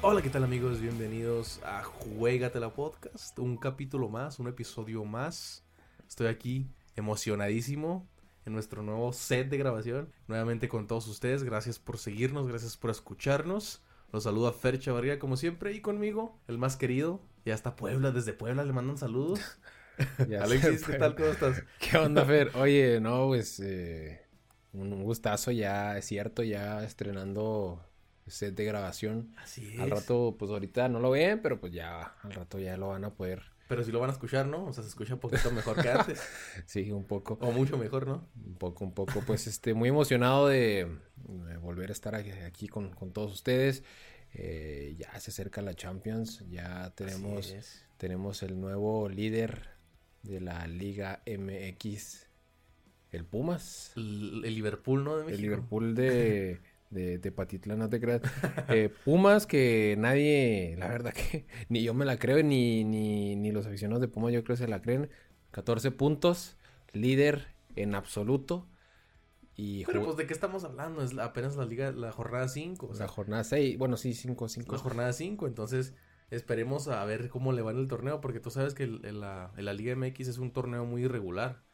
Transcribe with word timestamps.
Hola, 0.00 0.22
¿qué 0.22 0.30
tal 0.30 0.44
amigos? 0.44 0.80
Bienvenidos 0.80 1.60
a 1.64 1.82
Juegatela 1.82 2.72
Podcast, 2.72 3.38
un 3.38 3.56
capítulo 3.56 4.08
más, 4.08 4.38
un 4.38 4.48
episodio 4.48 5.04
más. 5.04 5.64
Estoy 6.08 6.28
aquí 6.28 6.66
emocionadísimo 6.96 8.08
en 8.46 8.52
nuestro 8.52 8.82
nuevo 8.82 9.12
set 9.12 9.48
de 9.50 9.58
grabación, 9.58 10.10
nuevamente 10.28 10.68
con 10.68 10.86
todos 10.86 11.08
ustedes. 11.08 11.42
Gracias 11.42 11.78
por 11.78 11.98
seguirnos, 11.98 12.46
gracias 12.48 12.76
por 12.76 12.90
escucharnos. 12.90 13.82
Los 14.12 14.24
saluda 14.24 14.52
Fer 14.52 14.78
Chavarría 14.78 15.18
como 15.18 15.36
siempre 15.36 15.72
y 15.74 15.80
conmigo, 15.80 16.40
el 16.48 16.58
más 16.58 16.76
querido. 16.76 17.20
Ya 17.44 17.54
está 17.54 17.76
Puebla, 17.76 18.10
desde 18.10 18.32
Puebla 18.32 18.64
le 18.64 18.72
mandan 18.72 18.98
saludos. 18.98 19.40
Ya 20.28 20.44
Alexis, 20.44 20.84
¿qué 20.84 20.92
tal? 20.92 21.16
¿Cómo 21.16 21.26
estás? 21.26 21.64
¿Qué 21.80 21.96
onda, 21.96 22.24
Fer? 22.24 22.52
Oye, 22.54 23.00
no, 23.00 23.26
pues 23.26 23.58
eh, 23.58 24.22
un 24.72 25.02
gustazo 25.02 25.50
ya, 25.50 25.98
es 25.98 26.04
cierto, 26.04 26.44
ya 26.44 26.84
estrenando 26.84 27.84
set 28.28 28.54
de 28.54 28.64
grabación. 28.64 29.34
Así 29.38 29.72
es. 29.74 29.80
Al 29.80 29.90
rato, 29.90 30.36
pues 30.38 30.52
ahorita 30.52 30.88
no 30.88 31.00
lo 31.00 31.10
ven, 31.10 31.42
pero 31.42 31.58
pues 31.58 31.72
ya, 31.72 32.14
al 32.22 32.32
rato 32.32 32.60
ya 32.60 32.76
lo 32.76 32.90
van 32.90 33.04
a 33.06 33.14
poder. 33.14 33.42
Pero 33.68 33.84
si 33.84 33.92
lo 33.92 34.00
van 34.00 34.08
a 34.08 34.14
escuchar, 34.14 34.46
¿no? 34.46 34.64
O 34.64 34.72
sea, 34.72 34.82
se 34.82 34.88
escucha 34.88 35.14
un 35.14 35.20
poquito 35.20 35.50
mejor 35.52 35.80
que 35.80 35.90
antes. 35.90 36.20
Sí, 36.66 36.90
un 36.90 37.04
poco, 37.04 37.38
o 37.40 37.52
mucho 37.52 37.76
mejor, 37.76 38.06
¿no? 38.06 38.26
un 38.44 38.56
poco, 38.56 38.84
un 38.84 38.92
poco. 38.92 39.20
Pues 39.26 39.46
este, 39.46 39.74
muy 39.74 39.90
emocionado 39.90 40.48
de, 40.48 40.88
de 41.16 41.56
volver 41.58 41.90
a 41.90 41.92
estar 41.92 42.14
aquí, 42.14 42.66
con, 42.66 42.90
con 42.94 43.12
todos 43.12 43.32
ustedes. 43.32 43.84
Eh, 44.32 44.96
ya 44.98 45.18
se 45.20 45.30
acerca 45.30 45.62
la 45.62 45.74
Champions, 45.74 46.44
ya 46.50 46.90
tenemos, 46.94 47.54
tenemos 47.98 48.42
el 48.42 48.58
nuevo 48.60 49.08
líder 49.08 49.68
de 50.22 50.40
la 50.40 50.66
Liga 50.66 51.22
MX, 51.26 52.26
el 53.10 53.24
Pumas. 53.24 53.92
El, 53.96 54.42
el 54.44 54.54
Liverpool, 54.54 55.04
¿no? 55.04 55.18
De 55.18 55.24
México. 55.24 55.36
El 55.36 55.42
Liverpool 55.42 55.94
de, 55.94 56.60
de 56.90 57.18
Tepatitlán, 57.18 57.78
no 57.78 57.88
te 57.88 58.00
creas. 58.00 58.22
Eh, 58.66 58.88
Pumas, 59.04 59.46
que 59.46 59.96
nadie, 59.98 60.76
la 60.78 60.88
verdad 60.88 61.12
que 61.14 61.46
ni 61.68 61.82
yo 61.82 61.94
me 61.94 62.04
la 62.04 62.18
creo, 62.18 62.42
ni, 62.42 62.84
ni, 62.84 63.36
ni 63.36 63.52
los 63.52 63.66
aficionados 63.66 64.00
de 64.00 64.08
Pumas 64.08 64.32
yo 64.32 64.44
creo 64.44 64.56
que 64.56 64.62
se 64.64 64.68
la 64.68 64.82
creen. 64.82 65.10
14 65.50 65.90
puntos, 65.92 66.56
líder 66.92 67.48
en 67.76 67.94
absoluto. 67.94 68.68
Y 69.56 69.84
Pero 69.84 70.04
pues, 70.04 70.16
¿de 70.16 70.26
qué 70.26 70.32
estamos 70.32 70.64
hablando? 70.64 71.02
Es 71.02 71.12
la- 71.14 71.24
apenas 71.24 71.56
la 71.56 71.64
liga, 71.64 71.90
la 71.92 72.12
jornada 72.12 72.48
5. 72.48 72.86
O 72.88 72.94
la 72.94 72.94
sea, 72.94 73.08
jornada 73.08 73.44
6, 73.44 73.78
bueno, 73.78 73.96
sí, 73.96 74.14
5, 74.14 74.48
5. 74.48 74.76
la 74.76 74.78
jornada 74.78 75.12
5. 75.12 75.46
Entonces, 75.46 75.94
esperemos 76.30 76.88
a 76.88 77.04
ver 77.04 77.28
cómo 77.28 77.52
le 77.52 77.62
va 77.62 77.70
en 77.72 77.78
el 77.78 77.88
torneo. 77.88 78.20
Porque 78.20 78.40
tú 78.40 78.50
sabes 78.50 78.74
que 78.74 78.84
el- 78.84 79.04
el- 79.04 79.20
la, 79.20 79.52
la 79.56 79.72
Liga 79.72 79.92
MX 79.92 80.28
es 80.28 80.38
un 80.38 80.52
torneo 80.52 80.84
muy 80.84 81.04
irregular. 81.04 81.64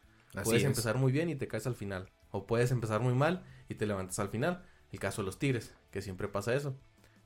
puedes 0.42 0.64
empezar 0.64 0.98
muy 0.98 1.12
bien 1.12 1.28
y 1.30 1.36
te 1.36 1.46
caes 1.48 1.66
al 1.66 1.76
final. 1.76 2.10
O 2.30 2.46
puedes 2.46 2.70
empezar 2.72 3.00
muy 3.00 3.14
mal 3.14 3.44
y 3.68 3.76
te 3.76 3.86
levantas 3.86 4.18
al 4.18 4.28
final. 4.30 4.64
El 4.94 5.00
caso 5.00 5.22
de 5.22 5.26
los 5.26 5.38
Tigres, 5.40 5.74
que 5.90 6.02
siempre 6.02 6.28
pasa 6.28 6.54
eso. 6.54 6.76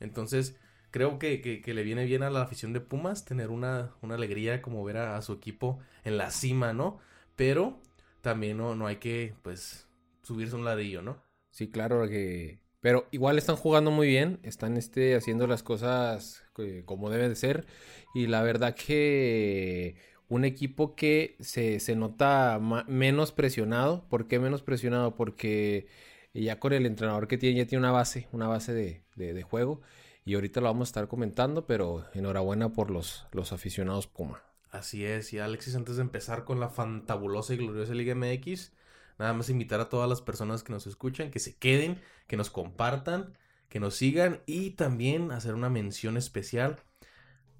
Entonces, 0.01 0.57
creo 0.91 1.19
que, 1.19 1.41
que- 1.43 1.75
le 1.75 1.83
viene 1.83 2.05
bien 2.07 2.23
a 2.23 2.31
la 2.31 2.43
afición 2.43 2.73
de 2.73 2.81
Pumas 2.81 3.25
tener 3.27 3.51
una, 3.51 3.95
una 4.03 4.15
alegría 4.15 4.63
como 4.63 4.83
ver 4.85 4.97
a, 4.99 5.21
su 5.23 5.35
equipo 5.35 5.79
en 6.05 6.17
la 6.19 6.31
cima, 6.31 6.73
¿no? 6.73 6.99
Pero 7.37 7.81
también 8.23 8.57
no, 8.57 8.75
no 8.75 8.87
hay 8.87 8.97
que, 8.97 9.35
pues, 9.43 9.87
subirse 10.23 10.57
un 10.57 10.65
ladrillo, 10.65 11.03
¿no? 11.03 11.23
Sí, 11.51 11.71
claro 11.71 12.07
que... 12.09 12.61
Pero 12.81 13.09
igual 13.11 13.39
están 13.39 13.57
jugando 13.57 13.91
muy 13.91 14.07
bien, 14.07 14.39
están 14.45 14.77
este, 14.77 15.17
haciendo 15.17 15.47
las 15.49 15.63
cosas 15.65 16.45
eh, 16.59 16.83
como 16.87 17.11
deben 17.11 17.31
de 17.31 17.35
ser. 17.37 17.67
Y 18.15 18.29
la 18.29 18.43
verdad 18.43 18.75
que 18.77 19.97
un 20.29 20.45
equipo 20.45 20.95
que 20.95 21.37
se, 21.41 21.81
se 21.81 21.97
nota 21.97 22.61
menos 22.87 23.33
presionado. 23.33 24.07
¿Por 24.09 24.29
qué 24.29 24.39
menos 24.39 24.63
presionado? 24.63 25.17
Porque 25.17 25.89
ya 26.35 26.59
con 26.61 26.73
el 26.73 26.87
entrenador 26.87 27.29
que 27.29 27.39
tiene, 27.39 27.59
ya 27.59 27.67
tiene 27.67 27.81
una 27.85 27.93
base, 27.93 28.29
una 28.33 28.49
base 28.49 28.73
de, 28.73 29.03
de- 29.17 29.43
juego. 29.43 29.81
Y 30.25 30.35
ahorita 30.35 30.61
lo 30.61 30.67
vamos 30.67 30.89
a 30.89 30.91
estar 30.91 31.09
comentando, 31.09 31.67
pero 31.67 32.05
enhorabuena 32.13 32.73
por 32.73 32.91
los, 32.91 33.27
los 33.33 33.53
aficionados 33.53 34.07
Puma. 34.07 34.43
Así 34.71 35.05
es, 35.05 35.33
y 35.33 35.39
Alexis, 35.39 35.75
antes 35.75 35.97
de 35.97 36.03
empezar 36.03 36.45
con 36.45 36.61
la 36.61 36.69
fantabulosa 36.69 37.55
y 37.55 37.57
gloriosa 37.57 37.95
Liga 37.95 38.15
MX, 38.15 38.73
nada 39.19 39.33
más 39.33 39.49
invitar 39.49 39.81
a 39.81 39.89
todas 39.89 40.09
las 40.09 40.21
personas 40.21 40.63
que 40.63 40.73
nos 40.73 40.87
escuchan, 40.87 41.31
que 41.31 41.39
se 41.39 41.57
queden, 41.57 41.99
que 42.27 42.37
nos 42.37 42.51
compartan, 42.51 43.33
que 43.71 43.81
nos 43.81 43.95
sigan 43.97 44.43
y 44.45 44.71
también 44.73 45.33
hacer 45.33 45.55
una 45.55 45.71
mención 45.71 46.19
especial 46.19 46.77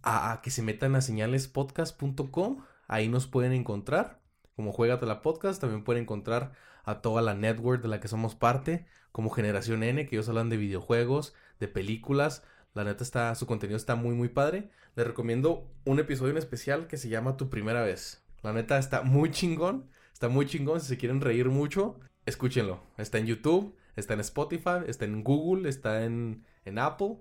a, 0.03 0.41
que 0.43 0.51
se 0.51 0.63
metan 0.63 0.95
a 0.95 1.01
señalespodcast.com, 1.01 2.65
ahí 2.87 3.09
nos 3.09 3.27
pueden 3.27 3.53
encontrar, 3.53 4.21
como 4.57 4.73
Juegate 4.73 5.07
la 5.07 5.23
Podcast, 5.23 5.61
también 5.61 5.85
pueden 5.85 6.03
encontrar 6.03 6.53
a 6.89 7.03
toda 7.03 7.21
la 7.21 7.35
network 7.35 7.83
de 7.83 7.89
la 7.89 8.01
que 8.01 8.09
somos 8.09 8.35
parte, 8.35 8.87
como 9.13 9.31
Generación 9.31 9.83
N, 9.83 10.07
que 10.07 10.17
ellos 10.17 10.29
hablan 10.29 10.49
de 10.49 10.57
videojuegos, 10.57 11.35
de 11.61 11.69
películas, 11.69 12.43
la 12.75 12.85
neta 12.85 13.03
está, 13.03 13.35
su 13.35 13.47
contenido 13.47 13.77
está 13.77 13.95
muy 13.95 14.15
muy 14.15 14.29
padre. 14.29 14.71
Les 14.95 15.07
recomiendo 15.07 15.71
un 15.85 15.99
episodio 15.99 16.31
en 16.31 16.39
especial 16.39 16.87
que 16.87 16.97
se 16.97 17.09
llama 17.09 17.37
Tu 17.37 17.51
primera 17.51 17.83
vez. 17.83 18.25
La 18.43 18.53
neta 18.53 18.79
está 18.79 19.03
muy 19.03 19.31
chingón, 19.31 19.91
está 20.13 20.29
muy 20.29 20.47
chingón. 20.47 20.81
Si 20.81 20.87
se 20.87 20.97
quieren 20.97 21.21
reír 21.21 21.49
mucho, 21.49 21.99
escúchenlo. 22.25 22.83
Está 22.97 23.19
en 23.19 23.27
YouTube, 23.27 23.77
está 23.97 24.15
en 24.15 24.21
Spotify, 24.21 24.85
está 24.87 25.05
en 25.05 25.25
Google, 25.25 25.69
está 25.69 26.05
en, 26.05 26.45
en 26.65 26.79
Apple, 26.79 27.17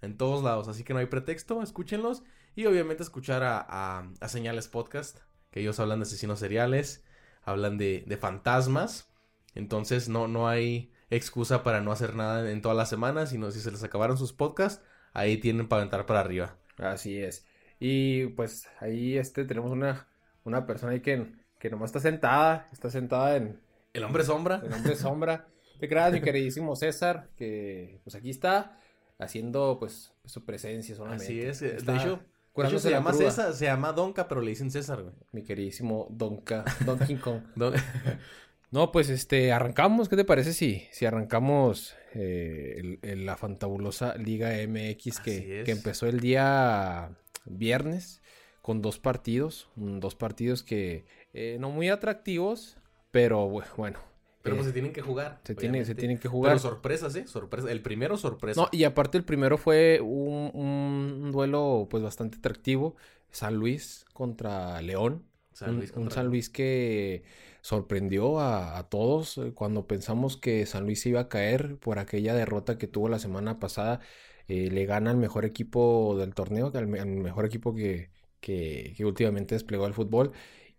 en 0.00 0.16
todos 0.16 0.42
lados. 0.42 0.68
Así 0.68 0.82
que 0.82 0.94
no 0.94 1.00
hay 1.00 1.06
pretexto, 1.06 1.62
escúchenlos. 1.62 2.22
Y 2.54 2.66
obviamente 2.66 3.02
escuchar 3.02 3.42
a, 3.42 3.64
a, 3.68 4.10
a 4.20 4.28
Señales 4.28 4.68
Podcast, 4.68 5.20
que 5.50 5.60
ellos 5.60 5.78
hablan 5.78 6.00
de 6.00 6.04
asesinos 6.04 6.38
seriales, 6.38 7.04
hablan 7.44 7.76
de, 7.76 8.04
de 8.06 8.16
fantasmas. 8.16 9.11
Entonces 9.54 10.08
no, 10.08 10.28
no 10.28 10.48
hay 10.48 10.92
excusa 11.10 11.62
para 11.62 11.80
no 11.80 11.92
hacer 11.92 12.14
nada 12.14 12.50
en 12.50 12.62
todas 12.62 12.76
las 12.76 12.88
semanas, 12.88 13.30
sino 13.30 13.50
si 13.50 13.60
se 13.60 13.70
les 13.70 13.82
acabaron 13.84 14.16
sus 14.16 14.32
podcasts, 14.32 14.82
ahí 15.12 15.36
tienen 15.38 15.68
para 15.68 15.82
aventar 15.82 16.06
para 16.06 16.20
arriba. 16.20 16.56
Así 16.78 17.18
es. 17.18 17.46
Y 17.78 18.26
pues 18.28 18.68
ahí 18.80 19.18
este, 19.18 19.44
tenemos 19.44 19.70
una, 19.70 20.08
una 20.44 20.66
persona 20.66 20.92
ahí 20.92 21.00
que, 21.00 21.32
que 21.58 21.68
nomás 21.70 21.88
está 21.90 22.00
sentada, 22.00 22.68
está 22.72 22.90
sentada 22.90 23.36
en, 23.36 23.60
El 23.92 24.04
hombre 24.04 24.24
sombra. 24.24 24.62
El 24.64 24.72
hombre 24.72 24.96
sombra. 24.96 25.48
Te 25.78 25.88
creas, 25.88 26.12
mi 26.12 26.20
queridísimo 26.20 26.76
César, 26.76 27.28
que 27.36 28.00
pues 28.04 28.14
aquí 28.14 28.30
está 28.30 28.78
haciendo 29.18 29.78
pues 29.80 30.12
su 30.24 30.44
presencia 30.44 30.94
solamente. 30.94 31.24
Así 31.24 31.40
es. 31.40 31.60
Está 31.60 31.92
De 31.92 31.98
hecho, 31.98 32.20
de 32.56 32.68
hecho 32.68 32.78
se 32.78 32.90
la 32.90 32.98
llama 32.98 33.10
cruda. 33.10 33.30
César, 33.30 33.52
se 33.52 33.64
llama 33.64 33.92
Donka, 33.92 34.28
pero 34.28 34.40
le 34.40 34.50
dicen 34.50 34.70
César, 34.70 35.02
güey. 35.02 35.14
Mi 35.32 35.42
queridísimo 35.42 36.06
Donka, 36.10 36.64
Donkey 36.86 37.16
Kong. 37.16 37.42
Don- 37.56 37.74
No, 38.72 38.90
pues 38.90 39.08
este, 39.10 39.52
arrancamos. 39.52 40.08
¿Qué 40.08 40.16
te 40.16 40.24
parece 40.24 40.52
si, 40.52 40.86
si 40.90 41.04
arrancamos 41.06 41.94
eh, 42.14 42.74
el- 42.78 42.98
el- 43.02 43.26
la 43.26 43.36
fantabulosa 43.36 44.16
Liga 44.16 44.50
MX 44.66 45.20
que, 45.20 45.62
que 45.64 45.70
empezó 45.72 46.06
el 46.06 46.18
día 46.20 47.10
viernes 47.44 48.22
con 48.62 48.82
dos 48.82 48.98
partidos? 48.98 49.68
mm, 49.76 49.98
Dos 50.00 50.14
partidos 50.14 50.62
que 50.62 51.04
eh, 51.34 51.58
no 51.60 51.70
muy 51.70 51.88
atractivos, 51.90 52.76
pero 53.10 53.46
bu- 53.48 53.64
bueno. 53.76 53.98
Pero 54.42 54.56
eh, 54.56 54.58
pues 54.58 54.66
se 54.68 54.72
tienen 54.72 54.92
que 54.92 55.02
jugar. 55.02 55.40
se 55.44 55.54
tiene- 55.54 55.84
se 55.84 55.94
tienen 55.94 56.18
que 56.18 56.28
jugar. 56.28 56.52
Pero 56.52 56.58
sorpresas, 56.60 57.14
¿eh? 57.14 57.26
Sorpresa. 57.26 57.70
El 57.70 57.80
primero, 57.82 58.16
sorpresa. 58.16 58.60
No, 58.60 58.68
y 58.72 58.84
aparte 58.84 59.16
el 59.18 59.24
primero 59.24 59.56
fue 59.58 60.00
un, 60.00 60.50
un 60.54 61.30
duelo 61.30 61.86
pues 61.90 62.02
bastante 62.02 62.38
atractivo. 62.38 62.96
San 63.30 63.54
Luis 63.56 64.04
contra 64.14 64.80
León. 64.82 65.24
San 65.52 65.70
un, 65.70 65.76
Luis 65.76 65.90
un 65.90 65.94
contra- 65.96 66.14
San 66.14 66.26
Luis 66.28 66.48
que 66.48 67.22
sorprendió 67.62 68.40
a, 68.40 68.88
todos 68.90 69.38
eh, 69.38 69.52
cuando 69.54 69.86
pensamos 69.86 70.36
que 70.36 70.66
San 70.66 70.84
Luis 70.84 71.06
iba 71.06 71.20
a 71.20 71.28
caer 71.30 71.78
por 71.78 71.98
aquella 71.98 72.34
derrota 72.34 72.76
que 72.78 72.88
tuvo 72.88 73.08
la 73.08 73.18
semana 73.18 73.58
pasada. 73.60 74.00
eh, 74.48 74.70
le 74.70 74.84
gana 74.86 75.10
al 75.12 75.16
mejor 75.18 75.44
equipo 75.46 76.16
del 76.18 76.34
torneo, 76.34 76.70
al, 76.74 76.86
me- 76.88 77.00
al 77.00 77.06
mejor 77.08 77.46
equipo 77.46 77.74
que, 77.74 78.10
que, 78.40 78.92
que 78.96 79.04
últimamente 79.04 79.54
desplegó 79.54 79.86
el 79.86 79.94
fútbol, 79.94 80.32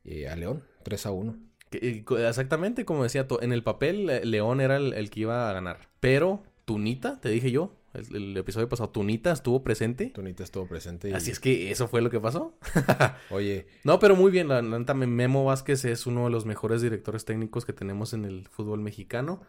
eh, 0.03 0.27
a 0.27 0.35
León, 0.35 0.63
3 0.83 1.05
a 1.05 1.11
1. 1.11 1.37
Que- 1.69 1.77
eh, 1.81 2.03
co- 2.03 2.17
Exactamente 2.19 2.85
como 2.85 3.03
decía, 3.03 3.25
en 3.41 3.53
el 3.53 3.63
papel 3.63 4.05
León 4.29 4.61
era 4.61 4.77
el, 4.77 4.93
el 4.93 5.09
que 5.09 5.21
iba 5.21 5.49
a 5.49 5.53
ganar. 5.53 5.89
Pero 6.01 6.43
Tunita, 6.65 7.19
te 7.21 7.29
dije 7.29 7.51
yo, 7.51 7.73
el, 7.93 8.15
el 8.15 8.37
episodio 8.37 8.67
pasado, 8.69 8.89
Tunita 8.89 9.31
estuvo 9.31 9.63
presente. 9.63 10.07
Tonita 10.07 10.43
estuvo 10.43 10.67
presente. 10.67 11.09
y- 11.09 11.13
Así 11.13 11.31
es 11.31 11.39
que 11.39 11.71
eso 11.71 11.87
fue 11.87 12.01
lo 12.01 12.09
que 12.09 12.19
pasó. 12.19 12.57
Oye, 13.29 13.67
No, 13.83 13.99
pero 13.99 14.15
muy 14.15 14.31
bien, 14.31 14.47
la 14.47 14.61
la 14.61 14.79
neta, 14.79 14.93
Memo 14.93 15.45
Vázquez 15.45 15.85
es 15.85 16.05
uno 16.07 16.25
de 16.25 16.31
los 16.31 16.45
mejores 16.45 16.81
directores 16.81 17.25
técnicos 17.25 17.65
que 17.65 17.73
tenemos 17.73 18.13
en 18.13 18.25
el 18.25 18.47
fútbol 18.47 18.79
mexicano. 18.81 19.41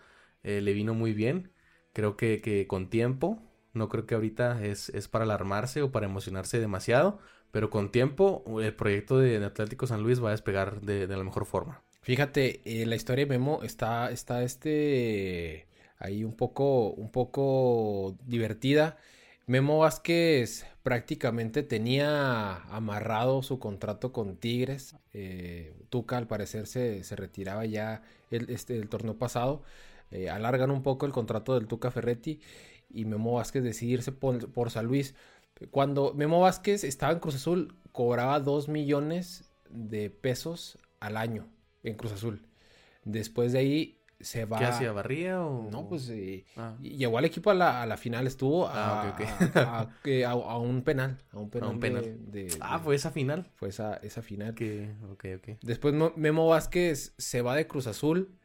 Eh, 0.42 0.60
le 0.60 0.72
vino 0.74 0.94
muy 0.94 1.12
bien, 1.14 1.52
creo 1.92 2.16
que, 2.16 2.40
que 2.40 2.66
con 2.66 2.90
tiempo. 2.90 3.42
No 3.72 3.88
creo 3.88 4.06
que 4.06 4.14
ahorita 4.14 4.64
es, 4.64 4.88
es 4.90 5.08
para 5.08 5.24
alarmarse 5.24 5.82
o 5.82 5.90
para 5.90 6.06
emocionarse 6.06 6.60
demasiado, 6.60 7.18
pero 7.50 7.70
con 7.70 7.90
tiempo 7.90 8.44
el 8.62 8.72
proyecto 8.74 9.18
de, 9.18 9.40
de 9.40 9.46
Atlético 9.46 9.86
San 9.88 10.02
Luis 10.02 10.22
va 10.22 10.28
a 10.28 10.32
despegar 10.32 10.80
de, 10.82 11.06
de 11.08 11.16
la 11.16 11.24
mejor 11.24 11.44
forma. 11.44 11.82
Fíjate, 12.02 12.60
eh, 12.66 12.86
la 12.86 12.94
historia 12.94 13.24
de 13.24 13.30
Memo 13.30 13.62
está, 13.64 14.10
está 14.12 14.42
este 14.44 15.66
ahí 16.04 16.22
un 16.24 16.34
poco, 16.36 16.90
un 16.90 17.10
poco 17.10 18.16
divertida. 18.26 18.98
Memo 19.46 19.78
Vázquez 19.78 20.66
prácticamente 20.82 21.62
tenía 21.62 22.56
amarrado 22.74 23.42
su 23.42 23.58
contrato 23.58 24.12
con 24.12 24.36
Tigres. 24.36 24.96
Eh, 25.12 25.74
Tuca 25.90 26.18
al 26.18 26.26
parecer 26.26 26.66
se, 26.66 27.02
retiraba 27.16 27.64
ya 27.64 28.02
el, 28.30 28.50
este, 28.50 28.76
el 28.76 28.88
torneo 28.88 29.18
pasado. 29.18 29.62
Eh, 30.10 30.28
alargan 30.30 30.70
un 30.70 30.82
poco 30.82 31.06
el 31.06 31.12
contrato 31.12 31.54
del 31.54 31.66
Tuca 31.66 31.90
Ferretti 31.90 32.40
y 32.90 33.06
Memo 33.06 33.34
Vázquez 33.34 33.64
decidirse 33.64 34.12
por, 34.12 34.52
por 34.52 34.70
San 34.70 34.86
Luis. 34.86 35.14
Cuando 35.70 36.12
Memo 36.14 36.40
Vázquez 36.40 36.84
estaba 36.84 37.12
en 37.12 37.20
Cruz 37.20 37.36
Azul, 37.36 37.76
cobraba 37.92 38.40
2 38.40 38.68
millones 38.68 39.50
de 39.70 40.10
pesos 40.10 40.78
al 41.00 41.16
año 41.16 41.48
en 41.82 41.94
Cruz 41.96 42.12
Azul. 42.12 42.46
Después 43.04 43.52
de 43.52 43.58
ahí 43.58 43.98
se 44.20 44.44
va. 44.44 44.58
¿Qué 44.58 44.64
hacía? 44.64 44.92
¿Barría 44.92 45.42
o.? 45.42 45.70
No, 45.70 45.88
pues 45.88 46.08
eh, 46.10 46.44
ah. 46.56 46.76
llegó 46.80 47.18
al 47.18 47.24
equipo 47.24 47.50
a 47.50 47.54
la, 47.54 47.82
a 47.82 47.86
la 47.86 47.96
final, 47.96 48.26
estuvo 48.26 48.66
a, 48.66 49.02
ah, 49.02 49.88
a, 50.26 50.58
un 50.58 50.82
penal. 50.82 51.18
A 51.32 51.38
un 51.38 51.50
penal. 51.50 52.18
ah, 52.60 52.78
fue 52.78 52.94
esa 52.94 53.10
final. 53.10 53.50
Fue 53.54 53.68
esa, 53.68 53.96
esa 53.96 54.22
final. 54.22 54.54
ok. 55.10 55.24
Después 55.62 55.94
Memo 56.16 56.48
Vázquez 56.48 57.14
se 57.18 57.42
va 57.42 57.56
de 57.56 57.66
Cruz 57.66 57.86
Azul. 57.86 58.38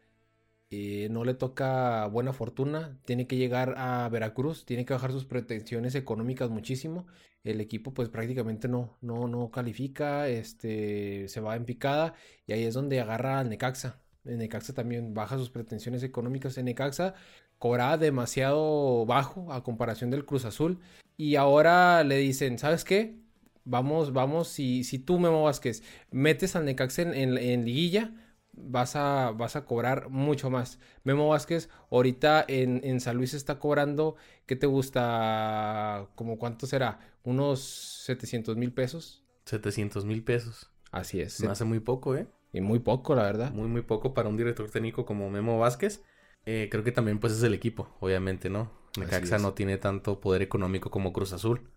Eh, 0.72 1.08
no 1.10 1.24
le 1.24 1.34
toca 1.34 2.06
buena 2.08 2.34
fortuna. 2.34 3.00
Tiene 3.06 3.26
que 3.28 3.38
llegar 3.38 3.76
a 3.78 4.08
Veracruz. 4.10 4.66
Tiene 4.66 4.86
que 4.86 4.94
bajar 4.94 5.12
sus 5.12 5.26
pretensiones 5.26 5.96
económicas 5.96 6.50
muchísimo. 6.50 7.08
El 7.44 7.62
equipo, 7.62 7.94
pues 7.94 8.10
prácticamente 8.10 8.68
no, 8.68 8.98
no, 9.02 9.28
no 9.28 9.50
califica. 9.50 10.28
Este 10.28 11.28
se 11.28 11.42
va 11.42 11.56
en 11.56 11.66
picada. 11.66 12.14
Y 12.46 12.54
ahí 12.54 12.64
es 12.66 12.74
donde 12.74 13.00
agarra 13.00 13.40
al 13.40 13.50
Necaxa 13.50 14.00
Necaxa 14.38 14.74
también 14.74 15.14
baja 15.14 15.38
sus 15.38 15.50
pretensiones 15.50 16.04
económicas. 16.04 16.58
En 16.58 16.66
Necaxa 16.66 17.16
cobraba 17.58 17.98
demasiado 17.98 19.06
bajo 19.06 19.52
a 19.52 19.64
comparación 19.64 20.12
del 20.12 20.26
Cruz 20.26 20.46
Azul. 20.46 20.80
Y 21.18 21.36
ahora 21.36 22.04
le 22.04 22.18
dicen, 22.18 22.58
¿sabes 22.60 22.84
qué? 22.84 23.20
Vamos, 23.66 24.14
vamos, 24.14 24.48
si, 24.48 24.84
si 24.84 25.00
tú, 25.00 25.20
Memo 25.20 25.44
Vázquez, 25.44 25.84
metes 26.12 26.56
al 26.56 26.66
Necaxa 26.66 27.02
en, 27.02 27.66
liguilla, 27.66 28.14
vas 28.54 28.96
a, 28.96 29.32
vas 29.32 29.56
a 29.56 29.66
cobrar 29.66 30.10
mucho 30.10 30.50
más. 30.50 30.80
Memo 31.04 31.28
Vázquez 31.28 31.70
ahorita 31.92 32.46
en, 32.48 32.82
en 32.84 33.00
San 33.00 33.18
Luis 33.18 33.34
está 33.34 33.60
cobrando, 33.60 34.16
¿qué 34.46 34.56
te 34.56 34.66
gusta? 34.66 36.08
¿Como 36.16 36.40
cuánto 36.40 36.68
será? 36.68 37.00
¿Unos 37.24 37.60
700 38.06 38.56
mil 38.56 38.72
pesos? 38.74 39.24
700 39.46 40.06
mil 40.06 40.24
pesos. 40.24 40.72
Así 40.92 41.22
es. 41.22 41.40
Me 41.42 41.50
hace 41.50 41.66
muy 41.66 41.80
poco, 41.80 42.16
¿eh? 42.16 42.28
Y 42.52 42.62
muy 42.62 42.80
poco, 42.80 43.16
la 43.16 43.24
verdad. 43.24 43.52
Muy, 43.52 43.68
muy 43.68 43.82
poco 43.82 44.14
para 44.14 44.30
un 44.30 44.38
director 44.38 44.70
técnico 44.70 45.06
como 45.06 45.30
Memo 45.30 45.60
Vázquez. 45.60 46.04
Eh, 46.46 46.68
creo 46.72 46.84
que 46.84 46.92
también 46.92 47.20
pues 47.20 47.34
es 47.34 47.44
el 47.44 47.54
equipo, 47.54 47.96
obviamente, 48.00 48.50
¿no? 48.50 48.72
Necaxa 48.98 49.38
no 49.38 49.54
tiene 49.54 49.78
tanto 49.78 50.20
poder 50.20 50.42
económico 50.42 50.90
como 50.90 51.14
Cruz 51.14 51.34
Azul. 51.34 51.70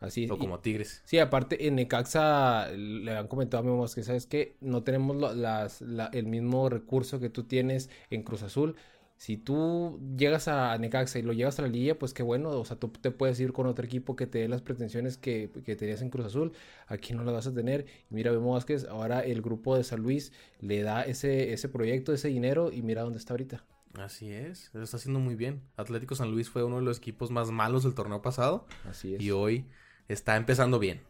Así 0.00 0.24
es. 0.24 0.30
O 0.30 0.38
como 0.38 0.60
Tigres. 0.60 1.02
Sí, 1.04 1.18
aparte 1.18 1.66
en 1.66 1.76
Necaxa 1.76 2.70
le 2.70 3.16
han 3.16 3.28
comentado 3.28 3.62
a 3.62 3.64
Memo 3.64 3.80
Vázquez, 3.80 4.06
¿sabes 4.06 4.26
qué? 4.26 4.56
No 4.60 4.82
tenemos 4.82 5.36
las, 5.36 5.82
el 6.12 6.26
mismo 6.26 6.68
recurso 6.68 7.20
que 7.20 7.30
tú 7.30 7.44
tienes 7.44 7.90
en 8.10 8.22
Cruz 8.22 8.42
Azul. 8.42 8.76
Si 9.18 9.36
tú 9.36 10.00
llegas 10.16 10.46
a 10.46 10.78
Necaxa 10.78 11.18
y 11.18 11.22
lo 11.22 11.32
llevas 11.32 11.58
a 11.58 11.62
la 11.62 11.68
liga, 11.68 11.96
pues 11.96 12.14
qué 12.14 12.22
bueno, 12.22 12.50
o 12.50 12.64
sea, 12.64 12.78
tú 12.78 12.88
te 12.88 13.10
puedes 13.10 13.38
ir 13.40 13.52
con 13.52 13.66
otro 13.66 13.84
equipo 13.84 14.14
que 14.14 14.28
te 14.28 14.38
dé 14.38 14.48
las 14.48 14.62
pretensiones 14.62 15.18
que, 15.18 15.50
que 15.64 15.74
tenías 15.74 16.02
en 16.02 16.10
Cruz 16.10 16.26
Azul, 16.26 16.52
aquí 16.86 17.14
no 17.14 17.24
las 17.24 17.34
vas 17.34 17.46
a 17.48 17.52
tener. 17.52 17.84
Y 18.10 18.14
mira, 18.14 18.30
vemos 18.30 18.54
Vázquez, 18.54 18.84
ahora 18.84 19.20
el 19.20 19.42
grupo 19.42 19.76
de 19.76 19.82
San 19.82 20.02
Luis 20.02 20.32
le 20.60 20.82
da 20.82 21.02
ese, 21.02 21.52
ese 21.52 21.68
proyecto, 21.68 22.12
ese 22.12 22.28
dinero 22.28 22.70
y 22.72 22.82
mira 22.82 23.02
dónde 23.02 23.18
está 23.18 23.32
ahorita. 23.32 23.64
Así 23.94 24.30
es, 24.30 24.70
lo 24.72 24.84
está 24.84 24.98
haciendo 24.98 25.18
muy 25.18 25.34
bien. 25.34 25.62
Atlético 25.76 26.14
San 26.14 26.30
Luis 26.30 26.48
fue 26.48 26.62
uno 26.62 26.76
de 26.76 26.82
los 26.82 26.98
equipos 26.98 27.32
más 27.32 27.50
malos 27.50 27.82
del 27.82 27.94
torneo 27.94 28.22
pasado. 28.22 28.66
Así 28.88 29.16
es. 29.16 29.20
Y 29.20 29.32
hoy 29.32 29.66
está 30.06 30.36
empezando 30.36 30.78
bien. 30.78 31.00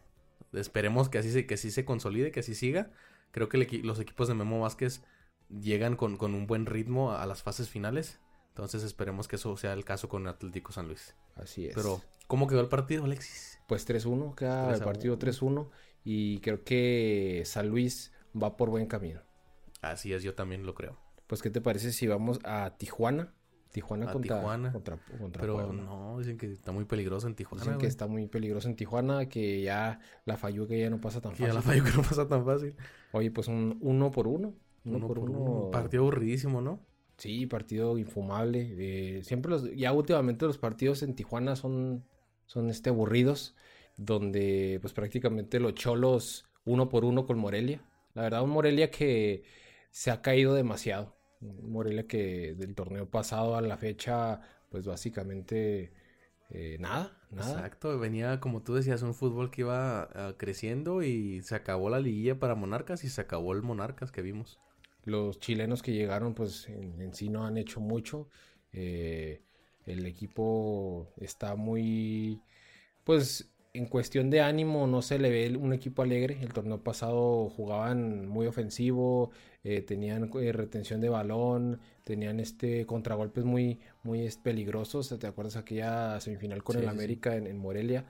Esperemos 0.53 1.09
que 1.09 1.19
así 1.19 1.31
se, 1.31 1.45
que 1.45 1.53
así 1.53 1.69
se 1.69 1.85
consolide, 1.85 2.31
que 2.31 2.39
así 2.39 2.55
siga. 2.55 2.89
Creo 3.29 3.49
que 3.49 3.59
los 3.83 3.99
equipos 3.99 4.27
de 4.27 4.33
Memo 4.33 4.61
Vázquez 4.61 5.03
llegan 5.49 5.95
con, 5.95 6.17
un 6.21 6.47
buen 6.47 6.65
ritmo 6.65 7.11
a 7.11 7.25
las 7.25 7.43
fases 7.43 7.69
finales. 7.69 8.19
Entonces 8.49 8.83
esperemos 8.83 9.27
que 9.27 9.37
eso 9.37 9.55
sea 9.57 9.73
el 9.73 9.85
caso 9.85 10.09
con 10.09 10.27
Atlético 10.27 10.71
San 10.71 10.87
Luis. 10.87 11.15
Así 11.35 11.67
es. 11.67 11.75
Pero, 11.75 12.01
¿cómo 12.27 12.47
quedó 12.47 12.61
el 12.61 12.67
partido, 12.67 13.05
Alexis? 13.05 13.59
Pues 13.67 13.87
3-1, 13.87 14.35
queda 14.35 14.73
el 14.73 14.81
partido 14.81 15.17
3-1 15.17 15.69
y 16.03 16.39
creo 16.39 16.63
que 16.63 17.43
San 17.45 17.69
Luis 17.69 18.11
va 18.41 18.57
por 18.57 18.69
buen 18.69 18.87
camino. 18.87 19.21
Así 19.81 20.13
es, 20.13 20.23
yo 20.23 20.35
también 20.35 20.65
lo 20.65 20.73
creo. 20.73 20.99
Pues, 21.27 21.41
¿qué 21.41 21.49
te 21.49 21.61
parece 21.61 21.91
si 21.93 22.07
vamos 22.07 22.39
a 22.43 22.75
Tijuana? 22.77 23.33
Tijuana, 23.71 24.11
contra, 24.11 24.37
Tijuana. 24.37 24.73
Pero 25.39 25.71
no, 25.71 26.17
dicen 26.17 26.37
que 26.37 26.51
está 26.51 26.71
muy 26.71 26.85
peligroso 26.85 27.27
en 27.27 27.35
Tijuana. 27.35 27.63
Dicen 27.63 27.77
que 27.77 27.85
está 27.85 28.07
muy 28.07 28.27
peligroso 28.27 28.67
en 28.67 28.75
Tijuana, 28.75 29.29
que 29.29 29.61
ya 29.61 29.99
la 30.25 30.37
falló 30.37 30.67
que 30.67 30.79
ya 30.79 30.89
no 30.89 30.99
pasa 30.99 31.21
tan 31.21 31.33
fácil. 31.33 31.47
Ya 31.47 31.53
la 31.53 31.61
falló 31.61 31.83
que 31.83 31.91
no 31.91 32.01
pasa 32.01 32.27
tan 32.27 32.43
fácil. 32.45 32.75
Oye, 33.11 33.29
pues 33.29 33.47
un 33.47 33.77
uno 33.81 34.09
por 34.09 34.27
uno. 34.27 34.55
Uno, 34.85 35.07
por 35.07 35.19
uno. 35.19 35.69
Partido 35.71 36.03
aburridísimo, 36.03 36.61
¿no? 36.61 36.79
Sí, 37.17 37.45
partido 37.45 37.97
infumable. 37.97 38.75
Eh, 38.77 39.23
siempre 39.23 39.51
los, 39.51 39.75
ya 39.75 39.91
últimamente 39.91 40.45
los 40.45 40.57
partidos 40.57 41.03
en 41.03 41.15
Tijuana 41.15 41.55
son, 41.55 42.05
son 42.45 42.69
este 42.69 42.89
aburridos, 42.89 43.55
donde 43.97 44.79
pues 44.81 44.93
prácticamente 44.93 45.59
los 45.59 45.75
cholos 45.75 46.45
uno 46.63 46.87
por 46.87 47.03
uno 47.03 47.25
con 47.25 47.37
Morelia. 47.37 47.81
La 48.13 48.23
verdad, 48.23 48.43
un 48.43 48.51
Morelia 48.51 48.89
que 48.89 49.43
se 49.91 50.11
ha 50.11 50.21
caído 50.21 50.53
demasiado. 50.53 51.17
Un 51.41 51.71
Morelia 51.71 52.07
que 52.07 52.55
del 52.55 52.73
torneo 52.75 53.09
pasado 53.09 53.55
a 53.55 53.61
la 53.61 53.77
fecha, 53.77 54.39
pues 54.69 54.85
básicamente 54.85 55.93
eh, 56.49 56.77
nada, 56.79 57.17
nada. 57.31 57.51
Exacto, 57.51 57.99
venía 57.99 58.39
como 58.39 58.63
tú 58.63 58.75
decías, 58.75 59.01
un 59.01 59.13
fútbol 59.13 59.51
que 59.51 59.61
iba 59.61 60.03
ah, 60.13 60.35
creciendo 60.37 61.03
y 61.03 61.41
se 61.41 61.55
acabó 61.55 61.89
la 61.89 61.99
liguilla 61.99 62.39
para 62.39 62.55
Monarcas 62.55 63.03
y 63.03 63.09
se 63.09 63.21
acabó 63.21 63.53
el 63.53 63.61
Monarcas 63.61 64.11
que 64.11 64.21
vimos 64.21 64.59
los 65.05 65.39
chilenos 65.39 65.81
que 65.81 65.93
llegaron, 65.93 66.33
pues 66.33 66.67
en, 66.69 67.13
sí 67.13 67.29
no 67.29 67.45
han 67.45 67.57
hecho 67.57 67.79
mucho. 67.79 68.29
Eh, 68.73 69.41
el 69.85 70.05
equipo 70.05 71.07
está 71.17 71.55
muy, 71.55 72.41
pues 73.03 73.49
en 73.73 73.85
cuestión 73.85 74.29
de 74.29 74.41
ánimo 74.41 74.87
no 74.87 75.01
se 75.01 75.19
le 75.19 75.29
ve 75.29 75.57
un 75.57 75.73
equipo 75.73 76.01
alegre. 76.01 76.37
El 76.41 76.53
torneo 76.53 76.83
pasado 76.83 77.49
jugaban 77.49 78.27
muy 78.27 78.47
ofensivo, 78.47 79.31
eh, 79.63 79.81
tenían 79.81 80.29
eh, 80.41 80.51
retención 80.51 81.01
de 81.01 81.09
balón, 81.09 81.79
tenían 82.03 82.39
este 82.39 82.85
contragolpes 82.85 83.45
muy, 83.45 83.79
muy 84.03 84.27
peligrosos. 84.43 85.13
¿Te 85.19 85.27
acuerdas 85.27 85.55
aquella 85.55 86.19
semifinal 86.19 86.63
con 86.63 86.77
el 86.77 86.87
América 86.87 87.35
En, 87.35 87.47
en 87.47 87.57
Morelia? 87.57 88.05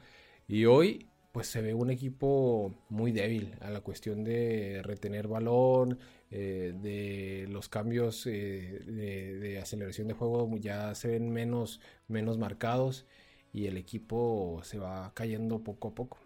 Y 0.48 0.66
hoy 0.66 1.08
pues 1.32 1.48
se 1.48 1.62
ve 1.62 1.74
un 1.74 1.92
equipo 1.92 2.74
muy 2.90 3.12
débil 3.12 3.54
a 3.62 3.70
la 3.70 3.82
cuestión 3.82 4.24
de 4.24 4.82
retener 4.84 5.28
balón, 5.28 6.00
eh, 6.32 6.74
de 6.80 7.48
los 7.50 7.70
cambios 7.70 8.28
eh, 8.28 8.84
de, 8.86 9.60
aceleración 9.60 10.08
de 10.08 10.14
juego 10.14 10.56
ya 10.58 10.94
se 10.94 11.08
ven 11.08 11.32
menos, 11.32 11.82
menos 12.08 12.38
marcados 12.38 13.08
y 13.52 13.66
el 13.66 13.78
equipo 13.78 14.62
se 14.64 14.78
va 14.78 15.12
cayendo 15.16 15.64
poco 15.64 15.90
a 15.90 15.96
poco. 15.96 16.20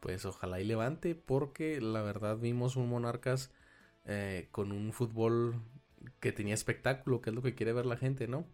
Pues 0.00 0.24
ojalá 0.24 0.60
y 0.60 0.64
levante 0.64 1.14
porque 1.14 1.80
la 1.82 2.00
verdad 2.00 2.38
vimos 2.38 2.76
un 2.76 2.88
Monarcas 2.88 3.52
eh, 4.06 4.48
con 4.52 4.72
un 4.72 4.92
fútbol 4.94 5.60
que 6.20 6.32
tenía 6.32 6.54
espectáculo, 6.54 7.20
que 7.20 7.30
es 7.30 7.36
lo 7.36 7.42
que 7.42 7.54
quiere 7.54 7.74
ver 7.74 7.84
la 7.84 7.96
gente, 7.98 8.28
¿no? 8.28 8.46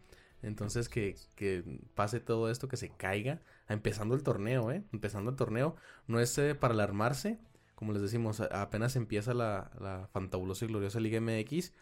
Entonces 0.43 0.89
que, 0.89 1.17
que, 1.37 1.63
pase 1.95 2.19
todo 2.19 2.51
esto, 2.51 2.67
que 2.67 2.77
se 2.77 2.91
caiga, 2.91 3.41
empezando 3.69 4.17
el 4.17 4.25
torneo, 4.25 4.73
¿eh? 4.73 4.83
Empezando 4.93 5.31
el 5.31 5.37
torneo, 5.37 5.77
no 6.09 6.19
es 6.19 6.41
para 6.59 6.75
alarmarse, 6.75 7.39
como 7.83 7.95
les 7.95 8.03
decimos, 8.03 8.41
apenas 8.41 8.95
empieza 8.95 9.35
la, 9.35 10.09
fantabulosa 10.13 10.65
y 10.65 10.69
gloriosa 10.69 11.01
Liga 11.01 11.21
MX, 11.21 11.73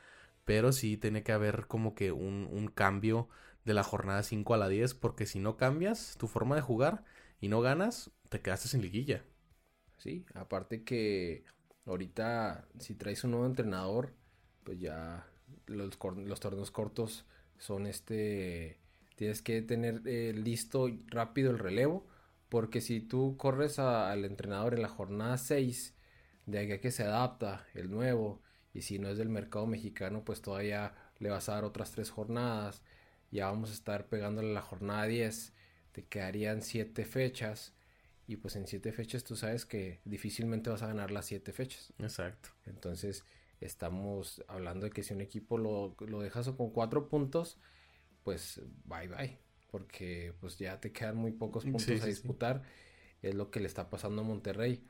pero 0.47 0.73
sí 0.73 0.97
tiene 0.97 1.23
que 1.23 1.33
haber 1.33 1.67
como 1.67 1.95
que 1.95 2.11
un, 2.11 2.49
un 2.51 2.69
cambio 2.69 3.29
de 3.67 3.75
la 3.75 3.85
jornada 3.85 4.23
5 4.23 4.55
a 4.55 4.57
la 4.57 4.71
10, 4.71 4.95
porque 4.95 5.27
si 5.27 5.41
no 5.41 5.59
cambias 5.59 6.17
tu 6.19 6.27
forma 6.27 6.57
de 6.57 6.63
jugar 6.63 7.05
y 7.39 7.49
no 7.49 7.61
ganas, 7.61 8.13
te 8.31 8.41
quedaste 8.41 8.69
sin 8.69 8.81
liguilla. 8.81 9.27
Sí, 9.99 10.25
aparte 10.33 10.85
que 10.85 11.45
ahorita 11.85 12.67
si 12.79 12.95
traes 12.95 13.23
un 13.25 13.33
nuevo 13.33 13.45
entrenador, 13.45 14.15
pues 14.65 14.81
ya 14.81 15.27
los, 15.67 15.99
los 16.17 16.41
torneos 16.41 16.71
cortos 16.71 17.27
son 17.59 17.87
este, 17.87 18.79
tienes 19.17 19.43
que 19.43 19.61
tener 19.61 20.01
eh, 20.07 20.33
listo 20.33 20.89
rápido 21.09 21.51
el 21.51 21.59
relevo, 21.59 22.07
porque 22.51 22.81
si 22.81 23.01
tú 23.01 23.37
corres 23.39 23.79
al 23.79 24.25
entrenador 24.25 24.75
en 24.75 24.83
la 24.83 24.89
jornada 24.89 25.39
6, 25.39 25.95
de 26.47 26.59
aquí 26.59 26.73
a 26.73 26.81
que 26.81 26.91
se 26.91 27.05
adapta 27.05 27.67
el 27.75 27.91
nuevo, 27.91 28.43
y 28.75 28.83
si 28.83 28.99
no 28.99 29.09
es 29.09 29.19
del 29.19 29.29
mercado 29.29 29.67
mexicano, 29.67 30.25
pues 30.25 30.43
todavía 30.43 30.95
le 31.19 31.31
vas 31.31 31.49
a 31.49 31.55
dar 31.55 31.65
otras 31.65 31.93
tres 31.93 32.11
jornadas, 32.11 32.83
ya 33.31 33.47
vamos 33.47 33.71
a 33.71 33.75
estar 33.75 34.07
pegándole 34.09 34.53
la 34.53 34.63
jornada 34.63 35.07
10, 35.07 35.55
te 35.93 36.05
quedarían 36.05 36.63
7 36.63 37.05
fechas, 37.05 37.73
y 38.27 38.37
pues 38.37 38.57
en 38.57 38.67
7 38.67 38.93
fechas 38.93 39.25
tú 39.25 39.37
sabes 39.37 39.65
que 39.65 40.01
difícilmente 40.05 40.71
vas 40.71 40.83
a 40.83 40.89
ganar 40.89 41.11
las 41.11 41.27
7 41.27 41.53
fechas. 41.53 41.93
Exacto. 41.99 42.51
Entonces, 42.67 43.25
estamos 43.61 44.45
hablando 44.49 44.87
de 44.87 44.93
que 44.93 45.03
si 45.03 45.15
un 45.15 45.21
equipo 45.21 45.59
lo, 45.59 45.97
lo 46.01 46.21
dejas 46.21 46.49
con 46.51 46.71
cuatro 46.71 47.09
puntos, 47.09 47.59
pues 48.25 48.61
bye 48.85 49.09
bye. 49.09 49.50
Porque 49.71 50.35
pues 50.41 50.59
ya 50.59 50.81
te 50.81 50.93
quedan 50.93 51.17
muy 51.17 51.33
pocos 51.33 51.65
puntos 51.65 52.03
a 52.03 52.07
disputar. 52.07 52.63
Es 53.23 53.35
lo 53.35 53.51
que 53.51 53.61
le 53.61 53.67
está 53.67 53.91
pasando 53.91 54.23
a 54.23 54.25
Monterrey. 54.25 54.83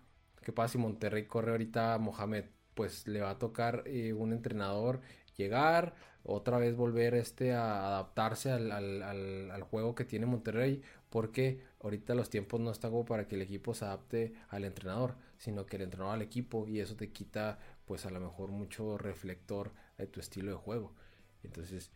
¿Qué 0.42 0.52
pasa 0.52 0.72
si 0.72 0.78
Monterrey 0.78 1.26
corre 1.26 1.50
ahorita 1.50 1.94
a 1.94 1.98
Mohamed? 1.98 2.44
Pues 2.74 3.06
le 3.06 3.20
va 3.20 3.30
a 3.30 3.38
tocar 3.38 3.82
eh, 3.86 4.12
un 4.12 4.32
entrenador 4.32 5.00
llegar, 5.36 5.94
otra 6.22 6.58
vez 6.58 6.76
volver 6.76 7.14
este 7.14 7.52
a 7.52 7.86
adaptarse 7.86 8.50
al, 8.50 8.70
al, 8.72 9.62
juego 9.62 9.94
que 9.94 10.04
tiene 10.04 10.26
Monterrey, 10.26 10.82
porque 11.08 11.62
ahorita 11.82 12.14
los 12.14 12.30
tiempos 12.30 12.60
no 12.60 12.70
están 12.70 12.90
como 12.90 13.04
para 13.04 13.26
que 13.26 13.36
el 13.36 13.42
equipo 13.42 13.74
se 13.74 13.86
adapte 13.86 14.34
al 14.48 14.64
entrenador, 14.64 15.16
sino 15.38 15.66
que 15.66 15.76
el 15.76 15.82
entrenador 15.82 16.14
al 16.14 16.22
equipo 16.22 16.66
y 16.66 16.80
eso 16.80 16.94
te 16.96 17.10
quita 17.10 17.58
pues 17.86 18.04
a 18.06 18.10
lo 18.10 18.20
mejor 18.20 18.50
mucho 18.50 18.98
reflector 18.98 19.72
de 19.98 20.06
tu 20.06 20.20
estilo 20.20 20.50
de 20.50 20.56
juego. 20.58 20.92
Entonces, 21.42 21.90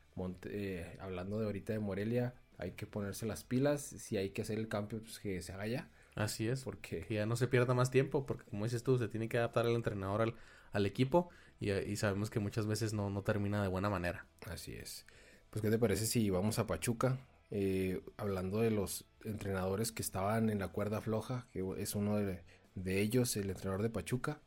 eh, 0.44 0.96
hablando 1.00 1.38
de 1.38 1.46
ahorita 1.46 1.72
de 1.72 1.78
Morelia, 1.78 2.34
hay 2.58 2.72
que 2.72 2.86
ponerse 2.86 3.26
las 3.26 3.44
pilas, 3.44 3.82
si 3.82 4.16
hay 4.16 4.30
que 4.30 4.42
hacer 4.42 4.58
el 4.58 4.68
cambio, 4.68 5.00
pues 5.00 5.18
que 5.18 5.42
se 5.42 5.52
haga 5.52 5.66
ya. 5.66 5.90
Así 6.14 6.48
es, 6.48 6.62
porque 6.62 7.04
que 7.06 7.14
ya 7.14 7.26
no 7.26 7.36
se 7.36 7.48
pierda 7.48 7.74
más 7.74 7.90
tiempo, 7.90 8.24
porque 8.26 8.44
como 8.44 8.64
dices 8.64 8.82
tú, 8.82 8.98
se 8.98 9.08
tiene 9.08 9.28
que 9.28 9.38
adaptar 9.38 9.66
el 9.66 9.74
entrenador 9.74 10.22
al, 10.22 10.34
al 10.72 10.86
equipo 10.86 11.30
y, 11.60 11.96
sabemos 11.96 12.30
que 12.30 12.40
muchas 12.40 12.66
veces 12.66 12.92
no, 12.92 13.10
no 13.10 13.22
termina 13.22 13.62
de 13.62 13.68
buena 13.68 13.88
manera. 13.88 14.26
Así 14.46 14.72
es. 14.74 15.06
Pues, 15.50 15.62
¿qué 15.62 15.70
te 15.70 15.78
parece 15.78 16.06
si 16.06 16.28
vamos 16.30 16.58
a 16.58 16.66
Pachuca? 16.66 17.18
Eh, 17.50 18.02
hablando 18.16 18.60
de 18.60 18.70
los 18.70 19.06
entrenadores 19.24 19.92
que 19.92 20.02
estaban 20.02 20.50
en 20.50 20.58
la 20.58 20.68
cuerda 20.68 21.00
floja, 21.00 21.46
que 21.52 21.64
es 21.78 21.94
uno 21.94 22.16
de, 22.16 22.42
ellos, 23.00 23.36
el 23.36 23.50
entrenador 23.50 23.82
de 23.82 23.90
Pachuca. 23.90 24.40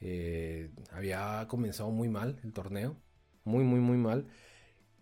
Eh, 0.00 0.70
había 0.92 1.44
comenzado 1.48 1.90
muy 1.90 2.08
mal 2.08 2.40
el 2.44 2.52
torneo, 2.52 2.96
muy, 3.44 3.64
muy, 3.64 3.80
muy 3.80 3.96
mal. 3.96 4.28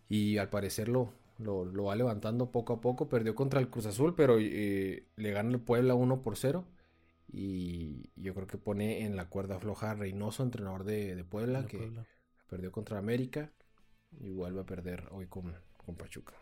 Y 0.09 0.39
al 0.39 0.49
parecer 0.49 0.89
lo, 0.89 1.13
lo, 1.39 1.85
va 1.85 1.97
levantando 1.97 2.51
poco 2.51 2.75
a 2.75 2.81
poco. 2.81 3.09
Perdió 3.09 3.35
contra 3.35 3.61
el 3.61 3.69
Cruz 3.69 3.87
Azul, 3.87 4.15
pero 4.15 4.37
eh, 4.39 5.07
le 5.17 5.31
gana 5.33 5.51
el 5.51 5.61
Puebla 5.61 5.95
1 5.95 6.23
por 6.23 6.37
0. 6.37 6.65
Y 7.33 8.11
yo 8.17 8.35
creo 8.35 8.47
que 8.47 8.59
pone 8.59 9.05
en 9.05 9.17
la 9.17 9.29
cuerda 9.29 9.59
floja 9.59 9.91
a 9.91 9.95
Reynoso, 9.95 10.43
entrenador 10.43 10.85
de, 10.85 11.25
Puebla, 11.25 11.67
que 11.67 11.91
perdió 12.49 12.71
contra 12.71 12.99
América 12.99 13.53
y 14.21 14.31
vuelve 14.31 14.61
a 14.61 14.67
perder 14.67 15.09
hoy 15.11 15.27
con, 15.27 15.53
con 15.77 15.97
Pachuca. 15.97 16.35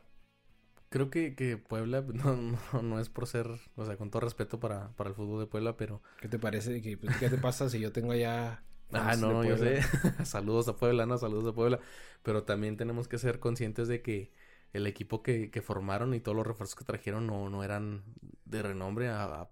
Creo 0.90 1.10
que, 1.10 1.34
que 1.34 1.56
Puebla 1.56 2.02
no, 2.72 2.82
no, 2.82 3.00
es 3.00 3.08
por 3.08 3.26
ser, 3.26 3.48
o 3.76 3.84
sea, 3.84 3.96
con 3.96 4.10
todo 4.10 4.20
respeto 4.20 4.60
para, 4.60 4.90
para 4.92 5.10
el 5.10 5.16
fútbol 5.16 5.40
de 5.40 5.46
Puebla, 5.46 5.76
pero... 5.76 6.02
¿Qué 6.20 6.28
te 6.28 6.38
parece? 6.38 6.80
¿Qué, 6.82 6.96
pues, 6.96 7.16
¿qué 7.16 7.28
te 7.28 7.38
pasa 7.38 7.68
si 7.68 7.80
yo 7.80 7.90
tengo 7.90 8.12
allá... 8.12 8.62
Ah, 8.92 9.16
no, 9.16 9.42
yo 9.42 9.56
sé. 9.56 9.82
Saludos 10.24 10.68
a 10.68 10.76
Puebla, 10.76 11.04
no, 11.04 11.18
saludos 11.18 11.50
a 11.50 11.52
Puebla. 11.52 11.80
Pero 12.22 12.44
también 12.44 12.76
tenemos 12.76 13.08
que 13.08 13.18
ser 13.18 13.40
conscientes 13.40 13.88
de 13.88 14.02
que 14.02 14.30
el 14.74 14.86
equipo 14.86 15.22
que, 15.22 15.50
que 15.50 15.62
formaron 15.62 16.12
y 16.14 16.20
todos 16.20 16.36
los 16.36 16.46
refuerzos 16.46 16.76
que 16.76 16.84
trajeron 16.84 17.26
no, 17.26 17.48
no 17.48 17.64
eran 17.64 18.02
de 18.44 18.60
renombre 18.60 19.08
a, 19.08 19.48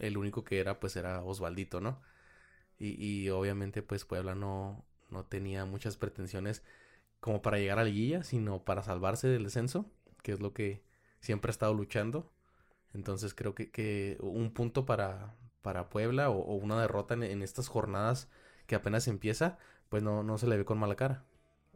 el 0.00 0.18
único 0.18 0.44
que 0.44 0.58
era 0.58 0.80
pues 0.80 0.96
era 0.96 1.22
Osvaldito, 1.22 1.80
¿no? 1.80 2.02
Y, 2.78 3.02
y 3.02 3.30
obviamente 3.30 3.82
pues 3.82 4.04
Puebla 4.04 4.34
no, 4.34 4.84
no 5.10 5.24
tenía 5.24 5.64
muchas 5.64 5.96
pretensiones 5.96 6.64
como 7.20 7.42
para 7.42 7.58
llegar 7.58 7.78
a 7.78 7.84
liguilla, 7.84 8.24
sino 8.24 8.64
para 8.64 8.82
salvarse 8.82 9.28
del 9.28 9.44
descenso, 9.44 9.86
que 10.22 10.32
es 10.32 10.40
lo 10.40 10.52
que 10.52 10.82
siempre 11.20 11.50
ha 11.50 11.52
estado 11.52 11.72
luchando. 11.72 12.32
Entonces 12.92 13.34
creo 13.34 13.54
que, 13.54 13.70
que 13.70 14.18
un 14.20 14.52
punto 14.52 14.84
para, 14.84 15.36
para 15.62 15.88
Puebla 15.90 16.28
o, 16.30 16.54
una 16.56 16.80
derrota 16.80 17.14
en, 17.14 17.42
estas 17.42 17.68
jornadas 17.68 18.28
que 18.66 18.74
apenas 18.74 19.06
empieza, 19.06 19.58
pues 19.88 20.02
no, 20.02 20.24
no 20.24 20.38
se 20.38 20.48
le 20.48 20.56
ve 20.56 20.64
con 20.64 20.78
mala 20.78 20.96
cara. 20.96 21.24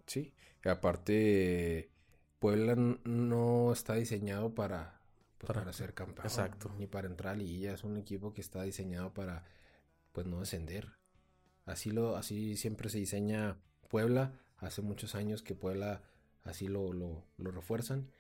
Sí, 0.07 0.35
aparte 0.65 1.91
Puebla 2.39 2.75
no 2.77 3.73
está 3.73 3.95
diseñado 3.95 4.55
para 4.55 4.99
pues, 5.39 5.53
para, 5.53 5.73
ser 5.73 5.95
campeón. 5.95 6.27
Exacto. 6.27 6.71
Ni 6.79 6.87
para 6.87 7.07
entrar 7.07 7.35
a 7.35 7.37
liguilla. 7.37 7.73
Es 7.73 7.85
un 7.85 7.97
equipo 7.97 8.33
que 8.33 8.41
está 8.41 8.63
diseñado 8.63 9.15
para 9.15 9.45
pues 10.13 10.27
no 10.27 10.41
descender. 10.41 10.93
Así 11.65 11.91
lo, 11.91 12.17
así 12.17 12.57
siempre 12.57 12.89
se 12.91 12.99
diseña 12.99 13.59
Puebla. 13.89 14.33
Hace 14.57 14.83
muchos 14.83 15.15
años 15.15 15.43
que 15.43 15.55
Puebla 15.55 16.03
así 16.43 16.67
lo, 16.67 16.93
lo, 16.93 17.25
refuerzan. 17.39 18.11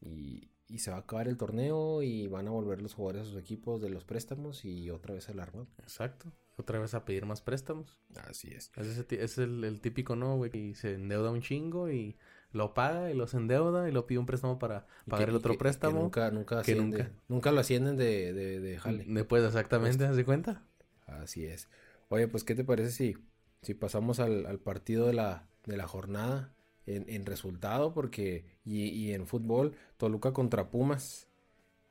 Y, 0.00 0.50
y, 0.68 0.80
se 0.80 0.90
va 0.90 0.98
a 0.98 1.00
acabar 1.00 1.28
el 1.28 1.38
torneo 1.38 2.02
y 2.02 2.26
van 2.26 2.48
a 2.48 2.50
volver 2.50 2.82
los 2.82 2.92
jugadores 2.92 3.22
a 3.22 3.30
sus 3.30 3.40
equipos 3.40 3.80
de 3.80 3.88
los 3.88 4.04
préstamos 4.04 4.64
y 4.66 4.90
otra 4.90 5.14
vez 5.14 5.28
al 5.30 5.40
armado. 5.40 5.68
Exacto. 5.78 6.30
Otra 6.58 6.78
vez 6.78 6.92
a 6.92 7.06
pedir 7.06 7.24
más 7.24 7.40
préstamos. 7.40 7.98
Así 8.28 8.48
es. 8.48 8.70
Es, 8.76 8.98
es 9.10 9.38
el, 9.38 9.64
el, 9.64 9.80
típico, 9.80 10.16
¿no, 10.16 10.36
güey? 10.36 10.54
Y 10.54 10.74
se 10.74 10.94
endeuda 10.94 11.30
un 11.30 11.40
chingo 11.40 11.90
y 11.90 12.16
lo 12.56 12.74
paga 12.74 13.10
y 13.10 13.14
los 13.14 13.34
endeuda 13.34 13.88
y 13.88 13.92
lo 13.92 14.06
pide 14.06 14.18
un 14.18 14.26
préstamo 14.26 14.58
para 14.58 14.86
pagar 15.08 15.28
el 15.28 15.36
otro 15.36 15.56
préstamo. 15.56 16.00
nunca, 16.00 16.30
nunca, 16.30 16.60
asciende, 16.60 17.10
nunca, 17.28 17.52
lo 17.52 17.60
ascienden 17.60 17.96
de, 17.96 18.32
de, 18.32 18.60
de 18.60 18.78
jale. 18.78 19.04
Después, 19.06 19.44
exactamente, 19.44 20.12
¿se 20.12 20.24
cuenta? 20.24 20.62
Así 21.06 21.44
es. 21.44 21.68
Oye, 22.08 22.28
pues, 22.28 22.44
¿qué 22.44 22.54
te 22.54 22.64
parece 22.64 22.90
si, 22.90 23.16
si 23.62 23.74
pasamos 23.74 24.20
al, 24.20 24.58
partido 24.58 25.06
de 25.06 25.12
la, 25.12 25.46
de 25.64 25.76
la 25.76 25.86
jornada 25.86 26.52
en, 26.86 27.26
resultado? 27.26 27.92
Porque, 27.92 28.44
y, 28.64 29.12
en 29.12 29.26
fútbol, 29.26 29.74
Toluca 29.96 30.32
contra 30.32 30.70
Pumas. 30.70 31.28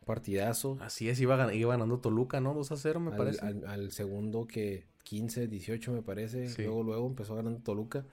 Partidazo. 0.05 0.77
Así 0.81 1.10
es, 1.10 1.19
iba, 1.19 1.36
ganando 1.36 2.00
Toluca, 2.00 2.39
¿no? 2.39 2.53
2 2.53 2.72
a 2.72 2.77
0, 2.77 3.00
me 3.00 3.12
parece. 3.12 3.43
Al, 3.43 3.91
segundo 3.91 4.45
que 4.45 4.86
15, 5.03 5.48
18, 5.48 5.91
me 5.91 6.03
parece. 6.03 6.48
Luego, 6.63 6.84
luego 6.84 7.07
empezó 7.07 7.36
ganando 7.36 7.60
Toluca 7.62 8.05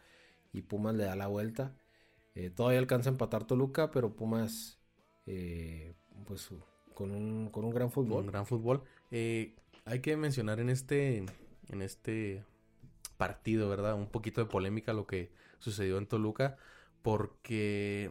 y 0.55 0.63
Pumas 0.63 0.95
le 0.95 1.05
da 1.05 1.17
la 1.17 1.27
vuelta. 1.27 1.75
Eh, 2.35 2.51
todavía 2.51 2.79
alcanza 2.79 3.11
a 3.11 3.13
empatar 3.13 3.45
Toluca, 3.45 3.91
pero 3.91 4.15
Pumas, 4.15 4.79
eh, 5.27 5.95
pues 6.27 6.49
con 6.95 7.11
un, 7.11 7.51
con 7.51 7.65
un 7.65 7.75
gran 7.75 7.91
fútbol. 7.91 8.25
Un 8.25 8.27
gran 8.27 8.47
fútbol. 8.47 8.83
Eh, 9.11 9.57
hay 9.85 10.01
que 10.01 10.17
mencionar 10.17 10.61
en 10.61 10.71
este, 10.71 11.25
en 11.69 11.83
este 11.83 12.45
partido, 13.17 13.69
¿verdad? 13.69 13.95
Un 13.95 14.09
poquito 14.09 14.41
de 14.41 14.51
polémica 14.51 14.93
lo 14.93 15.07
que 15.07 15.33
sucedió 15.59 15.99
en 15.99 16.07
Toluca, 16.07 16.57
porque 17.03 18.11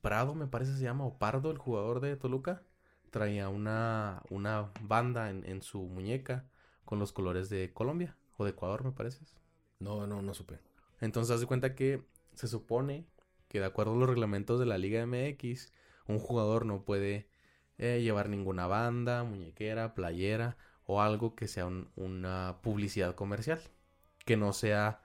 Prado, 0.00 0.34
me 0.34 0.46
parece 0.46 0.76
se 0.76 0.82
llama, 0.82 1.04
o 1.04 1.18
Pardo, 1.18 1.50
el 1.50 1.58
jugador 1.58 2.00
de 2.00 2.16
Toluca, 2.16 2.62
traía 3.10 3.48
una, 3.48 4.22
una 4.30 4.70
banda 4.80 5.30
en, 5.30 5.44
en 5.46 5.62
su 5.62 5.82
muñeca 5.82 6.46
con 6.84 6.98
los 6.98 7.12
colores 7.12 7.48
de 7.50 7.72
Colombia, 7.72 8.16
o 8.36 8.44
de 8.44 8.50
Ecuador, 8.50 8.84
me 8.84 8.92
parece. 8.92 9.24
No, 9.78 10.06
no, 10.06 10.22
no 10.22 10.34
supe. 10.34 10.58
Entonces, 11.00 11.34
haz 11.34 11.40
de 11.40 11.46
cuenta 11.46 11.74
que 11.74 12.02
se 12.34 12.48
supone 12.48 13.06
que 13.52 13.60
de 13.60 13.66
acuerdo 13.66 13.92
a 13.92 13.96
los 13.96 14.08
reglamentos 14.08 14.58
de 14.58 14.64
la 14.64 14.78
Liga 14.78 15.06
MX, 15.06 15.74
un 16.06 16.18
jugador 16.18 16.64
no 16.64 16.86
puede 16.86 17.28
eh, 17.76 18.00
llevar 18.02 18.30
ninguna 18.30 18.66
banda, 18.66 19.24
muñequera, 19.24 19.92
playera 19.92 20.56
o 20.86 21.02
algo 21.02 21.34
que 21.34 21.48
sea 21.48 21.66
una 21.66 22.60
publicidad 22.62 23.14
comercial, 23.14 23.60
que 24.24 24.38
no 24.38 24.54
sea 24.54 25.02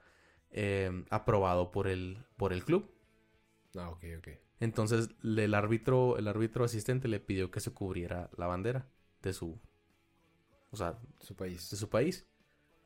eh, 0.51 1.03
aprobado 1.09 1.71
por 1.71 1.89
el, 1.89 2.23
por 2.37 2.53
el 2.53 2.63
club. 2.63 2.89
Ah, 3.75 3.89
ok, 3.89 4.05
ok. 4.19 4.27
Entonces 4.61 5.09
el 5.23 5.53
árbitro, 5.53 6.17
el 6.17 6.29
árbitro 6.29 6.63
asistente 6.63 7.09
le 7.09 7.19
pidió 7.19 7.51
que 7.51 7.59
se 7.59 7.73
cubriera 7.73 8.29
la 8.37 8.47
bandera 8.47 8.87
de 9.23 9.33
su, 9.33 9.59
o 10.71 10.77
sea, 10.77 10.97
su 11.19 11.35
país. 11.35 11.69
De 11.69 11.75
su 11.75 11.89
país. 11.89 12.25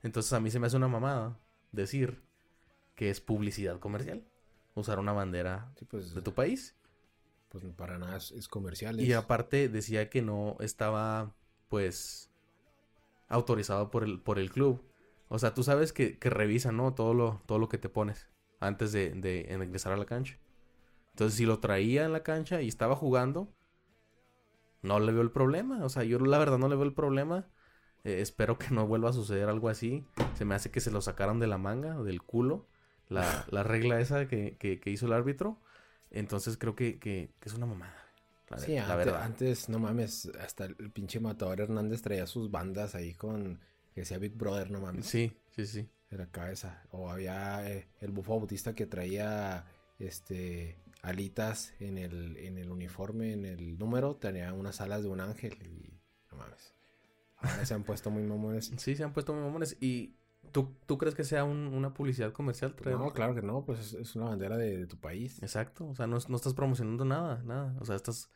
Entonces 0.02 0.34
a 0.34 0.40
mí 0.40 0.50
se 0.50 0.60
me 0.60 0.66
hace 0.66 0.78
una 0.78 0.88
mamada 0.88 1.40
decir 1.72 2.24
que 2.96 3.12
es 3.12 3.22
publicidad 3.22 3.80
comercial 3.80 4.26
usar 4.76 5.00
una 5.00 5.14
bandera 5.14 5.74
pues, 5.90 6.14
de 6.14 6.22
tu 6.22 6.34
país. 6.34 6.76
Pues 7.50 7.66
para 7.76 7.98
nada 7.98 8.18
es, 8.18 8.48
comercial. 8.48 9.00
Y 9.00 9.12
aparte 9.14 9.68
decía 9.68 10.10
que 10.10 10.22
no 10.22 10.56
estaba, 10.62 11.36
pues, 11.68 12.32
autorizado 13.28 13.92
por 13.92 14.04
el, 14.04 14.22
por 14.22 14.40
el 14.40 14.52
club. 14.52 14.82
O 15.28 15.38
sea, 15.38 15.54
tú 15.54 15.64
sabes 15.64 15.92
que, 15.92 16.18
que 16.18 16.30
revisan, 16.30 16.78
¿no? 16.78 16.94
Todo 16.94 17.14
lo, 17.14 17.42
todo 17.46 17.60
lo 17.60 17.68
que 17.68 17.78
te 17.78 17.90
pones 17.90 18.30
antes 18.60 18.92
de, 18.94 19.10
de, 19.12 19.48
ingresar 19.52 19.92
a 19.92 19.98
la 19.98 20.06
cancha. 20.06 20.40
Entonces, 21.12 21.38
si 21.38 21.46
lo 21.46 21.60
traía 21.60 22.06
en 22.06 22.14
la 22.14 22.24
cancha 22.24 22.62
y 22.62 22.70
estaba 22.70 22.96
jugando, 22.96 23.54
no 24.82 25.00
le 25.00 25.12
veo 25.12 25.22
el 25.22 25.32
problema. 25.32 25.84
O 25.84 25.90
sea, 25.90 26.04
yo 26.04 26.20
la 26.20 26.38
verdad 26.38 26.58
no 26.58 26.70
le 26.70 26.76
veo 26.76 26.86
el 26.86 26.94
problema. 26.94 27.50
Eh, 28.06 28.22
espero 28.22 28.58
que 28.58 28.70
no 28.70 28.88
vuelva 28.88 29.10
a 29.10 29.14
suceder 29.14 29.50
algo 29.50 29.68
así. 29.68 30.06
Se 30.36 30.46
me 30.46 30.56
hace 30.56 30.72
que 30.72 30.80
se 30.80 30.92
lo 30.92 31.02
sacaron 31.02 31.40
de 31.40 31.48
la 31.48 31.58
manga 31.58 32.02
del 32.02 32.22
culo 32.22 32.68
la, 33.52 33.64
regla 33.64 34.00
esa 34.00 34.28
que, 34.28 34.82
hizo 34.86 35.06
el 35.06 35.14
árbitro. 35.14 35.60
Entonces 36.10 36.58
creo 36.58 36.76
que, 36.76 37.32
es 37.44 37.54
una 37.54 37.66
mamada. 37.66 37.96
sí, 38.58 38.76
la 38.76 38.84
antes, 38.84 38.98
verdad. 38.98 39.24
antes, 39.24 39.70
no 39.70 39.80
mames, 39.80 40.32
hasta 40.40 40.66
el 40.66 40.92
pinche 40.92 41.20
Matador 41.20 41.62
Hernández 41.62 42.02
traía 42.02 42.28
sus 42.28 42.52
bandas 42.52 42.96
ahí 42.96 43.14
con, 43.14 43.60
que 43.94 44.02
decía 44.02 44.18
Big 44.18 44.36
Brother, 44.36 44.72
no 44.72 44.82
mames. 44.82 45.06
Sí, 45.06 45.34
sí, 45.50 45.66
sí. 45.66 45.90
Era 46.10 46.28
cabeza. 46.28 46.84
O 46.92 47.10
había 47.10 47.70
eh, 47.70 47.88
el 48.02 48.12
bufo 48.12 48.38
bautista 48.38 48.76
que 48.76 48.86
traía, 48.86 49.66
este, 50.00 50.78
alitas 51.02 51.74
en 51.80 51.98
el, 51.98 52.38
en 52.38 52.58
el 52.58 52.70
uniforme, 52.70 53.34
en 53.34 53.46
el 53.46 53.78
número, 53.78 54.16
tenía 54.16 54.54
unas 54.54 54.82
alas 54.82 55.04
de 55.04 55.10
un 55.10 55.22
ángel 55.22 55.58
y, 55.64 55.94
no 56.32 56.38
mames. 56.38 56.74
Ahora 57.38 57.66
se 57.66 57.74
han 57.74 57.84
puesto 57.84 58.12
muy 58.12 58.24
mamones. 58.24 58.72
Sí, 58.78 58.96
se 58.96 59.04
han 59.04 59.14
puesto 59.14 59.34
muy 59.34 59.44
mamones 59.44 59.78
y 59.80 60.14
¿Tú, 60.52 60.76
¿Tú 60.86 60.98
crees 60.98 61.16
que 61.16 61.24
sea 61.24 61.44
un- 61.44 61.68
una 61.74 61.94
publicidad 61.94 62.32
comercial? 62.34 62.76
traer- 62.76 62.98
No, 62.98 63.12
claro 63.14 63.34
que 63.36 63.42
no, 63.42 63.64
pues 63.66 63.80
es, 63.80 63.94
es 63.94 64.16
una 64.16 64.26
bandera 64.26 64.58
de, 64.58 64.78
de 64.78 64.88
tu 64.88 64.98
país. 65.00 65.42
Exacto, 65.42 65.88
o 65.88 65.96
sea, 65.96 66.08
no, 66.08 66.18
no 66.28 66.36
estás 66.36 66.54
promocionando 66.54 67.06
nada, 67.06 67.42
nada. 67.44 67.76
O 67.80 67.86
sea, 67.86 67.96
estás, 67.96 68.30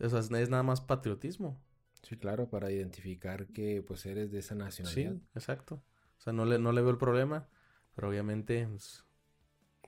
o 0.00 0.08
sea, 0.08 0.20
es 0.20 0.50
nada 0.50 0.62
más 0.62 0.80
patriotismo. 0.80 1.60
Sí, 2.02 2.16
claro, 2.16 2.48
para 2.48 2.70
identificar 2.70 3.46
que 3.48 3.82
pues 3.82 4.06
eres 4.06 4.30
de 4.30 4.38
esa 4.38 4.54
Sí, 4.54 4.58
nacionalidad. 4.60 5.16
exacto. 5.34 5.82
O 6.18 6.20
sea, 6.20 6.32
no 6.32 6.44
le, 6.44 6.58
no 6.58 6.72
le 6.72 6.80
veo 6.80 6.90
el 6.90 6.98
problema, 6.98 7.48
pero 7.94 8.08
obviamente 8.08 8.66
pues, 8.68 9.04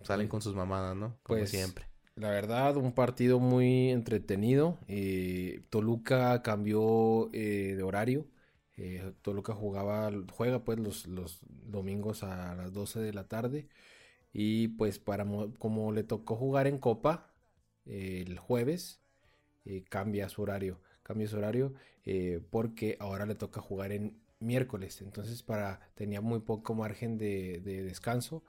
salen 0.03 0.27
Sí. 0.27 0.31
con 0.31 0.43
sus 0.43 0.55
mamadas, 0.55 0.97
¿no? 0.97 1.19
Como 1.23 1.39
Pues, 1.41 1.51
siempre. 1.51 1.87
La 2.17 2.31
verdad, 2.31 2.77
un 2.77 2.93
partido 2.93 3.39
muy 3.39 3.91
entretenido. 3.91 4.79
eh, 4.89 5.63
Toluca 5.71 6.43
cambió 6.43 7.31
eh, 7.33 7.75
de 7.77 7.83
horario. 7.83 8.27
Eh, 8.77 9.13
Toluca 9.23 9.55
jugaba, 9.55 10.11
juega 10.33 10.65
pues 10.65 10.79
los, 10.79 11.07
los 11.07 11.41
domingos 11.49 12.23
a 12.25 12.55
las 12.55 12.73
12 12.73 13.01
de 13.01 13.13
la 13.13 13.29
tarde. 13.29 13.69
Y 14.33 14.69
pues 14.69 14.99
para 14.99 15.25
mo- 15.25 15.55
como 15.59 15.93
le 15.93 16.05
tocó 16.05 16.37
jugar 16.37 16.67
en 16.67 16.79
Copa 16.79 17.33
eh, 17.87 18.25
el 18.27 18.39
jueves, 18.39 19.01
eh, 19.65 19.85
cambia 19.89 20.29
su 20.29 20.43
horario. 20.43 20.81
Cambia 21.03 21.29
su 21.29 21.39
horario 21.39 21.75
eh, 22.05 22.41
porque 22.51 22.97
ahora 23.01 23.27
le 23.27 23.35
toca 23.35 23.61
jugar 23.61 23.93
en 23.93 24.21
miércoles. 24.41 25.03
Entonces 25.03 25.43
para 25.43 25.81
tenía 25.95 26.21
muy 26.21 26.41
poco 26.41 26.75
margen 26.75 27.19
de, 27.19 27.61
de 27.65 27.83
descanso 27.85 28.45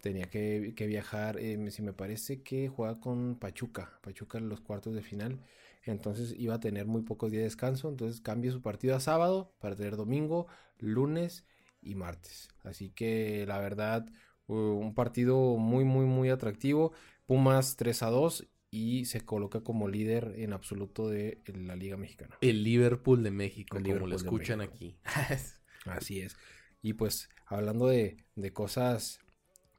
tenía 0.00 0.28
que, 0.30 0.74
que 0.76 0.86
viajar, 0.86 1.38
si 1.70 1.82
me 1.82 1.92
parece 1.92 2.42
que 2.42 2.68
juega 2.68 3.00
con 3.00 3.36
Pachuca, 3.38 3.98
Pachuca 4.02 4.38
en 4.38 4.48
los 4.48 4.60
cuartos 4.60 4.94
de 4.94 5.02
final, 5.02 5.40
entonces 5.90 6.34
iba 6.36 6.54
a 6.54 6.60
tener 6.60 6.86
muy 6.86 7.02
pocos 7.02 7.30
días 7.30 7.40
de 7.40 7.44
descanso, 7.44 7.88
entonces 7.88 8.20
cambia 8.20 8.52
su 8.52 8.60
partido 8.62 8.96
a 8.96 9.00
sábado 9.00 9.54
para 9.60 9.76
tener 9.76 9.96
domingo, 9.96 10.46
lunes 10.78 11.44
y 11.80 11.94
martes. 11.94 12.48
Así 12.64 12.90
que 12.90 13.44
la 13.46 13.58
verdad, 13.58 14.06
un 14.46 14.94
partido 14.94 15.56
muy, 15.56 15.84
muy, 15.84 16.06
muy 16.06 16.30
atractivo. 16.30 16.92
Pumas 17.26 17.76
3 17.76 18.02
a 18.02 18.10
2 18.10 18.46
y 18.70 19.04
se 19.06 19.20
coloca 19.22 19.60
como 19.60 19.88
líder 19.88 20.34
en 20.36 20.52
absoluto 20.52 21.08
de 21.08 21.40
la 21.46 21.76
Liga 21.76 21.96
Mexicana. 21.96 22.36
El 22.40 22.62
Liverpool 22.64 23.22
de 23.22 23.30
México, 23.30 23.76
El 23.76 23.84
como 23.84 23.94
Liverpool 23.94 24.10
lo 24.10 24.16
escuchan 24.16 24.60
aquí. 24.60 24.98
Así 25.86 26.20
es. 26.20 26.36
Y 26.82 26.94
pues 26.94 27.28
hablando 27.46 27.86
de, 27.86 28.16
de 28.34 28.52
cosas 28.52 29.20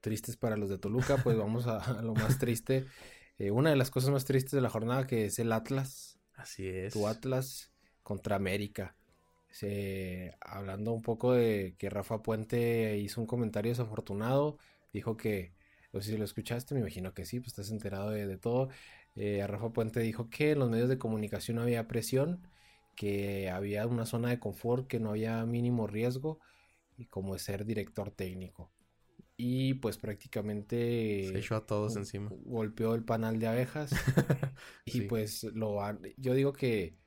tristes 0.01 0.37
para 0.37 0.57
los 0.57 0.69
de 0.69 0.77
Toluca, 0.77 1.17
pues 1.17 1.37
vamos 1.37 1.67
a, 1.67 1.77
a 1.77 2.01
lo 2.01 2.13
más 2.13 2.39
triste. 2.39 2.85
Eh, 3.39 3.51
una 3.51 3.69
de 3.69 3.75
las 3.75 3.91
cosas 3.91 4.09
más 4.09 4.25
tristes 4.25 4.51
de 4.51 4.61
la 4.61 4.69
jornada 4.69 5.05
que 5.05 5.25
es 5.25 5.39
el 5.39 5.51
Atlas, 5.51 6.19
Así 6.35 6.67
es. 6.67 6.93
tu 6.93 7.07
Atlas 7.07 7.71
contra 8.03 8.35
América. 8.35 8.95
Se, 9.49 10.35
hablando 10.41 10.91
un 10.93 11.01
poco 11.01 11.33
de 11.33 11.75
que 11.77 11.89
Rafa 11.89 12.21
Puente 12.21 12.97
hizo 12.97 13.21
un 13.21 13.27
comentario 13.27 13.71
desafortunado, 13.71 14.57
dijo 14.93 15.17
que, 15.17 15.53
no 15.93 16.01
sé 16.01 16.11
si 16.11 16.17
lo 16.17 16.25
escuchaste, 16.25 16.73
me 16.73 16.81
imagino 16.81 17.13
que 17.13 17.25
sí, 17.25 17.39
pues 17.39 17.49
estás 17.49 17.71
enterado 17.71 18.09
de, 18.11 18.27
de 18.27 18.37
todo. 18.37 18.69
Eh, 19.15 19.43
Rafa 19.47 19.69
Puente 19.69 19.99
dijo 19.99 20.29
que 20.29 20.51
en 20.51 20.59
los 20.59 20.69
medios 20.69 20.89
de 20.89 20.99
comunicación 20.99 21.57
no 21.57 21.63
había 21.63 21.87
presión, 21.87 22.47
que 22.95 23.49
había 23.49 23.87
una 23.87 24.05
zona 24.05 24.29
de 24.29 24.39
confort, 24.39 24.87
que 24.87 24.99
no 24.99 25.11
había 25.11 25.43
mínimo 25.45 25.87
riesgo, 25.87 26.39
y 26.97 27.05
como 27.05 27.33
de 27.33 27.39
ser 27.39 27.65
director 27.65 28.11
técnico. 28.11 28.71
Y 29.39 29.75
pues 29.75 29.97
prácticamente 29.97 31.29
Se 31.31 31.37
echó 31.37 31.55
a 31.55 31.65
todos 31.65 31.95
encima. 31.95 32.31
golpeó 32.45 32.95
el 32.95 33.03
panal 33.03 33.39
de 33.39 33.47
abejas 33.47 33.91
y 34.85 34.91
Sí. 34.91 35.01
pues 35.01 35.43
lo 35.43 35.75
van, 35.75 35.99
yo 36.17 36.33
digo 36.33 36.53
que 36.53 36.97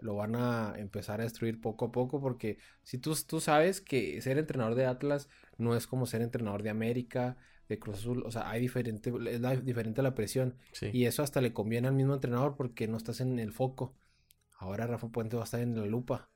lo 0.00 0.16
van 0.16 0.34
a 0.36 0.74
empezar 0.76 1.20
a 1.20 1.24
destruir 1.24 1.60
poco 1.60 1.86
a 1.86 1.92
poco 1.92 2.20
porque 2.20 2.58
si 2.82 2.98
tú, 2.98 3.14
tú 3.26 3.40
sabes 3.40 3.80
que 3.80 4.20
ser 4.20 4.36
entrenador 4.36 4.74
de 4.74 4.84
Atlas 4.86 5.28
no 5.58 5.74
es 5.76 5.86
como 5.86 6.06
ser 6.06 6.22
entrenador 6.22 6.62
de 6.62 6.70
América, 6.70 7.36
de 7.68 7.78
Cruz 7.78 7.98
Azul, 7.98 8.22
o 8.26 8.30
sea, 8.30 8.50
hay 8.50 8.60
diferente, 8.60 9.12
es 9.30 9.40
la- 9.40 9.56
diferente 9.56 10.02
la 10.02 10.14
presión 10.14 10.56
Sí. 10.72 10.90
y 10.92 11.04
eso 11.06 11.22
hasta 11.22 11.40
le 11.40 11.52
conviene 11.52 11.88
al 11.88 11.94
mismo 11.94 12.14
entrenador 12.14 12.56
porque 12.56 12.88
no 12.88 12.96
estás 12.96 13.20
en 13.20 13.38
el 13.38 13.52
foco. 13.52 13.94
Ahora 14.58 14.86
Rafa 14.86 15.08
Puente 15.08 15.36
va 15.36 15.42
a 15.42 15.44
estar 15.44 15.60
en 15.60 15.76
la 15.78 15.86
lupa 15.86 16.30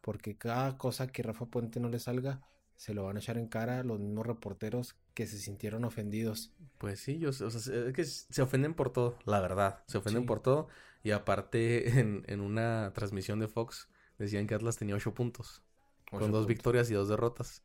porque 0.00 0.36
cada 0.38 0.78
cosa 0.78 1.06
que 1.08 1.22
Rafa 1.22 1.46
Puente 1.46 1.80
no 1.80 1.88
le 1.88 1.98
salga 1.98 2.40
se 2.82 2.94
lo 2.94 3.04
van 3.04 3.14
a 3.16 3.20
echar 3.20 3.38
en 3.38 3.46
cara 3.46 3.84
los 3.84 4.00
mismos 4.00 4.26
reporteros 4.26 4.96
que 5.14 5.28
se 5.28 5.38
sintieron 5.38 5.84
ofendidos. 5.84 6.52
Pues 6.78 6.98
sí, 6.98 7.20
yo, 7.20 7.28
o 7.28 7.32
sea, 7.32 7.48
es 7.48 7.92
que 7.92 8.04
se 8.04 8.42
ofenden 8.42 8.74
por 8.74 8.90
todo, 8.92 9.16
la 9.24 9.38
verdad. 9.40 9.84
Se 9.86 9.98
ofenden 9.98 10.22
Sí. 10.24 10.26
por 10.26 10.40
todo. 10.40 10.66
Y 11.04 11.12
aparte, 11.12 11.86
en, 12.00 12.24
en 12.26 12.40
una 12.40 12.90
transmisión 12.92 13.38
de 13.38 13.46
Fox, 13.46 13.88
decían 14.18 14.48
que 14.48 14.56
Atlas 14.56 14.78
tenía 14.78 14.96
ocho 14.96 15.14
puntos. 15.14 15.62
Ocho 16.10 16.18
con 16.22 16.32
dos 16.32 16.40
puntos. 16.40 16.46
victorias 16.48 16.90
y 16.90 16.94
dos 16.94 17.08
derrotas. 17.08 17.62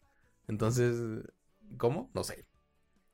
Entonces, 0.48 1.24
¿cómo? 1.78 2.12
No 2.13 2.24
sé. 2.24 2.46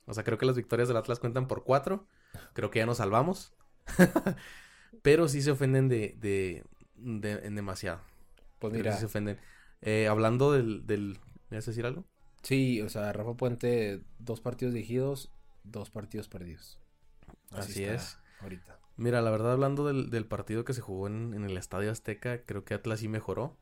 O 0.05 0.13
sea, 0.13 0.25
creo 0.25 0.37
que 0.37 0.45
las 0.45 0.57
victorias 0.57 0.89
del 0.89 0.97
Atlas 0.97 1.21
cuentan 1.21 1.47
por 1.47 1.63
cuatro. 1.63 2.05
Creo 2.53 2.69
que 2.69 2.79
ya 2.79 2.85
nos 2.85 2.97
salvamos. 2.97 3.53
Pero 5.01 5.29
sí 5.29 5.41
se 5.41 5.51
ofenden 5.51 5.87
de, 5.87 6.17
de, 6.19 6.65
de- 6.95 7.45
en 7.47 7.55
demasiado. 7.55 8.01
Pues 8.59 8.73
mira, 8.73 8.91
sí 8.93 8.99
se 8.99 9.05
ofenden. 9.05 9.39
Eh, 9.81 10.07
hablando 10.09 10.51
del, 10.51 10.85
del... 10.85 11.19
¿Me 11.53 11.57
vas 11.57 11.67
a 11.67 11.71
decir 11.71 11.85
algo? 11.85 12.03
Sí, 12.41 12.81
o 12.81 12.89
sea, 12.89 13.13
Rafa 13.13 13.35
Puente, 13.35 14.01
dos 14.17 14.41
partidos 14.41 14.73
dirigidos, 14.73 15.31
dos 15.63 15.91
partidos 15.91 16.27
perdidos. 16.27 16.79
Así 17.51 17.83
es. 17.83 18.17
Ahorita. 18.39 18.79
Mira, 18.97 19.21
la 19.21 19.29
verdad, 19.29 19.51
hablando 19.51 19.85
del, 19.85 20.09
del 20.09 20.25
partido 20.25 20.65
que 20.65 20.73
se 20.73 20.81
jugó 20.81 21.05
en, 21.05 21.35
en 21.35 21.43
el 21.43 21.55
Estadio 21.55 21.91
Azteca, 21.91 22.43
creo 22.43 22.65
que 22.65 22.73
Atlas 22.73 23.01
sí 23.01 23.07
mejoró 23.07 23.55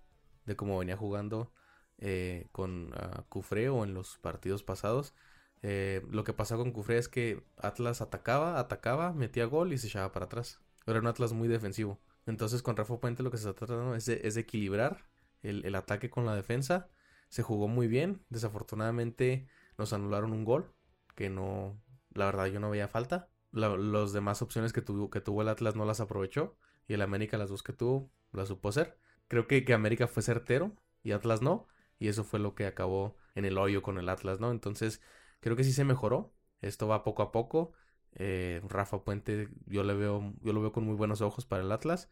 de 0.46 0.56
cómo 0.56 0.80
venía 0.80 0.96
jugando 0.96 1.52
eh, 1.98 2.48
con 2.54 2.94
ah, 2.96 3.26
Cufré 3.28 3.68
o 3.68 3.84
en 3.84 3.94
los 3.94 4.18
partidos 4.20 4.64
pasados. 4.64 5.14
Eh, 5.62 6.02
lo 6.10 6.24
que 6.24 6.32
pasó 6.32 6.56
con 6.56 6.72
Cufré 6.72 6.98
es 6.98 7.10
que 7.10 7.44
Atlas 7.58 8.00
atacaba, 8.00 8.58
atacaba, 8.58 9.12
metía 9.12 9.44
gol 9.48 9.74
y 9.74 9.78
se 9.78 9.88
echaba 9.88 10.14
para 10.14 10.28
atrás. 10.28 10.62
Era 10.88 11.00
un 11.00 11.08
Atlas 11.08 11.34
muy 11.34 11.50
defensivo. 11.50 12.00
Entonces, 12.26 12.62
con 12.62 12.78
Rafa 12.78 13.02
Puente 13.02 13.22
lo 13.22 13.32
que 13.32 13.38
se 13.38 13.50
está 13.50 13.66
tratando 13.66 13.96
es 13.96 14.06
de, 14.06 14.22
es 14.24 14.36
de 14.36 14.42
equilibrar 14.42 15.04
el, 15.44 15.66
el 15.66 15.76
ataque 15.76 16.10
con 16.10 16.26
la 16.26 16.34
defensa. 16.38 16.88
Se 17.32 17.42
jugó 17.44 17.68
muy 17.68 17.88
bien. 17.88 18.24
Desafortunadamente, 18.30 19.48
nos 19.80 19.94
anularon 19.94 20.34
un 20.34 20.46
gol 20.46 20.76
que 21.16 21.32
no, 21.32 21.82
la 22.14 22.26
verdad, 22.28 22.46
yo 22.48 22.60
no 22.60 22.70
veía 22.70 22.88
falta 22.88 23.32
la, 23.52 23.70
los 23.70 24.14
demás 24.14 24.42
opciones 24.42 24.74
que 24.74 24.82
tuvo, 24.82 25.10
que 25.10 25.22
tuvo 25.22 25.42
el 25.42 25.50
Atlas 25.50 25.76
no 25.76 25.86
las 25.86 26.00
aprovechó. 26.00 26.58
Y 26.88 26.94
el 26.94 27.02
América, 27.02 27.38
las 27.38 27.50
dos 27.50 27.64
que 27.64 27.74
tuvo, 27.74 28.12
las 28.34 28.50
supo 28.50 28.70
hacer. 28.70 28.98
Creo 29.28 29.48
que, 29.48 29.64
que 29.66 29.74
América 29.74 30.08
fue 30.08 30.24
certero 30.24 30.76
y 31.04 31.12
Atlas 31.14 31.42
no. 31.42 31.68
Y 32.00 32.08
eso 32.10 32.24
fue 32.24 32.40
lo 32.40 32.56
que 32.56 32.66
acabó 32.66 33.16
en 33.36 33.46
el 33.46 33.58
hoyo 33.58 33.82
con 33.82 33.98
el 33.98 34.10
Atlas, 34.10 34.40
¿no? 34.40 34.52
Entonces, 34.52 35.02
creo 35.40 35.56
que 35.56 35.64
sí 35.64 35.72
se 35.74 35.86
mejoró. 35.86 36.34
Esto 36.62 36.88
va 36.88 37.04
poco 37.04 37.24
a 37.24 37.32
poco. 37.32 37.74
Eh, 38.14 38.62
Rafa 38.68 39.04
Puente, 39.04 39.50
yo 39.68 39.84
le 39.84 39.94
veo, 39.94 40.34
yo 40.42 40.54
lo 40.54 40.62
veo 40.62 40.72
con 40.74 40.84
muy 40.86 40.96
buenos 40.96 41.22
ojos 41.22 41.46
para 41.46 41.64
el 41.64 41.72
Atlas. 41.72 42.10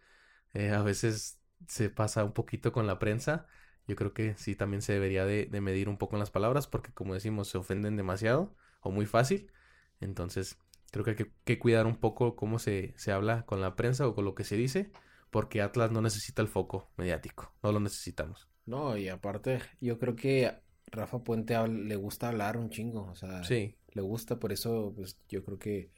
Eh, 0.53 0.71
a 0.71 0.81
veces 0.83 1.39
se 1.67 1.89
pasa 1.89 2.23
un 2.23 2.33
poquito 2.33 2.71
con 2.71 2.87
la 2.87 2.99
prensa. 2.99 3.47
Yo 3.89 3.95
creo 3.97 4.13
que 4.13 4.35
sí 4.37 4.55
también 4.55 4.81
se 4.81 4.93
debería 4.93 5.25
de, 5.25 5.47
de 5.47 5.61
medir 5.61 5.89
un 5.89 5.97
poco 5.97 6.15
en 6.15 6.21
las 6.21 6.31
palabras, 6.31 6.67
porque 6.67 6.93
como 6.93 7.13
decimos, 7.15 7.49
se 7.49 7.57
ofenden 7.57 7.97
demasiado 7.97 8.55
o 8.81 8.91
muy 8.91 9.05
fácil. 9.05 9.51
Entonces, 9.99 10.57
creo 10.91 11.03
que 11.03 11.11
hay 11.11 11.17
que, 11.17 11.31
que 11.43 11.59
cuidar 11.59 11.87
un 11.87 11.97
poco 11.97 12.35
cómo 12.35 12.59
se, 12.59 12.93
se 12.97 13.11
habla 13.11 13.45
con 13.45 13.61
la 13.61 13.75
prensa 13.75 14.07
o 14.07 14.15
con 14.15 14.25
lo 14.25 14.35
que 14.35 14.43
se 14.45 14.55
dice, 14.57 14.91
porque 15.31 15.61
Atlas 15.61 15.91
no 15.91 16.01
necesita 16.01 16.41
el 16.41 16.47
foco 16.47 16.91
mediático, 16.97 17.53
no 17.63 17.71
lo 17.71 17.79
necesitamos. 17.79 18.47
No, 18.65 18.97
y 18.97 19.09
aparte, 19.09 19.59
yo 19.81 19.97
creo 19.97 20.15
que 20.15 20.53
Rafa 20.87 21.23
Puente 21.23 21.55
le 21.67 21.95
gusta 21.95 22.29
hablar 22.29 22.57
un 22.57 22.69
chingo, 22.69 23.09
o 23.11 23.15
sea, 23.15 23.43
Sí, 23.43 23.75
le 23.93 24.01
gusta, 24.01 24.39
por 24.39 24.51
eso, 24.53 24.93
pues 24.95 25.17
yo 25.27 25.43
creo 25.43 25.57
que 25.57 25.91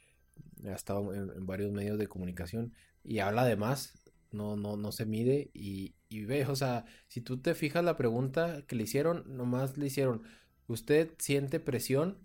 ha 0.66 0.72
estado 0.72 1.14
en, 1.14 1.30
en 1.30 1.46
varios 1.46 1.72
medios 1.72 1.98
de 1.98 2.06
comunicación 2.06 2.72
y 3.04 3.18
habla 3.18 3.44
de 3.44 3.56
más, 3.56 4.01
no, 4.32 4.56
no, 4.56 4.76
no 4.76 4.92
se 4.92 5.06
mide 5.06 5.50
y, 5.54 5.94
y 6.08 6.24
ve, 6.24 6.46
o 6.46 6.56
sea, 6.56 6.84
si 7.08 7.20
tú 7.20 7.40
te 7.40 7.54
fijas 7.54 7.84
la 7.84 7.96
pregunta 7.96 8.62
que 8.66 8.76
le 8.76 8.84
hicieron, 8.84 9.24
nomás 9.36 9.76
le 9.78 9.86
hicieron, 9.86 10.22
¿usted 10.66 11.14
siente 11.18 11.60
presión? 11.60 12.18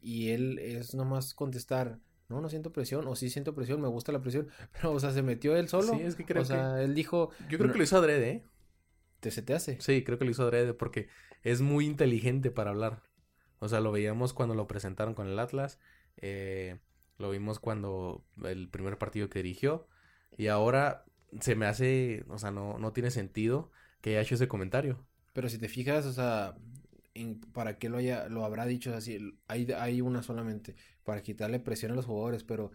Y 0.00 0.30
él 0.30 0.58
es 0.58 0.94
nomás 0.94 1.34
contestar, 1.34 1.98
no, 2.28 2.40
no 2.40 2.48
siento 2.48 2.72
presión, 2.72 3.06
o 3.08 3.16
sí 3.16 3.30
siento 3.30 3.54
presión, 3.54 3.80
me 3.80 3.88
gusta 3.88 4.12
la 4.12 4.20
presión, 4.22 4.48
pero, 4.72 4.92
o 4.92 5.00
sea, 5.00 5.10
se 5.12 5.22
metió 5.22 5.56
él 5.56 5.68
solo, 5.68 5.92
Sí, 5.92 6.00
es 6.02 6.14
que 6.14 6.24
creo 6.24 6.42
o 6.42 6.44
sea, 6.44 6.82
él 6.82 6.94
dijo, 6.94 7.30
yo 7.48 7.58
creo 7.58 7.68
no- 7.68 7.72
que 7.72 7.78
lo 7.78 7.84
hizo 7.84 7.96
adrede, 7.98 8.30
¿eh? 8.30 8.44
¿te 9.20 9.30
se 9.30 9.42
te 9.42 9.54
hace? 9.54 9.80
Sí, 9.80 10.04
creo 10.04 10.18
que 10.18 10.24
lo 10.24 10.30
hizo 10.30 10.44
adrede 10.44 10.74
porque 10.74 11.08
es 11.42 11.60
muy 11.60 11.86
inteligente 11.86 12.50
para 12.50 12.70
hablar. 12.70 13.02
O 13.58 13.68
sea, 13.68 13.80
lo 13.80 13.90
veíamos 13.92 14.32
cuando 14.32 14.54
lo 14.54 14.66
presentaron 14.66 15.14
con 15.14 15.26
el 15.28 15.38
Atlas, 15.38 15.78
eh, 16.18 16.78
lo 17.18 17.30
vimos 17.30 17.58
cuando 17.58 18.24
el 18.44 18.68
primer 18.68 18.98
partido 18.98 19.28
que 19.30 19.42
dirigió 19.42 19.88
y 20.36 20.48
ahora 20.48 21.04
se 21.40 21.54
me 21.54 21.66
hace, 21.66 22.24
o 22.28 22.38
sea, 22.38 22.50
no, 22.50 22.78
no 22.78 22.92
tiene 22.92 23.10
sentido 23.10 23.70
que 24.00 24.10
haya 24.10 24.20
hecho 24.22 24.34
ese 24.36 24.48
comentario. 24.48 25.06
Pero 25.32 25.48
si 25.48 25.58
te 25.58 25.68
fijas, 25.68 26.06
o 26.06 26.12
sea, 26.12 26.56
para 27.52 27.78
qué 27.78 27.88
lo 27.88 27.98
haya, 27.98 28.28
lo 28.28 28.44
habrá 28.44 28.66
dicho 28.66 28.94
así, 28.94 29.38
hay, 29.48 29.70
hay 29.72 30.00
una 30.00 30.22
solamente, 30.22 30.76
para 31.04 31.22
quitarle 31.22 31.60
presión 31.60 31.92
a 31.92 31.94
los 31.94 32.06
jugadores, 32.06 32.44
pero 32.44 32.72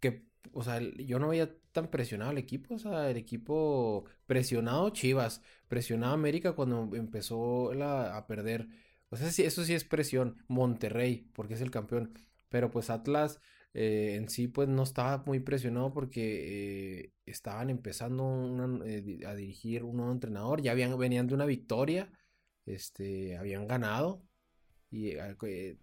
que, 0.00 0.24
o 0.52 0.62
sea, 0.62 0.80
yo 0.80 1.18
no 1.18 1.28
veía 1.28 1.54
tan 1.72 1.88
presionado 1.90 2.30
al 2.30 2.38
equipo, 2.38 2.74
o 2.74 2.78
sea, 2.78 3.10
el 3.10 3.16
equipo 3.16 4.04
presionado 4.26 4.90
Chivas, 4.90 5.42
presionado 5.68 6.14
América 6.14 6.52
cuando 6.52 6.90
empezó 6.94 7.72
la- 7.74 8.16
a 8.16 8.26
perder 8.26 8.68
O 9.12 9.16
sea, 9.16 9.30
sí, 9.32 9.42
eso 9.42 9.64
sí 9.64 9.74
es 9.74 9.82
presión. 9.84 10.36
Monterrey, 10.48 11.28
porque 11.34 11.54
es 11.54 11.60
el 11.60 11.70
campeón. 11.72 12.12
Pero 12.48 12.70
pues 12.70 12.90
Atlas 12.90 13.40
eh, 13.72 14.16
en 14.16 14.28
sí 14.28 14.48
pues 14.48 14.68
no 14.68 14.82
estaba 14.82 15.22
muy 15.26 15.40
presionado 15.40 15.92
porque 15.92 17.02
eh, 17.04 17.12
estaban 17.24 17.70
empezando 17.70 18.84
eh, 18.84 19.20
a 19.26 19.34
dirigir 19.34 19.84
un 19.84 19.98
nuevo 19.98 20.12
entrenador. 20.12 20.60
Ya 20.60 20.72
habían, 20.72 20.96
venían 20.98 21.26
de 21.26 21.34
una 21.34 21.46
victoria. 21.46 22.10
Este, 22.66 23.36
habían 23.36 23.66
ganado. 23.66 24.22
Y 24.92 25.14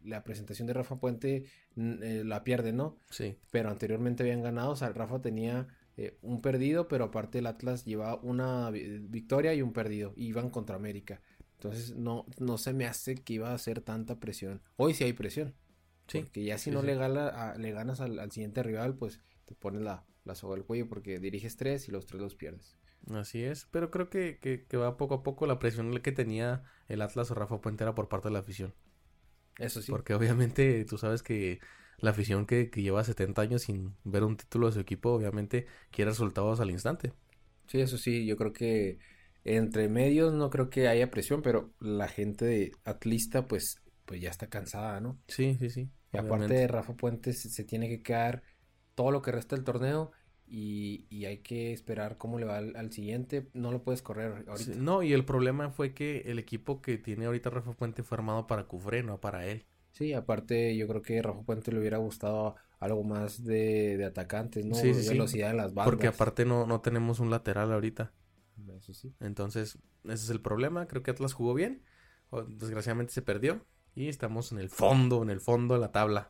la 0.03 0.25
presentación 0.25 0.67
de 0.67 0.73
Rafa 0.73 0.99
Puente 0.99 1.45
la 1.75 2.43
pierde, 2.43 2.73
¿no? 2.73 2.97
Sí. 3.09 3.37
Pero 3.51 3.69
anteriormente 3.69 4.23
habían 4.23 4.41
ganado. 4.41 4.71
O 4.71 4.75
sea, 4.75 4.89
Rafa 4.89 5.21
tenía 5.21 5.65
un 6.21 6.41
perdido, 6.41 6.89
pero 6.89 7.05
aparte 7.05 7.39
el 7.39 7.47
Atlas 7.47 7.85
llevaba 7.85 8.19
una 8.21 8.69
victoria 8.69 9.53
y 9.53 9.61
un 9.61 9.71
perdido. 9.71 10.11
Iban 10.17 10.49
contra 10.49 10.75
América. 10.75 11.21
Entonces 11.53 11.95
no, 11.95 12.25
no 12.39 12.57
se 12.57 12.73
me 12.73 12.85
hace 12.85 13.15
que 13.15 13.33
iba 13.35 13.53
a 13.53 13.57
ser 13.57 13.79
tanta 13.79 14.19
presión. 14.19 14.61
Hoy 14.75 14.93
sí 14.93 15.05
hay 15.05 15.13
presión. 15.13 15.55
Sí. 16.07 16.21
Porque 16.21 16.43
ya 16.43 16.57
si 16.57 16.71
no 16.71 16.81
Le, 16.81 16.95
le 16.95 17.71
ganas 17.71 18.01
al, 18.01 18.31
siguiente 18.31 18.63
rival, 18.63 18.95
pues 18.95 19.21
te 19.45 19.55
pones 19.55 19.81
la, 19.81 20.05
la 20.23 20.35
soga 20.35 20.55
al 20.55 20.63
cuello 20.63 20.87
porque 20.87 21.19
diriges 21.19 21.57
tres 21.57 21.87
y 21.87 21.91
los 21.91 22.05
tres 22.05 22.21
los 22.21 22.35
pierdes. 22.35 22.77
Así 23.11 23.43
es, 23.43 23.67
pero 23.71 23.89
creo 23.89 24.09
que, 24.09 24.37
que, 24.39 24.77
va 24.77 24.97
poco 24.97 25.15
a 25.15 25.23
poco 25.23 25.47
la 25.47 25.59
presión 25.59 25.97
que 26.01 26.11
tenía 26.11 26.63
el 26.87 27.01
Atlas 27.01 27.31
o 27.31 27.35
Rafa 27.35 27.61
Puente 27.61 27.83
era 27.83 27.95
por 27.95 28.09
parte 28.09 28.27
de 28.27 28.33
la 28.33 28.39
afición. 28.39 28.73
Eso 29.57 29.81
sí. 29.81 29.91
Porque 29.91 30.13
obviamente 30.13 30.83
tú 30.85 30.97
sabes 30.97 31.23
que 31.23 31.59
la 31.99 32.11
afición 32.11 32.45
que, 32.45 32.69
que 32.69 32.81
lleva 32.81 33.03
70 33.03 33.41
años 33.41 33.61
sin 33.63 33.95
ver 34.03 34.23
un 34.23 34.37
título 34.37 34.67
de 34.67 34.73
su 34.73 34.79
equipo, 34.79 35.11
obviamente 35.11 35.67
quiere 35.89 36.11
resultados 36.11 36.59
al 36.59 36.69
instante. 36.69 37.13
Sí, 37.67 37.79
eso 37.79 37.97
sí, 37.97 38.25
yo 38.25 38.37
creo 38.37 38.53
que 38.53 38.99
entre 39.43 39.87
medios 39.87 40.33
no 40.33 40.49
creo 40.49 40.69
que 40.69 40.87
haya 40.87 41.09
presión, 41.09 41.41
pero 41.41 41.73
la 41.79 42.07
gente 42.07 42.45
de 42.45 42.71
atlista 42.83 43.47
pues, 43.47 43.81
pues 44.07 44.21
ya 44.21 44.29
está 44.29 44.47
cansada, 44.47 44.99
¿no? 45.01 45.19
Sí, 45.27 45.57
sí, 45.59 45.69
sí. 45.69 45.89
Y 46.13 46.17
aparte 46.17 46.53
de 46.53 46.67
Rafa 46.67 46.95
Puentes 46.95 47.41
se 47.41 47.63
tiene 47.65 47.89
que 47.89 48.01
quedar 48.01 48.41
todo 48.95 49.11
lo 49.11 49.21
que 49.21 49.31
resta 49.31 49.55
del 49.55 49.65
torneo 49.65 50.11
y, 50.47 51.25
hay 51.25 51.39
que 51.39 51.73
esperar 51.73 52.17
cómo 52.17 52.39
le 52.39 52.45
va 52.45 52.57
al, 52.57 52.91
siguiente. 52.93 53.49
No 53.53 53.73
lo 53.73 53.83
puedes 53.83 54.01
correr 54.01 54.45
ahorita. 54.47 54.75
no, 54.75 55.03
y 55.03 55.11
el 55.11 55.25
problema 55.25 55.69
fue 55.71 55.93
que 55.93 56.21
el 56.25 56.39
equipo 56.39 56.81
que 56.81 56.97
tiene 56.97 57.25
ahorita 57.25 57.49
Rafa 57.49 57.73
Puente 57.73 58.01
fue 58.01 58.15
armado 58.15 58.47
para 58.47 58.63
Cufré, 58.63 59.03
no 59.03 59.19
para 59.19 59.45
él. 59.45 59.65
Sí, 59.91 60.13
aparte 60.13 60.77
yo 60.77 60.87
creo 60.87 61.01
que 61.01 61.21
Rafa 61.21 61.41
Puente 61.41 61.73
le 61.73 61.79
hubiera 61.79 61.97
gustado 61.97 62.55
algo 62.79 63.03
más 63.03 63.43
de, 63.43 64.01
atacantes, 64.05 64.65
¿no? 64.65 64.75
Sí, 64.75 64.93
velocidad 65.09 65.51
en 65.51 65.57
las 65.57 65.73
bandas. 65.73 65.91
Porque 65.91 66.07
aparte 66.07 66.45
no, 66.45 66.65
no 66.65 66.79
tenemos 66.79 67.19
un 67.19 67.29
lateral 67.29 67.73
ahorita. 67.73 68.13
Eso 68.77 68.93
sí. 68.93 69.13
Entonces, 69.19 69.77
ese 70.05 70.13
es 70.13 70.29
el 70.29 70.39
problema. 70.39 70.87
Creo 70.87 71.03
que 71.03 71.11
Atlas 71.11 71.33
jugó 71.33 71.53
bien. 71.53 71.83
Desgraciadamente 72.47 73.11
se 73.11 73.21
perdió. 73.21 73.65
Y 73.97 74.09
estamos 74.09 74.51
en 74.51 74.59
el 74.59 74.69
fondo, 74.69 75.23
en 75.23 75.31
el 75.31 75.41
fondo 75.41 75.73
de 75.73 75.79
la 75.79 75.91
tabla. 75.91 76.29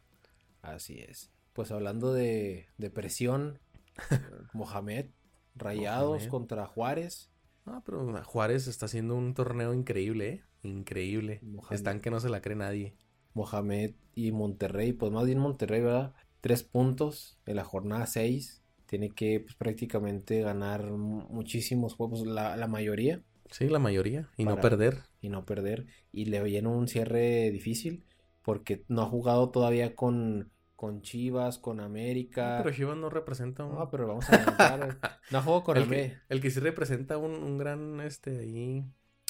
Así 0.61 0.99
es. 0.99 1.31
Pues 1.51 1.69
hablando 1.69 2.13
de, 2.13 2.67
de 2.77 2.89
presión, 2.89 3.59
Mohamed, 4.53 5.07
Rayados 5.53 6.27
contra 6.27 6.65
Juárez. 6.65 7.29
Ah, 7.65 7.81
pero 7.85 8.23
Juárez 8.23 8.67
está 8.67 8.85
haciendo 8.85 9.15
un 9.15 9.33
torneo 9.33 9.73
increíble, 9.73 10.29
¿eh? 10.29 10.43
Increíble. 10.63 11.41
Están 11.69 11.99
que 11.99 12.09
no 12.09 12.21
se 12.21 12.29
la 12.29 12.39
cree 12.39 12.55
nadie. 12.55 12.95
Mohamed 13.33 13.95
y 14.15 14.31
Monterrey, 14.31 14.93
pues 14.93 15.11
más 15.11 15.25
bien 15.25 15.39
Monterrey, 15.39 15.81
¿verdad? 15.81 16.13
Tres 16.39 16.63
puntos 16.63 17.37
en 17.45 17.57
la 17.57 17.65
jornada 17.65 18.05
seis. 18.05 18.63
Tiene 18.85 19.09
que 19.09 19.41
pues, 19.41 19.55
prácticamente 19.55 20.39
ganar 20.39 20.89
muchísimos 20.89 21.95
juegos, 21.95 22.25
la, 22.25 22.55
la 22.55 22.67
mayoría. 22.67 23.21
Sí, 23.51 23.67
la 23.67 23.79
mayoría. 23.79 24.29
Y 24.37 24.45
no 24.45 24.59
perder. 24.59 25.03
Y 25.21 25.29
no 25.29 25.45
perder. 25.45 25.85
Y 26.11 26.25
le 26.25 26.41
viene 26.43 26.67
un 26.67 26.87
cierre 26.87 27.51
difícil 27.51 28.03
porque 28.43 28.85
no 28.87 29.01
ha 29.01 29.05
jugado 29.05 29.49
todavía 29.49 29.95
con, 29.95 30.51
con 30.77 31.01
Chivas, 31.01 31.57
con 31.57 31.81
América. 31.81 32.61
pero 32.63 32.73
Chivas 32.73 32.95
no 32.95 33.09
representa 33.09 33.65
un... 33.65 33.75
No, 33.75 33.89
pero 33.89 34.07
vamos 34.07 34.29
a 34.29 34.35
adelantar. 34.35 34.99
no 35.31 35.41
juego 35.41 35.63
con 35.65 35.77
el 35.77 35.89
que, 35.89 36.17
el 36.29 36.39
que 36.39 36.49
sí 36.49 36.61
representa 36.61 37.17
un, 37.17 37.31
un, 37.31 37.57
gran 37.57 37.99
este 37.99 38.39
ahí 38.39 38.85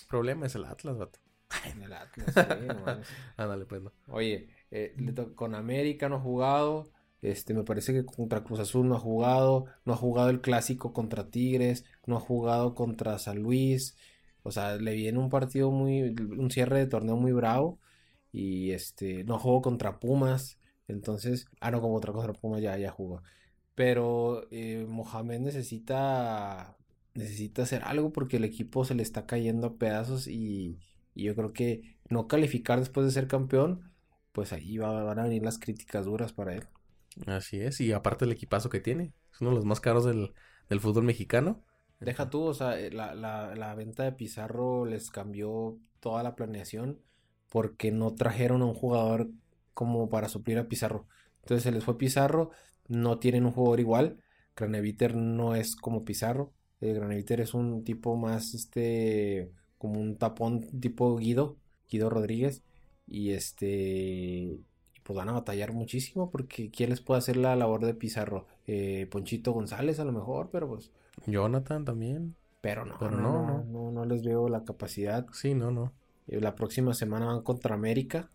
problema 0.07 0.45
es 0.45 0.55
el 0.55 0.65
Atlas, 0.65 0.97
vato. 0.97 1.19
el 1.81 1.93
Atlas, 1.93 2.33
sí, 2.33 3.11
Ándale, 3.37 3.65
pues 3.65 3.81
no. 3.81 3.91
Oye, 4.07 4.49
eh, 4.69 4.95
con 5.35 5.55
América 5.55 6.09
no 6.09 6.17
ha 6.17 6.21
jugado. 6.21 6.91
Este, 7.21 7.53
me 7.53 7.63
parece 7.63 7.93
que 7.93 8.05
contra 8.05 8.43
Cruz 8.43 8.59
Azul 8.59 8.87
no 8.87 8.95
ha 8.95 8.99
jugado, 8.99 9.65
no 9.85 9.93
ha 9.93 9.97
jugado 9.97 10.29
el 10.29 10.41
clásico 10.41 10.93
contra 10.93 11.29
Tigres, 11.29 11.85
no 12.05 12.17
ha 12.17 12.19
jugado 12.19 12.75
contra 12.75 13.17
San 13.19 13.39
Luis. 13.41 13.97
O 14.43 14.51
sea, 14.51 14.75
le 14.77 14.93
viene 14.93 15.19
un 15.19 15.29
partido 15.29 15.71
muy, 15.71 16.15
un 16.37 16.51
cierre 16.51 16.79
de 16.79 16.87
torneo 16.87 17.17
muy 17.17 17.31
bravo. 17.33 17.79
Y 18.31 18.71
este, 18.71 19.23
no 19.23 19.39
jugó 19.39 19.61
contra 19.61 19.99
Pumas. 19.99 20.59
Entonces, 20.87 21.47
ah, 21.59 21.71
no, 21.71 21.81
como 21.81 21.95
otra 21.95 22.13
contra 22.13 22.33
Pumas 22.33 22.61
ya, 22.61 22.77
ya 22.77 22.91
jugó. 22.91 23.23
Pero 23.75 24.47
eh, 24.51 24.85
Mohamed 24.89 25.39
necesita, 25.41 26.77
necesita 27.13 27.63
hacer 27.63 27.83
algo 27.83 28.11
porque 28.13 28.37
el 28.37 28.45
equipo 28.45 28.85
se 28.85 28.95
le 28.95 29.03
está 29.03 29.25
cayendo 29.27 29.67
a 29.67 29.77
pedazos 29.77 30.27
y, 30.27 30.79
yo 31.15 31.35
creo 31.35 31.53
que 31.53 31.97
no 32.09 32.27
calificar 32.27 32.79
después 32.79 33.05
de 33.05 33.11
ser 33.11 33.27
campeón, 33.27 33.91
pues 34.31 34.53
ahí 34.53 34.77
van 34.77 35.19
a 35.19 35.23
venir 35.23 35.43
las 35.43 35.59
críticas 35.59 36.05
duras 36.05 36.33
para 36.33 36.55
él. 36.55 36.67
Así 37.25 37.59
es, 37.59 37.81
y 37.81 37.91
aparte 37.91 38.25
el 38.25 38.31
equipazo 38.31 38.69
que 38.69 38.79
tiene, 38.79 39.13
es 39.33 39.41
uno 39.41 39.51
de 39.51 39.55
los 39.55 39.65
más 39.65 39.79
caros 39.79 40.05
del, 40.05 40.33
fútbol 40.79 41.03
mexicano. 41.03 41.63
Deja 41.99 42.29
tú, 42.29 42.43
o 42.43 42.53
sea, 42.53 42.79
eh, 42.79 42.91
la, 42.91 43.15
la, 43.15 43.55
la, 43.55 43.73
venta 43.73 44.03
de 44.03 44.11
Pizarro 44.11 44.85
les 44.85 45.09
cambió 45.09 45.79
toda 45.99 46.21
la 46.21 46.35
planeación 46.35 47.01
porque 47.49 47.91
no 47.91 48.13
trajeron 48.13 48.61
a 48.61 48.65
un 48.65 48.75
jugador 48.75 49.29
como 49.73 50.09
para 50.09 50.29
suplir 50.29 50.59
a 50.59 50.67
Pizarro. 50.67 51.07
Entonces 51.41 51.63
se 51.63 51.71
les 51.71 51.83
fue 51.83 51.97
Pizarro, 51.97 52.51
no 52.87 53.19
tienen 53.19 53.45
un 53.45 53.51
jugador 53.51 53.79
igual. 53.79 54.17
Graneviter 54.55 55.15
no 55.15 55.55
es 55.55 55.75
como 55.75 56.03
Pizarro. 56.03 56.53
El 56.81 56.95
Graneviter 56.95 57.41
es 57.41 57.53
un 57.53 57.83
tipo 57.83 58.15
más, 58.15 58.53
este, 58.53 59.51
como 59.77 59.99
un 59.99 60.17
tapón 60.17 60.67
tipo 60.79 61.15
Guido, 61.17 61.57
Guido 61.89 62.09
Rodríguez. 62.09 62.63
Y 63.07 63.31
este, 63.31 64.59
pues 65.07 65.15
van 65.15 65.29
a 65.29 65.31
batallar 65.31 65.71
muchísimo 65.71 66.29
porque 66.29 66.69
¿quién 66.69 66.89
les 66.89 66.99
puede 66.99 67.19
hacer 67.19 67.37
la 67.37 67.55
labor 67.55 67.85
de 67.85 67.93
Pizarro? 67.93 68.45
Eh, 68.67 69.07
Ponchito 69.09 69.53
González 69.53 70.01
a 70.01 70.03
lo 70.03 70.11
mejor, 70.11 70.49
pero 70.51 70.67
pues... 70.67 70.91
Jonathan 71.25 71.85
también. 71.85 72.35
Pero 72.59 72.83
no, 72.83 72.97
pero 72.99 73.11
no, 73.11 73.63
no, 73.63 73.89
no, 73.89 74.05
les 74.05 74.25
veo 74.25 74.49
la 74.49 74.65
capacidad. 74.65 75.25
Sí, 75.31 75.53
no, 75.53 75.71
no. 75.71 75.93
Eh, 76.27 76.41
la 76.41 76.55
próxima 76.55 76.93
semana 76.93 77.27
van 77.27 77.41
contra 77.41 77.73
América 77.73 78.29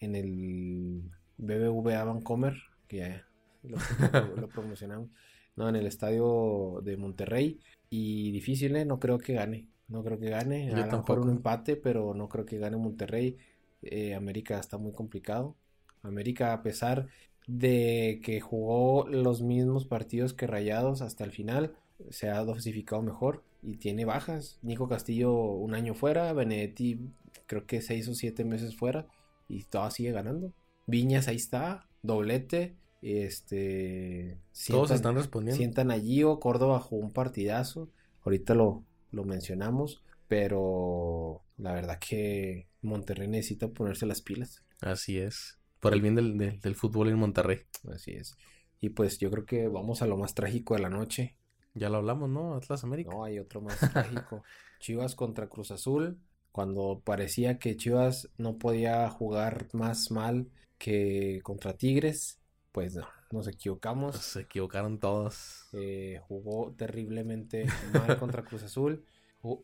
en 0.00 0.16
el 0.16 1.02
BBVA 1.38 2.02
Vancomer, 2.02 2.56
que 2.88 2.96
ya 2.96 3.26
lo, 3.62 4.48
promocionamos. 4.48 5.08
No, 5.54 5.68
en 5.68 5.76
el 5.76 5.86
estadio 5.86 6.80
de 6.82 6.96
Monterrey. 6.96 7.60
Y 7.90 8.32
difícil, 8.32 8.74
¿eh? 8.74 8.86
No 8.86 8.98
creo 8.98 9.18
que 9.18 9.34
gane. 9.34 9.68
No 9.86 10.02
creo 10.02 10.18
que 10.18 10.30
gane. 10.30 10.72
a 10.72 10.86
lo 10.86 10.96
mejor 10.96 11.18
un 11.20 11.28
empate, 11.28 11.76
pero 11.76 12.14
no 12.14 12.28
creo 12.30 12.46
que 12.46 12.58
gane 12.58 12.78
Monterrey. 12.78 13.36
Eh, 13.82 14.14
América 14.14 14.58
está 14.58 14.78
muy 14.78 14.92
complicado. 14.92 15.54
América, 16.02 16.52
a 16.52 16.62
pesar 16.62 17.08
de 17.46 18.20
que 18.22 18.40
jugó 18.40 19.06
los 19.08 19.42
mismos 19.42 19.86
partidos 19.86 20.32
que 20.32 20.46
Rayados 20.46 21.02
hasta 21.02 21.24
el 21.24 21.32
final, 21.32 21.74
se 22.10 22.28
ha 22.28 22.42
dosificado 22.44 23.02
mejor 23.02 23.42
y 23.62 23.76
tiene 23.76 24.04
bajas. 24.04 24.58
Nico 24.62 24.88
Castillo 24.88 25.32
un 25.32 25.74
año 25.74 25.94
fuera, 25.94 26.32
Benedetti 26.32 27.00
creo 27.46 27.66
que 27.66 27.82
seis 27.82 28.08
o 28.08 28.14
siete 28.14 28.44
meses 28.44 28.76
fuera 28.76 29.06
y 29.48 29.64
todavía 29.64 29.90
sigue 29.90 30.12
ganando. 30.12 30.52
Viñas 30.86 31.28
ahí 31.28 31.36
está, 31.36 31.88
doblete. 32.02 32.76
Este. 33.02 34.38
Todos 34.68 34.92
están 34.92 35.16
respondiendo. 35.16 35.56
Sientan 35.56 35.90
allí 35.90 36.22
o 36.22 36.38
Córdoba 36.38 36.78
jugó 36.80 37.02
un 37.02 37.12
partidazo. 37.12 37.88
Ahorita 38.24 38.54
lo, 38.54 38.84
lo 39.10 39.24
mencionamos. 39.24 40.02
Pero 40.28 41.42
la 41.58 41.72
verdad 41.72 41.98
que 41.98 42.68
Monterrey 42.80 43.28
necesita 43.28 43.68
ponerse 43.68 44.06
las 44.06 44.22
pilas. 44.22 44.62
Así 44.80 45.18
es 45.18 45.58
por 45.82 45.94
el 45.94 46.00
bien 46.00 46.14
del, 46.14 46.74
fútbol 46.76 47.08
en 47.08 47.18
Monterrey. 47.18 47.58
Así 47.92 48.12
es. 48.12 48.36
Y 48.80 48.90
pues 48.90 49.18
yo 49.18 49.32
creo 49.32 49.44
que 49.44 49.66
vamos 49.66 50.00
a 50.00 50.06
lo 50.06 50.16
más 50.16 50.32
trágico 50.32 50.74
de 50.74 50.80
la 50.80 50.88
noche. 50.88 51.36
Ya 51.74 51.88
lo 51.88 51.96
hablamos, 51.96 52.30
¿no? 52.30 52.54
Atlas 52.54 52.84
América. 52.84 53.10
No, 53.10 53.24
hay 53.24 53.40
otro 53.40 53.60
más 53.60 53.80
trágico. 53.80 54.44
Chivas 54.78 55.16
contra 55.16 55.48
Cruz 55.48 55.72
Azul. 55.72 56.20
Cuando 56.52 57.02
parecía 57.04 57.58
que 57.58 57.76
Chivas 57.76 58.30
no 58.38 58.58
podía 58.58 59.10
jugar 59.10 59.66
más 59.72 60.12
mal 60.12 60.52
que 60.78 61.40
contra 61.42 61.76
Tigres, 61.76 62.38
pues 62.70 62.94
no, 62.94 63.08
nos 63.32 63.48
equivocamos. 63.48 64.18
Se 64.18 64.42
equivocaron 64.42 65.00
todos. 65.00 65.66
Eh, 65.72 66.20
jugó 66.28 66.72
terriblemente 66.78 67.66
mal 67.92 68.16
contra 68.20 68.44
Cruz 68.44 68.62
Azul. 68.62 69.04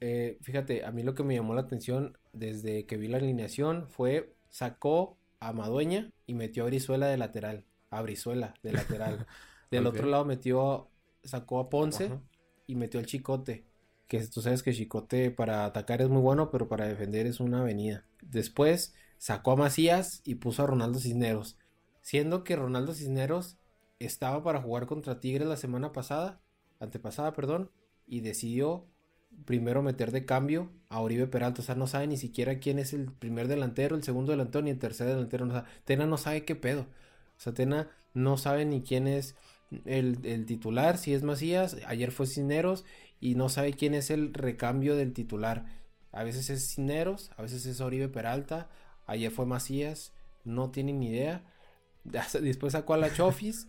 Eh, 0.00 0.37
fíjate, 0.42 0.85
a 0.85 0.90
mí 0.90 1.04
lo 1.04 1.14
que 1.14 1.22
me 1.22 1.37
llamó 1.37 1.54
la 1.54 1.61
atención 1.61 2.18
desde 2.33 2.87
que 2.87 2.96
vi 2.96 3.07
la 3.07 3.18
alineación 3.18 3.87
fue 3.87 4.35
sacó 4.48 5.17
a 5.40 5.53
Madueña 5.53 6.12
y 6.27 6.35
metió 6.35 6.64
a 6.64 6.66
Brizuela 6.66 7.07
de 7.07 7.16
lateral. 7.16 7.64
A 7.90 8.03
Brizuela 8.03 8.55
de 8.62 8.72
lateral. 8.72 9.27
Del 9.70 9.87
otro 9.87 10.07
lado 10.07 10.24
metió, 10.24 10.88
sacó 11.22 11.61
a 11.61 11.68
Ponce 11.68 12.11
y 12.66 12.74
metió 12.74 13.01
al 13.01 13.07
Chicote. 13.07 13.66
que 14.07 14.27
tú 14.27 14.40
sabes 14.40 14.62
que 14.62 14.72
Chicote 14.72 15.31
para 15.31 15.64
atacar 15.64 16.01
es 16.01 16.09
muy 16.09 16.22
bueno, 16.22 16.51
pero 16.51 16.68
para 16.68 16.87
defender 16.87 17.27
es 17.27 17.40
una 17.40 17.61
avenida. 17.61 18.05
Después 18.22 18.94
sacó 19.18 19.53
a 19.53 19.57
Macías 19.57 20.22
y 20.24 20.37
puso 20.37 20.62
a 20.62 20.66
Ronaldo 20.66 20.98
Cisneros, 20.98 21.59
siendo 22.01 22.44
que 22.44 22.57
Ronaldo 22.57 22.94
Cisneros 22.94 23.59
estaba 23.98 24.42
para 24.42 24.62
jugar 24.62 24.87
contra 24.87 25.20
Tigres 25.20 25.48
la 25.48 25.57
semana 25.57 25.92
pasada, 25.92 26.40
antepasada, 26.81 27.33
perdón, 27.33 27.70
y 28.07 28.20
decidió 28.20 28.87
primero 29.44 29.83
meter 29.83 30.11
de 30.12 30.24
cambio 30.24 30.70
a 30.88 31.01
Oribe 31.01 31.27
Peralta. 31.27 31.62
O 31.62 31.64
sea, 31.64 31.74
no 31.74 31.87
sabe 31.87 32.07
ni 32.07 32.16
siquiera 32.16 32.59
quién 32.59 32.79
es 32.79 32.92
el 32.92 33.12
primer 33.12 33.48
delantero, 33.48 33.96
el 33.96 34.03
segundo 34.03 34.33
delantero, 34.33 34.62
ni 34.62 34.70
el 34.70 34.79
tercer 34.79 35.07
delantero. 35.07 35.46
O 35.46 35.51
sea, 35.51 35.64
Tena 35.85 36.07
no 36.07 36.16
sabe 36.16 36.44
qué 36.44 36.55
pedo. 36.55 36.83
O 36.83 37.40
sea, 37.40 37.55
Tena 37.55 37.88
no 38.14 38.37
sabe 38.37 38.64
ni 38.64 38.83
quién 38.83 39.07
es 39.07 39.37
el, 39.85 40.18
el, 40.24 40.46
titular, 40.46 40.98
si 40.98 41.14
es 41.14 41.22
Macías. 41.22 41.77
Ayer 41.87 42.11
fue 42.11 42.27
Cisneros 42.27 42.85
y 43.20 43.35
no 43.35 43.48
sabe 43.48 43.72
quién 43.72 43.94
es 43.94 44.11
el 44.11 44.35
recambio 44.35 44.96
del 44.96 45.12
titular. 45.12 45.66
A 46.12 46.24
veces 46.24 46.51
es 46.51 46.68
Cisneros, 46.68 47.31
a 47.37 47.42
veces 47.42 47.66
es 47.66 47.81
Oribe 47.81 48.09
Peralta, 48.09 48.68
ayer 49.07 49.31
fue 49.31 49.46
Macías, 49.46 50.12
no 50.44 50.70
tiene 50.70 50.92
ni 50.92 51.09
idea. 51.09 51.44
Después 52.40 52.72
sacó 52.72 52.94
a 52.94 52.98
la 52.98 53.12
Chofis, 53.12 53.68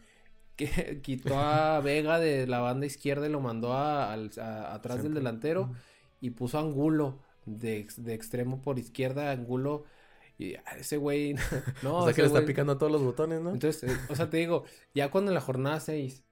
que 0.59 0.99
quitó 1.01 1.39
a 1.39 1.79
Vega 1.79 2.19
de 2.19 2.45
la 2.45 2.59
banda 2.59 2.85
izquierda 2.85 3.27
y 3.27 3.31
lo 3.31 3.39
mandó 3.39 3.73
a, 3.73 4.13
atrás 4.13 5.01
del 5.01 5.13
delantero 5.13 5.71
y 6.19 6.31
puso 6.31 6.57
a 6.57 6.61
Angulo 6.61 7.19
de, 7.45 7.87
de 7.95 8.13
extremo 8.13 8.61
por 8.61 8.77
izquierda, 8.77 9.31
Angulo. 9.31 9.85
Y 10.37 10.55
ese 10.77 10.97
güey. 10.97 11.35
No, 11.83 11.99
o 11.99 12.05
sea 12.05 12.13
que 12.13 12.21
le 12.21 12.27
está 12.27 12.45
picando 12.45 12.73
a 12.73 12.77
todos 12.77 12.91
los 12.91 13.01
botones, 13.01 13.41
¿no? 13.41 13.51
Entonces, 13.51 13.89
eh, 13.89 13.97
o 14.09 14.15
sea, 14.15 14.29
te 14.29 14.37
digo, 14.37 14.65
ya 14.93 15.09
cuando 15.11 15.31
en 15.31 15.35
la 15.35 15.41
jornada 15.41 15.79
6 15.79 16.23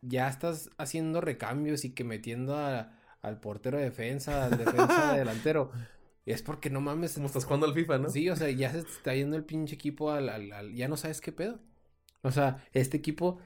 ya 0.00 0.28
estás 0.28 0.70
haciendo 0.76 1.20
recambios 1.20 1.84
y 1.84 1.94
que 1.94 2.04
metiendo 2.04 2.56
al 2.56 3.40
portero 3.40 3.78
de 3.78 3.84
defensa, 3.84 4.46
al 4.46 4.58
defensa 4.58 5.12
de 5.12 5.18
delantero. 5.20 5.70
Es 6.26 6.42
porque 6.42 6.68
no 6.68 6.80
mames. 6.80 7.14
Como 7.14 7.26
estás 7.26 7.44
jugando 7.44 7.66
al 7.66 7.74
FIFA, 7.74 7.98
¿no? 7.98 8.10
Sí, 8.10 8.28
o 8.28 8.36
sea, 8.36 8.50
ya 8.50 8.72
se 8.72 8.80
está 8.80 9.14
yendo 9.14 9.36
el 9.36 9.44
pinche 9.44 9.76
equipo 9.76 10.10
al, 10.10 10.28
al, 10.28 10.74
Ya 10.74 10.88
no 10.88 10.96
sabes 10.96 11.20
qué 11.20 11.32
pedo. 11.32 11.60
O 12.22 12.32
sea, 12.32 12.64
este 12.72 12.96
equipo 12.96 13.38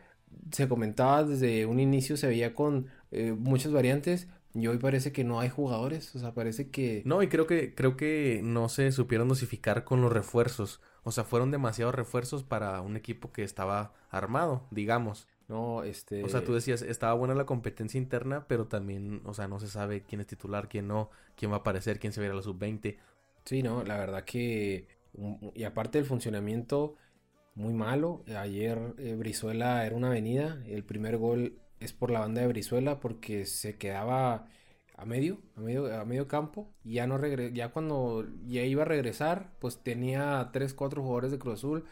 se 0.50 0.68
comentaba 0.68 1.24
desde 1.24 1.66
un 1.66 1.80
inicio, 1.80 2.16
se 2.16 2.26
veía 2.26 2.54
con 2.54 2.86
eh, 3.10 3.32
muchas 3.32 3.72
variantes. 3.72 4.28
Y 4.54 4.66
hoy 4.66 4.76
parece 4.76 5.12
que 5.12 5.24
no 5.24 5.40
hay 5.40 5.48
jugadores. 5.48 6.14
O 6.14 6.18
sea, 6.18 6.34
parece 6.34 6.70
que. 6.70 7.02
No, 7.06 7.22
y 7.22 7.28
creo 7.28 7.46
que, 7.46 7.74
creo 7.74 7.96
que 7.96 8.40
no 8.44 8.68
se 8.68 8.92
supieron 8.92 9.28
dosificar 9.28 9.84
con 9.84 10.02
los 10.02 10.12
refuerzos. 10.12 10.80
O 11.04 11.10
sea, 11.10 11.24
fueron 11.24 11.50
demasiados 11.50 11.94
refuerzos 11.94 12.44
para 12.44 12.80
un 12.80 12.96
equipo 12.96 13.32
que 13.32 13.42
estaba 13.42 13.94
armado, 14.10 14.66
digamos. 14.70 15.26
No, 15.48 15.82
este... 15.82 16.22
O 16.24 16.28
sea, 16.28 16.44
tú 16.44 16.54
decías, 16.54 16.82
estaba 16.82 17.12
buena 17.14 17.34
la 17.34 17.44
competencia 17.44 17.98
interna, 17.98 18.46
pero 18.46 18.68
también, 18.68 19.20
o 19.24 19.34
sea, 19.34 19.48
no 19.48 19.58
se 19.58 19.68
sabe 19.68 20.02
quién 20.02 20.20
es 20.20 20.26
titular, 20.26 20.68
quién 20.68 20.86
no, 20.86 21.10
quién 21.36 21.50
va 21.50 21.56
a 21.56 21.58
aparecer, 21.60 21.98
quién 21.98 22.12
se 22.12 22.20
va 22.20 22.24
a 22.24 22.26
ir 22.28 22.32
a 22.32 22.36
la 22.36 22.42
sub-20. 22.42 22.96
Sí, 23.44 23.62
no, 23.62 23.82
la 23.82 23.98
verdad 23.98 24.24
que... 24.24 24.86
Y 25.54 25.64
aparte 25.64 25.98
del 25.98 26.06
funcionamiento, 26.06 26.94
muy 27.54 27.72
malo. 27.74 28.24
Ayer 28.36 28.94
eh, 28.98 29.14
Brizuela 29.14 29.84
era 29.86 29.96
una 29.96 30.08
avenida. 30.08 30.62
El 30.66 30.84
primer 30.84 31.16
gol 31.18 31.58
es 31.80 31.92
por 31.92 32.10
la 32.10 32.20
banda 32.20 32.40
de 32.40 32.46
Brizuela 32.48 33.00
porque 33.00 33.46
se 33.46 33.76
quedaba 33.76 34.46
a 34.96 35.04
medio, 35.04 35.38
a 35.56 35.60
medio, 35.60 35.94
a 35.94 36.04
medio 36.04 36.28
campo. 36.28 36.70
Y 36.84 36.94
ya 36.94 37.06
no 37.06 37.18
regre 37.18 37.52
ya 37.52 37.68
cuando 37.70 38.26
ya 38.46 38.62
iba 38.62 38.82
a 38.82 38.86
regresar, 38.86 39.52
pues 39.58 39.82
tenía 39.82 40.50
3, 40.52 40.74
4 40.74 41.02
jugadores 41.02 41.30
de 41.32 41.38
Cruz 41.38 41.54
Azul. 41.54 41.84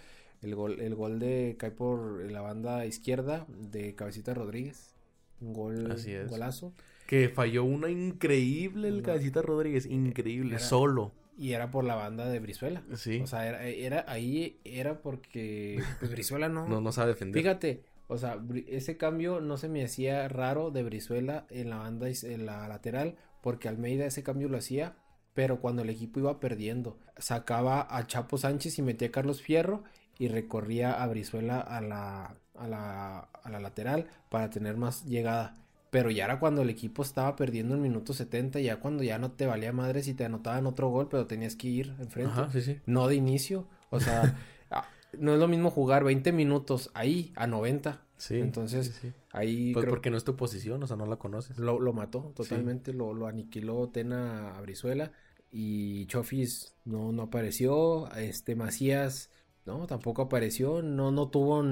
El 0.43 0.55
gol, 0.55 0.81
el 0.81 0.95
gol 0.95 1.19
de 1.19 1.57
cae 1.59 1.71
por 1.71 2.31
la 2.31 2.41
banda 2.41 2.87
izquierda 2.87 3.47
de 3.49 3.95
Cabecita 3.95 4.33
Rodríguez. 4.33 4.95
Un 5.41 5.53
gol, 5.53 5.91
Así 5.91 6.13
es. 6.13 6.31
golazo. 6.31 6.73
Que 7.07 7.29
falló 7.29 7.65
una 7.65 7.91
increíble 7.91 8.89
el 8.89 9.03
Cabecita 9.03 9.43
Rodríguez, 9.43 9.85
increíble, 9.87 10.59
solo. 10.59 11.13
Y 11.37 11.53
era 11.53 11.71
por 11.71 11.85
la 11.85 11.95
banda 11.95 12.27
de 12.29 12.39
Brizuela. 12.39 12.83
Sí. 12.95 13.21
O 13.21 13.27
sea, 13.27 13.47
era, 13.49 13.65
era 13.65 14.05
ahí 14.09 14.61
era 14.65 15.01
porque 15.01 15.83
pues, 15.99 16.11
Brizuela 16.11 16.49
no. 16.49 16.69
no, 16.69 16.81
no 16.81 16.93
sabe 16.93 17.13
defender. 17.13 17.43
Fíjate, 17.43 17.83
o 18.09 18.19
sea, 18.19 18.39
ese 18.67 18.97
cambio 18.97 19.41
no 19.41 19.57
se 19.57 19.69
me 19.69 19.85
hacía 19.85 20.27
raro 20.29 20.71
de 20.71 20.83
Brizuela 20.83 21.47
en 21.49 21.71
la 21.71 21.77
banda, 21.77 22.09
en 22.09 22.45
la 22.45 22.67
lateral, 22.67 23.17
porque 23.41 23.69
Almeida 23.69 24.05
ese 24.05 24.23
cambio 24.25 24.49
lo 24.49 24.59
hacía, 24.59 24.97
pero 25.33 25.61
cuando 25.61 25.83
el 25.83 25.91
equipo 25.91 26.19
iba 26.19 26.41
perdiendo, 26.41 26.99
sacaba 27.19 27.87
a 27.89 28.07
Chapo 28.09 28.37
Sánchez 28.37 28.79
y 28.79 28.83
metía 28.83 29.09
a 29.09 29.13
Carlos 29.13 29.43
Fierro 29.43 29.85
y 30.19 30.27
recorría 30.27 31.03
a 31.03 31.07
Brizuela 31.07 31.61
a 31.61 31.81
la, 31.81 32.37
a 32.55 32.67
la, 32.67 33.21
a 33.21 33.49
la 33.49 33.61
lateral 33.61 34.09
para 34.29 34.51
tener 34.51 34.77
más 34.77 35.05
llegada. 35.07 35.55
Pero 35.91 36.11
ya 36.11 36.25
era 36.25 36.39
cuando 36.39 36.63
el 36.63 36.71
equipo 36.71 37.03
estaba 37.03 37.35
perdiendo 37.35 37.75
en 37.75 37.83
minuto 37.83 38.13
70, 38.13 38.61
ya 38.61 38.79
cuando 38.79 39.03
ya 39.03 39.19
no 39.19 39.33
te 39.33 39.47
valía 39.47 39.73
madre 39.73 40.03
si 40.03 40.15
te 40.15 40.25
anotaban 40.25 40.67
otro 40.67 40.89
gol, 40.89 41.09
pero 41.09 41.27
tenías 41.27 41.57
que 41.57 41.69
ir 41.69 41.95
enfrente. 41.99 42.41
sí, 42.53 42.63
sí. 42.63 42.79
No 42.87 43.09
de 43.09 43.17
inicio. 43.17 43.67
O 43.91 43.99
sea, 43.99 44.37
ah, 44.71 44.87
no 45.19 45.35
es 45.35 45.41
lo 45.41 45.49
mismo 45.49 45.71
jugar 45.71 46.05
20 46.05 46.33
minutos 46.33 46.91
ahí 46.95 47.33
a 47.35 47.47
90. 47.47 48.03
Sí. 48.17 48.39
Entonces, 48.39 49.01
ahí. 49.33 49.73
Pues 49.73 49.87
porque 49.87 50.11
no 50.11 50.17
es 50.17 50.25
tu 50.25 50.37
posición, 50.37 50.83
o 50.83 50.87
sea, 50.87 50.97
no 50.97 51.07
la 51.07 51.17
conoces. 51.17 51.59
Lo, 51.59 51.81
lo 51.81 51.93
mató 51.93 52.33
totalmente, 52.37 52.93
lo, 52.93 53.15
lo 53.15 53.27
aniquiló 53.27 53.89
Tena 53.89 54.57
a 54.57 54.61
Brizuela. 54.61 55.13
Y 55.51 56.07
Chofis 56.07 56.77
no, 56.85 57.11
no 57.11 57.23
apareció. 57.23 58.13
Este 58.15 58.55
Macías 58.55 59.31
no, 59.67 59.87
tampoco 59.87 60.23
apareció, 60.23 60.83
no, 60.83 61.11
no 61.11 61.29
tuvo 61.29 61.63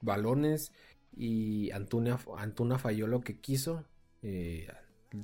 balones 0.00 0.72
y 1.14 1.70
Antuna, 1.72 2.18
Antuna 2.36 2.78
falló 2.78 3.06
lo 3.06 3.20
que 3.20 3.38
quiso. 3.40 3.84
Eh, 4.22 4.68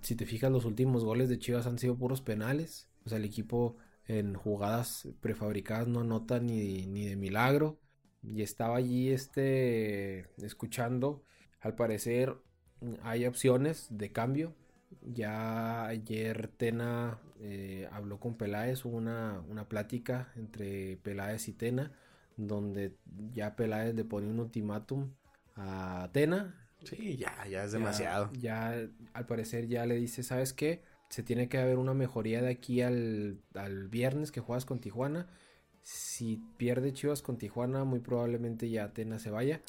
si 0.03 0.17
te 0.17 0.27
fijas, 0.27 0.53
los 0.53 0.65
últimos 0.65 1.05
goles 1.05 1.29
de 1.29 1.39
Chivas 1.39 1.67
han 1.67 1.79
sido 1.79 1.97
puros 1.97 2.21
penales. 2.21 2.89
O 3.05 3.09
sea, 3.09 3.19
el 3.19 3.25
equipo 3.25 3.77
en 4.07 4.35
jugadas 4.35 5.09
prefabricadas 5.21 5.89
no 5.89 6.01
anota 6.01 6.41
ni, 6.41 6.87
ni 6.87 7.07
de 7.07 7.17
milagro. 7.17 7.81
Y 8.23 8.43
estaba 8.43 8.77
allí 8.77 9.11
este 9.11 10.27
escuchando. 10.45 11.23
Al 11.61 11.75
parecer 11.75 12.37
hay 13.03 13.27
opciones 13.27 13.87
de 13.91 14.13
cambio. 14.13 14.55
Ya 15.03 15.87
ayer 15.87 16.49
Tena 16.49 17.19
eh, 17.41 17.89
habló 17.93 18.19
con 18.19 18.37
Peláez, 18.37 18.85
hubo 18.85 18.97
una, 18.97 19.43
una, 19.49 19.69
plática 19.69 20.33
entre 20.37 20.97
Peláez 20.99 21.49
y 21.49 21.53
Tena, 21.53 21.93
donde 22.37 22.97
ya 23.33 23.55
Peláez 23.55 23.95
le 23.95 24.05
pone 24.05 24.29
un 24.29 24.41
ultimátum 24.41 25.13
a 25.59 26.11
Tena. 26.13 26.55
Sí, 26.85 27.17
ya, 27.17 27.47
ya 27.49 27.65
es 27.65 27.73
demasiado. 27.73 28.31
Ya, 28.35 28.75
al 29.13 29.27
parecer 29.27 29.67
ya 29.67 29.85
le 29.85 29.97
dice, 29.97 30.23
¿sabes 30.23 30.53
qué? 30.53 30.83
Se 31.09 31.23
tiene 31.23 31.49
que 31.49 31.59
haber 31.59 31.79
una 31.79 31.95
mejoría 31.95 32.41
de 32.41 32.51
aquí 32.51 32.83
al, 32.83 33.41
al 33.55 33.89
viernes 33.89 34.31
que 34.31 34.41
juegas 34.41 34.65
con 34.65 34.81
Tijuana. 34.81 35.29
Si 35.83 36.41
pierde 36.57 36.93
Chivas 36.93 37.23
con 37.23 37.39
Tijuana, 37.39 37.85
muy 37.85 38.01
probablemente 38.01 38.71
ya 38.71 38.93
Tena 38.93 39.19
se 39.19 39.31
vaya 39.31 39.61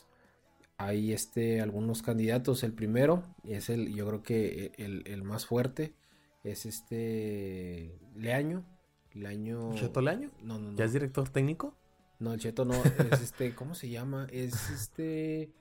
hay 0.79 1.11
este, 1.11 1.61
algunos 1.61 2.01
candidatos. 2.01 2.63
El 2.63 2.73
primero 2.73 3.21
es 3.43 3.69
el, 3.69 3.93
yo 3.93 4.07
creo 4.07 4.23
que 4.23 4.71
el, 4.77 5.23
más 5.23 5.45
fuerte 5.45 5.93
es 6.43 6.65
este 6.65 7.99
Leaño. 8.15 8.65
Leaño. 9.13 9.75
¿Cheto 9.75 10.01
Leaño? 10.01 10.31
No, 10.41 10.57
no, 10.57 10.71
no. 10.71 10.77
¿Ya 10.77 10.85
es 10.85 10.93
director 10.93 11.27
técnico? 11.29 11.75
No, 12.19 12.33
el 12.33 12.39
Cheto 12.39 12.63
no, 12.63 12.73
es 13.11 13.21
este, 13.21 13.53
¿cómo 13.53 13.75
se 13.75 13.89
llama? 13.89 14.27
Es 14.31 14.69
este, 14.69 15.51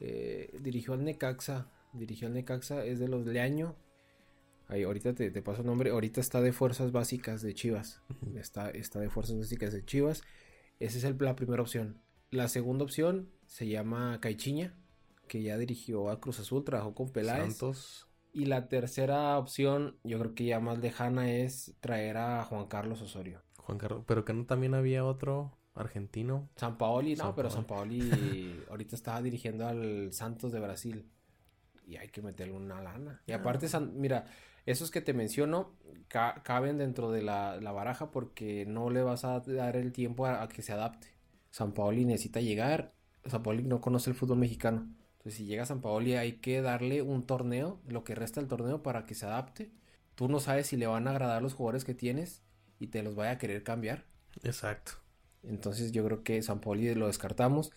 eh, 0.00 0.56
dirigió 0.60 0.94
al 0.94 1.04
Necaxa, 1.04 1.70
dirigió 1.92 2.26
al 2.26 2.34
Necaxa, 2.34 2.84
es 2.84 2.98
de 2.98 3.08
los 3.08 3.26
Leaño. 3.26 3.76
Ahí, 4.66 4.84
ahorita 4.84 5.14
te, 5.14 5.30
paso 5.42 5.60
el 5.60 5.66
nombre, 5.66 5.90
ahorita 5.90 6.20
está 6.20 6.40
de 6.40 6.52
Fuerzas 6.52 6.92
Básicas 6.92 7.42
de 7.42 7.54
Chivas, 7.54 8.00
está, 8.36 8.70
está 8.70 9.00
de 9.00 9.10
Fuerzas 9.10 9.36
Básicas 9.36 9.72
de 9.72 9.84
Chivas. 9.84 10.22
Esa 10.78 10.98
es 10.98 11.04
el, 11.04 11.16
la 11.18 11.36
primera 11.36 11.60
opción. 11.60 12.00
La 12.30 12.48
segunda 12.48 12.84
opción 12.84 13.28
se 13.46 13.66
llama 13.66 14.18
Caichiña, 14.20 14.74
que 15.26 15.42
ya 15.42 15.58
dirigió 15.58 16.08
a 16.08 16.20
Cruz 16.20 16.40
Azul, 16.40 16.64
trabajó 16.64 16.94
con 16.94 17.10
Peláez. 17.10 17.56
Santos. 17.56 18.06
Y 18.32 18.46
la 18.46 18.68
tercera 18.68 19.36
opción, 19.36 19.98
yo 20.04 20.20
creo 20.20 20.34
que 20.34 20.44
ya 20.44 20.60
más 20.60 20.78
lejana, 20.78 21.32
es 21.32 21.74
traer 21.80 22.16
a 22.16 22.44
Juan 22.44 22.68
Carlos 22.68 23.02
Osorio. 23.02 23.42
Juan 23.56 23.76
Carlos, 23.76 24.04
pero 24.06 24.24
que 24.24 24.32
no 24.32 24.46
también 24.46 24.74
había 24.74 25.04
otro 25.04 25.59
argentino. 25.80 26.48
San 26.56 26.78
Paoli, 26.78 27.16
no, 27.16 27.34
pero 27.34 27.50
San 27.50 27.64
Paoli 27.64 28.00
ahorita 28.70 28.96
estaba 28.96 29.20
dirigiendo 29.22 29.66
al 29.66 30.12
Santos 30.12 30.52
de 30.52 30.60
Brasil. 30.60 31.10
Y 31.86 31.96
hay 31.96 32.08
que 32.08 32.22
meterle 32.22 32.54
una 32.54 32.80
lana. 32.80 33.22
Y 33.26 33.32
aparte, 33.32 33.66
mira, 33.92 34.26
esos 34.64 34.90
que 34.90 35.00
te 35.00 35.12
menciono 35.12 35.74
caben 36.08 36.78
dentro 36.78 37.10
de 37.10 37.22
la, 37.22 37.58
baraja 37.72 38.10
porque 38.10 38.64
no 38.66 38.90
le 38.90 39.02
vas 39.02 39.24
a 39.24 39.40
dar 39.40 39.76
el 39.76 39.92
tiempo 39.92 40.26
a 40.26 40.48
que 40.48 40.62
se 40.62 40.72
adapte. 40.72 41.08
San 41.50 41.72
Paoli 41.72 42.04
necesita 42.04 42.40
llegar. 42.40 42.94
San 43.26 43.42
Paoli 43.42 43.64
no 43.64 43.80
conoce 43.80 44.10
el 44.10 44.16
fútbol 44.16 44.38
mexicano. 44.38 44.88
Entonces, 45.12 45.34
si 45.34 45.44
llega 45.44 45.64
a 45.64 45.66
San 45.66 45.80
Paoli, 45.80 46.14
hay 46.14 46.34
que 46.34 46.62
darle 46.62 47.02
un 47.02 47.26
torneo, 47.26 47.80
lo 47.86 48.04
que 48.04 48.14
resta 48.14 48.40
del 48.40 48.48
torneo, 48.48 48.82
para 48.82 49.04
que 49.04 49.14
se 49.14 49.26
adapte. 49.26 49.70
Tú 50.14 50.28
no 50.28 50.40
sabes 50.40 50.68
si 50.68 50.76
le 50.76 50.86
van 50.86 51.06
a 51.08 51.10
agradar 51.10 51.42
los 51.42 51.54
jugadores 51.54 51.84
que 51.84 51.94
tienes 51.94 52.42
y 52.78 52.86
te 52.86 53.02
los 53.02 53.16
vaya 53.16 53.32
a 53.32 53.38
querer 53.38 53.62
cambiar. 53.62 54.06
Exacto. 54.42 54.92
Entonces, 55.42 55.92
yo 55.92 56.04
creo 56.04 56.22
que 56.22 56.42
San 56.42 56.60
Paoli 56.60 56.94
lo 56.94 57.06
descartamos. 57.06 57.72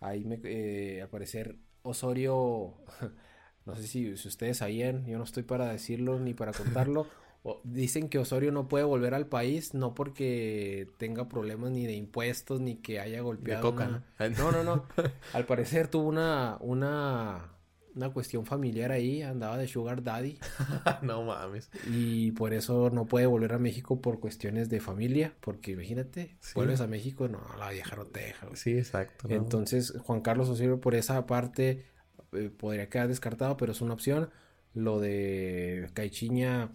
Ahí, 0.00 0.24
me, 0.24 0.40
eh, 0.44 1.02
al 1.02 1.08
parecer, 1.08 1.56
Osorio 1.82 2.74
no 3.66 3.76
sé 3.76 3.86
si, 3.86 4.16
si 4.16 4.28
ustedes 4.28 4.58
sabían, 4.58 5.06
yo 5.06 5.18
no 5.18 5.24
estoy 5.24 5.42
para 5.42 5.68
decirlo 5.72 6.18
ni 6.20 6.34
para 6.34 6.54
contarlo. 6.54 7.08
o- 7.42 7.60
dicen 7.64 8.08
que 8.08 8.18
Osorio 8.18 8.52
no 8.52 8.68
puede 8.68 8.84
volver 8.84 9.14
al 9.14 9.26
país, 9.28 9.74
no 9.74 9.94
porque 9.94 10.88
tenga 10.98 11.28
problemas 11.28 11.70
ni 11.72 11.86
de 11.86 11.94
impuestos, 11.94 12.60
ni 12.60 12.76
que 12.76 13.00
haya 13.00 13.20
De 13.20 13.24
golpeado. 13.24 13.58
coca, 13.58 13.86
una- 13.86 14.04
¿no? 14.28 14.52
no, 14.52 14.52
no, 14.52 14.64
no. 14.64 14.88
Al 15.32 15.46
parecer 15.46 15.88
tuvo 15.88 16.08
una, 16.08 16.56
una, 16.60 17.57
una 17.98 18.10
cuestión 18.10 18.46
familiar 18.46 18.92
ahí, 18.92 19.22
andaba 19.22 19.58
de 19.58 19.66
Sugar 19.66 20.04
Daddy. 20.04 20.38
no 21.02 21.24
mames. 21.24 21.68
Y 21.90 22.30
por 22.30 22.54
eso 22.54 22.90
no 22.90 23.06
puede 23.06 23.26
volver 23.26 23.52
a 23.52 23.58
México 23.58 24.00
por 24.00 24.20
cuestiones 24.20 24.68
de 24.68 24.78
familia. 24.80 25.34
Porque 25.40 25.72
imagínate, 25.72 26.36
Sí. 26.40 26.52
vuelves 26.54 26.80
a 26.80 26.86
México, 26.86 27.26
no, 27.26 27.40
la 27.58 27.70
vieja 27.70 27.96
no 27.96 28.06
te 28.06 28.20
deja, 28.20 28.46
güey. 28.46 28.56
Sí, 28.56 28.78
exacto. 28.78 29.26
¿no? 29.28 29.34
Entonces, 29.34 29.94
Juan 30.00 30.20
Carlos 30.20 30.48
Osorio 30.48 30.80
por 30.80 30.94
esa 30.94 31.26
parte 31.26 31.86
eh, 32.32 32.50
podría 32.56 32.88
quedar 32.88 33.08
descartado, 33.08 33.56
pero 33.56 33.72
es 33.72 33.80
una 33.80 33.94
opción. 33.94 34.30
Lo 34.74 35.00
de 35.00 35.90
Caichiña, 35.92 36.70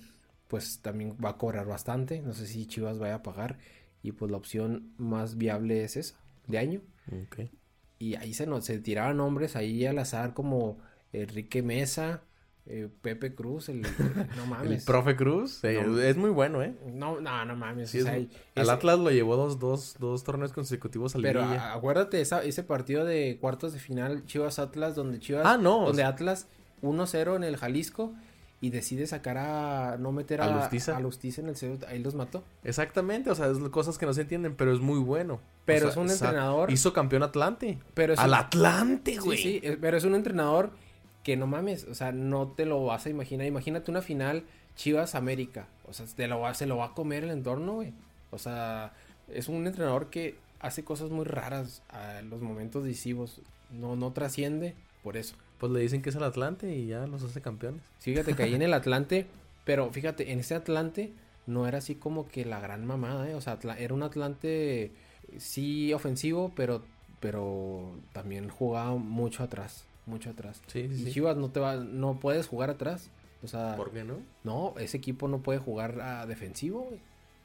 pues 0.49 0.81
también 0.81 1.15
va 1.23 1.29
a 1.29 1.37
cobrar 1.37 1.65
bastante. 1.65 2.21
No 2.21 2.33
sé 2.33 2.47
si 2.47 2.65
Chivas 2.65 2.99
vaya 2.99 3.15
a 3.15 3.23
pagar. 3.23 3.59
Y 4.01 4.11
pues 4.11 4.29
la 4.29 4.35
opción 4.35 4.91
más 4.97 5.37
viable 5.37 5.85
es 5.85 5.95
esa, 5.95 6.19
de 6.47 6.57
año. 6.57 6.81
Ok. 7.07 7.49
Y 7.97 8.15
ahí 8.15 8.33
se, 8.33 8.45
nos, 8.45 8.65
se 8.65 8.79
tiraban 8.79 9.15
nombres 9.15 9.55
ahí 9.55 9.85
al 9.85 9.97
azar 9.99 10.33
como 10.33 10.79
Enrique 11.13 11.61
Mesa, 11.63 12.21
eh, 12.65 12.89
Pepe 13.01 13.33
Cruz, 13.35 13.69
el... 13.69 13.81
No 14.35 14.43
El 14.43 14.49
mames. 14.49 14.85
profe 14.85 15.15
Cruz 15.15 15.63
eh, 15.63 15.83
No. 15.85 15.99
es 15.99 16.17
muy 16.17 16.29
bueno, 16.29 16.61
¿eh? 16.63 16.73
No, 16.91 17.19
no, 17.21 17.45
no 17.45 17.55
mames. 17.55 17.89
Sí, 17.89 18.01
o 18.01 18.03
sea, 18.03 18.17
es- 18.17 18.27
Al 18.55 18.69
Atlas 18.69 18.99
lo 18.99 19.09
llevó 19.11 19.35
dos, 19.35 19.59
dos, 19.59 19.95
dos 19.99 20.23
torneos 20.23 20.53
consecutivos 20.53 21.15
al 21.15 21.21
Pero 21.21 21.41
a- 21.43 21.73
acuérdate 21.73 22.21
esa- 22.21 22.43
ese 22.43 22.63
partido 22.63 23.05
de 23.05 23.37
cuartos 23.39 23.73
de 23.73 23.79
final 23.79 24.25
Chivas 24.25 24.59
Atlas 24.59 24.95
donde 24.95 25.19
Chivas 25.19 25.43
Ah, 25.45 25.57
no. 25.57 25.85
donde 25.85 26.03
Atlas 26.03 26.47
1-0 26.81 27.35
en 27.35 27.43
el 27.43 27.57
Jalisco 27.57 28.13
y 28.61 28.69
decide 28.69 29.07
sacar 29.07 29.37
a 29.37 29.97
no 29.99 30.13
meter 30.13 30.39
¿A 30.39 30.45
a, 30.45 30.61
Lustiza? 30.61 30.95
a 30.95 30.99
Lustiza 31.01 31.41
en 31.41 31.49
el 31.49 31.57
segundo, 31.57 31.85
ahí 31.89 31.99
los 31.99 32.15
mató. 32.15 32.45
Exactamente, 32.63 33.29
o 33.29 33.35
sea, 33.35 33.47
es 33.49 33.57
cosas 33.71 33.97
que 33.97 34.05
no 34.05 34.13
se 34.13 34.21
entienden, 34.21 34.55
pero 34.55 34.71
es 34.73 34.79
muy 34.79 34.99
bueno. 34.99 35.41
Pero 35.65 35.87
O 35.87 35.89
es 35.89 35.97
un 35.97 36.09
entrenador- 36.09 36.71
Hizo 36.71 36.93
campeón 36.93 37.23
Atlante. 37.23 37.79
Pero 37.93 38.13
es 38.13 38.19
Al 38.19 38.29
un- 38.29 38.35
Atlante, 38.35 39.11
Sí, 39.15 39.17
güey. 39.17 39.37
sí, 39.37 39.59
eh, 39.63 39.77
pero 39.81 39.97
es 39.97 40.05
un 40.05 40.15
entrenador 40.15 40.71
que 41.23 41.37
no 41.37 41.47
mames, 41.47 41.85
o 41.85 41.95
sea, 41.95 42.11
no 42.11 42.49
te 42.49 42.65
lo 42.65 42.85
vas 42.85 43.05
a 43.05 43.09
imaginar. 43.09 43.47
Imagínate 43.47 43.89
una 43.89 44.01
final 44.01 44.43
Chivas 44.75 45.15
América, 45.15 45.67
o 45.87 45.93
sea, 45.93 46.05
te 46.05 46.27
lo 46.27 46.39
va, 46.39 46.53
se 46.53 46.65
lo 46.65 46.77
va 46.77 46.87
a 46.87 46.93
comer 46.93 47.23
el 47.23 47.31
entorno, 47.31 47.75
güey. 47.75 47.93
O 48.31 48.37
sea, 48.37 48.93
es 49.27 49.47
un 49.47 49.65
entrenador 49.67 50.09
que 50.09 50.35
hace 50.59 50.83
cosas 50.83 51.09
muy 51.09 51.25
raras 51.25 51.81
a 51.89 52.21
los 52.23 52.41
momentos 52.41 52.83
decisivos. 52.83 53.41
No, 53.71 53.95
no 53.95 54.11
trasciende 54.11 54.75
por 55.03 55.17
eso. 55.17 55.35
Pues 55.59 55.71
le 55.71 55.79
dicen 55.79 56.01
que 56.01 56.09
es 56.09 56.15
el 56.15 56.23
Atlante 56.23 56.75
y 56.75 56.87
ya 56.87 57.05
los 57.07 57.23
hace 57.23 57.41
campeones. 57.41 57.81
Fíjate 57.99 58.33
que 58.35 58.43
ahí 58.43 58.53
en 58.55 58.61
el 58.61 58.73
Atlante, 58.73 59.27
pero 59.65 59.91
fíjate, 59.91 60.31
en 60.31 60.39
ese 60.39 60.55
Atlante 60.55 61.13
no 61.45 61.67
era 61.67 61.77
así 61.77 61.95
como 61.95 62.27
que 62.27 62.45
la 62.45 62.59
gran 62.59 62.85
mamada, 62.85 63.29
¿eh? 63.29 63.35
O 63.35 63.41
sea, 63.41 63.59
era 63.77 63.93
un 63.93 64.03
Atlante 64.03 64.91
sí 65.37 65.93
ofensivo, 65.93 66.51
pero, 66.55 66.81
pero 67.19 67.91
también 68.13 68.49
jugaba 68.49 68.95
mucho 68.95 69.43
atrás, 69.43 69.85
mucho 70.05 70.29
atrás. 70.29 70.61
Sí, 70.67 70.89
sí, 70.89 71.09
Y. 71.09 71.11
Chivas 71.11 71.37
no 71.37 71.49
te 71.49 71.59
va, 71.59 71.75
no 71.75 72.19
puedes 72.19 72.47
jugar 72.47 72.69
atrás. 72.69 73.09
O 73.43 73.47
sea, 73.47 73.75
¿Por 73.75 73.91
qué 73.91 74.03
no? 74.03 74.19
no, 74.43 74.73
ese 74.79 74.97
equipo 74.97 75.27
no 75.27 75.39
puede 75.39 75.59
jugar 75.59 75.99
a 76.01 76.25
defensivo, 76.25 76.81
güey. 76.83 76.99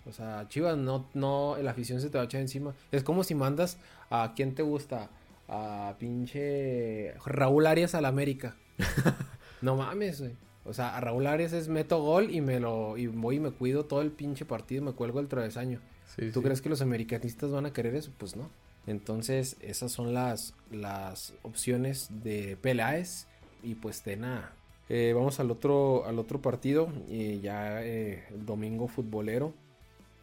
O 0.06 0.12
sea, 0.12 0.46
Chivas 0.48 0.76
no, 0.78 1.06
no, 1.12 1.56
la 1.60 1.72
afición 1.72 2.00
se 2.00 2.08
te 2.08 2.16
va 2.18 2.22
a 2.22 2.26
echar 2.26 2.40
encima. 2.40 2.74
Es 2.92 3.02
como 3.02 3.24
si 3.24 3.34
mandas 3.34 3.78
a 4.10 4.32
quién 4.34 4.54
te 4.54 4.62
gusta, 4.62 5.10
a 5.48 5.96
pinche 5.98 7.14
Raúl 7.26 7.66
Arias 7.66 7.94
al 7.94 8.04
América. 8.04 8.56
no 9.60 9.76
mames, 9.76 10.20
güey. 10.20 10.32
O 10.64 10.72
sea, 10.72 10.96
a 10.96 11.00
Raúl 11.00 11.26
Arias 11.26 11.52
es 11.52 11.68
meto 11.68 12.02
gol 12.02 12.30
y 12.30 12.40
me 12.40 12.60
lo, 12.60 12.96
y 12.96 13.06
voy 13.06 13.36
y 13.36 13.40
me 13.40 13.50
cuido 13.50 13.86
todo 13.86 14.02
el 14.02 14.10
pinche 14.10 14.44
partido 14.44 14.82
y 14.82 14.84
me 14.86 14.92
cuelgo 14.92 15.20
el 15.20 15.28
travesaño. 15.28 15.80
Sí, 16.14 16.30
¿Tú 16.30 16.40
sí. 16.40 16.44
crees 16.44 16.62
que 16.62 16.68
los 16.68 16.80
americanistas 16.80 17.50
van 17.50 17.66
a 17.66 17.72
querer 17.72 17.94
eso? 17.94 18.12
Pues 18.18 18.36
no. 18.36 18.48
Entonces, 18.88 19.56
esas 19.60 19.92
son 19.92 20.14
las, 20.14 20.54
las 20.70 21.34
opciones 21.42 22.08
de 22.22 22.56
Peláez 22.60 23.26
y 23.62 23.74
pues 23.74 24.02
de 24.04 24.16
nada. 24.16 24.52
Eh, 24.88 25.12
vamos 25.14 25.38
al 25.40 25.50
otro, 25.50 26.06
al 26.06 26.18
otro 26.18 26.40
partido, 26.40 26.88
eh, 27.08 27.38
ya 27.42 27.84
eh, 27.84 28.24
el 28.30 28.46
domingo 28.46 28.88
futbolero. 28.88 29.52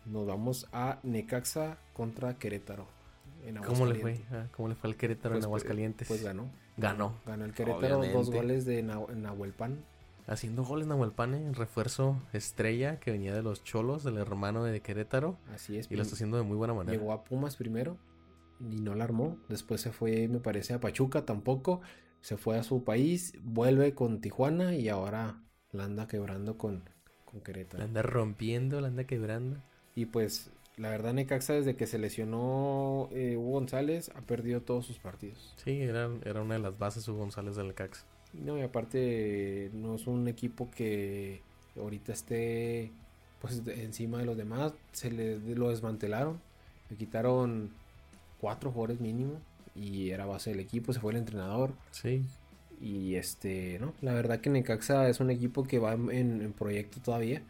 Nos 0.06 0.26
vamos 0.26 0.68
a 0.74 1.00
Necaxa 1.04 1.78
contra 1.94 2.38
Querétaro. 2.40 2.88
en 3.46 3.58
¿Cómo 3.58 3.86
le 3.86 3.96
fue? 3.96 4.20
Ah, 4.32 4.48
¿Cómo 4.56 4.68
le 4.70 4.76
fue 4.76 4.90
al 4.90 4.96
Querétaro 4.96 5.34
Pues, 5.36 5.44
en 5.44 5.48
Aguascalientes? 5.48 6.08
Pues 6.08 6.24
ganó. 6.24 6.50
Ganó. 6.78 7.14
Ganó 7.26 7.46
el 7.46 7.54
Querétaro, 7.54 8.04
dos 8.04 8.32
goles 8.32 8.66
de 8.66 8.84
Nahu- 8.84 9.14
Nahuelpan. 9.16 9.78
Haciendo 10.28 10.64
goles 10.64 10.88
Nahuelpane, 10.88 11.52
refuerzo 11.54 12.20
estrella 12.34 13.00
que 13.00 13.12
venía 13.12 13.32
de 13.36 13.44
los 13.44 13.64
Cholos, 13.64 14.04
del 14.04 14.18
hermano 14.18 14.64
de 14.64 14.80
Querétaro. 14.82 15.38
Así 15.54 15.78
es. 15.78 15.90
Y 15.92 15.96
lo 15.96 16.02
está 16.02 16.16
haciendo 16.16 16.38
de 16.38 16.44
muy 16.44 16.58
buena 16.58 16.74
manera. 16.74 16.98
Llegó 16.98 17.12
a 17.14 17.24
Pumas 17.24 17.56
primero 17.56 17.96
y 18.60 18.82
no 18.82 18.96
la 18.96 19.04
armó. 19.04 19.38
Después 19.50 19.82
se 19.82 19.92
fue, 19.92 20.28
me 20.28 20.40
parece, 20.40 20.74
a 20.74 20.80
Pachuca 20.80 21.26
tampoco. 21.26 21.82
Se 22.22 22.38
fue 22.38 22.58
a 22.58 22.64
su 22.64 22.84
país, 22.84 23.34
vuelve 23.44 23.94
con 23.94 24.20
Tijuana 24.20 24.76
y 24.76 24.90
ahora 24.90 25.42
la 25.72 25.84
anda 25.84 26.08
quebrando 26.08 26.58
con, 26.58 26.84
con 27.26 27.40
La 27.40 27.44
Querétaro. 27.44 27.84
anda 27.84 28.02
rompiendo, 28.02 28.82
la 28.82 28.88
anda 28.88 29.04
quebrando. 29.04 29.58
Y 29.94 30.08
pues 30.08 30.50
la 30.78 30.90
verdad 30.90 31.14
Necaxa 31.14 31.54
desde 31.54 31.76
que 31.76 31.88
se 31.88 32.00
lesionó 32.00 33.10
eh, 33.12 33.38
Hugo 33.38 33.52
González 33.52 34.12
ha 34.16 34.22
perdido 34.22 34.62
todos 34.62 34.86
sus 34.86 34.98
partidos. 34.98 35.54
Sí, 35.64 35.82
era, 35.82 36.10
era 36.24 36.42
una 36.42 36.56
de 36.56 36.62
las 36.62 36.78
bases 36.78 37.08
Hugo 37.08 37.20
González 37.20 37.56
del 37.56 37.74
Cax. 37.74 38.06
No, 38.34 38.58
y 38.58 38.62
aparte 38.62 39.70
no 39.74 39.96
es 39.96 40.08
un 40.08 40.28
equipo 40.28 40.70
que 40.72 41.42
ahorita 41.78 42.12
esté 42.12 42.92
pues 43.40 43.62
encima 43.68 44.18
de 44.18 44.26
los 44.26 44.36
demás. 44.36 44.74
Se 44.92 45.12
le 45.12 45.38
lo 45.56 45.70
desmantelaron. 45.70 46.42
Le 46.90 46.98
quitaron 46.98 47.72
cuatro 48.40 48.72
jugadores 48.72 49.00
mínimo. 49.02 49.42
Y 49.76 50.12
era 50.12 50.26
base 50.26 50.52
del 50.52 50.60
equipo. 50.62 50.94
Se 50.94 51.00
fue 51.00 51.12
el 51.14 51.18
entrenador. 51.20 51.74
Sí, 51.92 52.26
Y 52.82 53.16
este, 53.16 53.78
no, 53.80 53.94
la 54.02 54.14
verdad 54.14 54.40
que 54.42 54.50
Necaxa 54.50 55.08
es 55.10 55.20
un 55.20 55.30
equipo 55.32 55.64
que 55.64 55.80
va 55.80 55.94
en, 55.94 56.10
en 56.42 56.54
proyecto 56.54 57.00
todavía. 57.02 57.42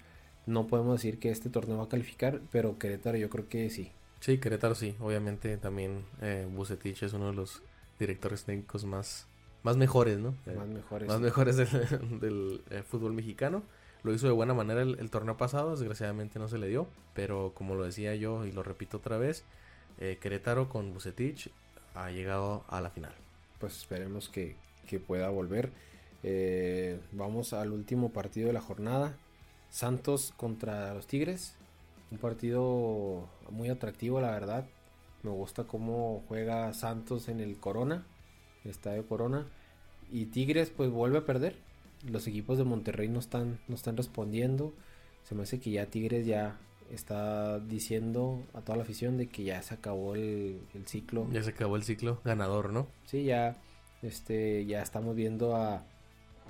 No 0.45 0.67
podemos 0.67 0.95
decir 1.01 1.19
que 1.19 1.29
este 1.31 1.49
torneo 1.49 1.77
va 1.77 1.85
a 1.85 1.89
calificar, 1.89 2.41
pero 2.51 2.77
Querétaro 2.77 3.17
yo 3.17 3.29
creo 3.29 3.47
que 3.49 3.69
sí. 3.69 3.91
sí, 4.19 4.37
Querétaro 4.39 4.75
sí. 4.75 4.95
Obviamente 4.99 5.57
también 5.57 6.05
eh, 6.21 6.47
Bucetich 6.51 7.03
es 7.03 7.13
uno 7.13 7.27
de 7.27 7.33
los 7.33 7.61
directores 7.99 8.43
técnicos 8.43 8.85
más, 8.85 9.27
más 9.63 9.77
mejores, 9.77 10.19
¿no? 10.19 10.35
Eh, 10.45 10.55
Más 10.55 10.67
mejores. 10.67 11.07
más 11.07 11.19
mejores 11.19 11.57
del, 11.57 11.69
del, 12.19 12.61
eh, 12.69 12.83
fútbol 12.83 13.13
mexicano. 13.13 13.63
Lo 14.03 14.13
hizo 14.13 14.27
de 14.27 14.33
buena 14.33 14.53
manera 14.53 14.83
el, 14.83 14.99
el 14.99 15.09
torneo 15.09 15.35
pasado, 15.37 15.71
desgraciadamente 15.71 16.37
no 16.37 16.47
se 16.47 16.59
le 16.59 16.67
dio, 16.67 16.87
pero 17.15 17.53
como 17.55 17.73
lo 17.73 17.83
decía 17.85 18.13
yo 18.15 18.45
y 18.45 18.51
lo 18.51 18.61
repito 18.61 18.97
otra 18.97 19.17
vez, 19.17 19.43
eh, 19.99 20.17
Querétaro 20.21 20.69
con 20.69 20.93
Bucetich 20.93 21.49
ha 21.93 22.11
llegado 22.11 22.63
a 22.67 22.81
la 22.81 22.89
final. 22.89 23.13
Pues 23.59 23.77
esperemos 23.77 24.29
que, 24.29 24.55
que 24.87 24.99
pueda 24.99 25.29
volver. 25.29 25.71
Eh, 26.23 26.99
vamos 27.11 27.53
al 27.53 27.71
último 27.71 28.09
partido 28.09 28.47
de 28.47 28.53
la 28.53 28.61
jornada. 28.61 29.15
Santos 29.69 30.33
contra 30.37 30.93
los 30.93 31.07
Tigres. 31.07 31.55
Un 32.11 32.17
partido 32.17 33.27
muy 33.49 33.69
atractivo, 33.69 34.21
la 34.21 34.31
verdad. 34.31 34.65
Me 35.23 35.31
gusta 35.31 35.63
cómo 35.63 36.23
juega 36.27 36.73
Santos 36.73 37.29
en 37.29 37.39
el 37.39 37.57
Corona, 37.57 38.05
el 38.63 38.71
estadio 38.71 39.07
Corona. 39.07 39.47
Y 40.11 40.25
Tigres 40.25 40.69
pues 40.69 40.89
vuelve 40.89 41.19
a 41.19 41.25
perder. 41.25 41.55
Los 42.07 42.27
equipos 42.27 42.57
de 42.57 42.63
Monterrey 42.63 43.07
no 43.07 43.19
están, 43.19 43.59
no 43.67 43.75
están 43.75 43.97
respondiendo. 43.97 44.73
Se 45.23 45.33
me 45.33 45.43
hace 45.43 45.59
que 45.59 45.71
ya 45.71 45.87
Tigres 45.87 46.25
ya 46.25 46.57
está 46.91 47.59
diciendo 47.59 48.43
a 48.53 48.61
toda 48.61 48.77
la 48.77 48.83
afición 48.83 49.17
de 49.17 49.27
que 49.27 49.43
ya 49.43 49.61
se 49.61 49.73
acabó 49.73 50.15
el, 50.15 50.59
el 50.73 50.87
ciclo. 50.87 51.27
Ya 51.31 51.43
se 51.43 51.49
acabó 51.51 51.75
el 51.75 51.83
ciclo 51.83 52.21
ganador, 52.23 52.71
¿no? 52.71 52.87
Sí, 53.05 53.23
ya, 53.25 53.57
este, 54.01 54.65
ya 54.65 54.81
estamos 54.81 55.15
viendo 55.15 55.55
a, 55.55 55.75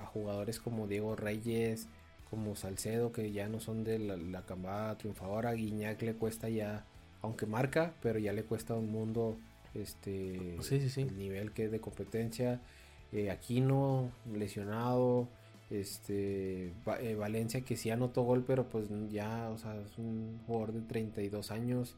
a 0.00 0.06
jugadores 0.12 0.60
como 0.60 0.86
Diego 0.86 1.16
Reyes, 1.16 1.88
como 2.30 2.56
Salcedo, 2.56 3.12
que 3.12 3.32
ya 3.32 3.48
no 3.48 3.60
son 3.60 3.84
de 3.84 3.98
la, 3.98 4.16
la 4.16 4.42
cambada 4.42 4.96
triunfadora. 4.98 5.52
Guiñac 5.52 6.02
le 6.02 6.14
cuesta 6.14 6.48
ya, 6.48 6.84
aunque 7.22 7.46
marca, 7.46 7.94
pero 8.02 8.18
ya 8.18 8.32
le 8.32 8.42
cuesta 8.44 8.74
un 8.74 8.90
mundo 8.90 9.36
este 9.74 10.56
Sí, 10.60 10.80
sí, 10.80 10.88
sí. 10.90 11.00
el 11.02 11.16
nivel 11.18 11.52
que 11.52 11.64
es 11.66 11.70
de 11.70 11.80
competencia. 11.80 12.60
Eh, 13.12 13.30
Aquino, 13.30 14.10
lesionado. 14.34 15.28
Este 15.70 16.74
eh, 17.00 17.14
Valencia 17.18 17.62
que 17.62 17.76
sí 17.76 17.90
anotó 17.90 18.22
gol, 18.22 18.44
pero 18.46 18.68
pues 18.68 18.88
ya, 19.10 19.50
o 19.50 19.58
sea, 19.58 19.74
es 19.80 19.98
un 19.98 20.38
jugador 20.46 20.72
de 20.72 20.82
32 20.82 21.50
años. 21.50 21.96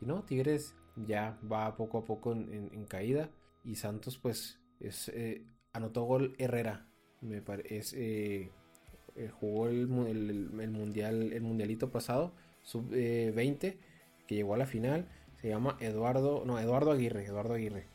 Y 0.00 0.06
no, 0.06 0.22
Tigres 0.24 0.74
ya 0.96 1.38
va 1.50 1.76
poco 1.76 1.98
a 1.98 2.04
poco 2.04 2.32
en, 2.32 2.84
caída. 2.88 3.30
Y 3.64 3.76
Santos, 3.76 4.18
pues, 4.18 4.60
es, 4.80 5.08
eh, 5.10 5.44
anotó 5.72 6.02
gol 6.04 6.34
Herrera. 6.38 6.86
Me 7.20 7.40
pare- 7.42 7.64
es, 7.78 7.94
eh, 7.96 9.30
jugó 9.40 9.68
el, 9.68 9.86
mu- 9.88 10.06
el- 10.06 10.30
el- 10.30 10.60
el 10.60 10.70
mundial, 10.70 11.32
el 11.32 11.42
mundialito 11.42 11.90
pasado, 11.90 12.32
sub 12.62 12.92
eh, 12.92 13.32
20, 13.34 13.78
que 14.26 14.34
llegó 14.34 14.54
a 14.54 14.58
la 14.58 14.66
final. 14.66 15.08
Se 15.40 15.48
llama 15.48 15.76
Eduardo, 15.80 16.44
no, 16.46 16.58
Eduardo 16.60 16.92
Aguirre, 16.92 17.24
Eduardo 17.26 17.54
Aguirre, 17.54 17.86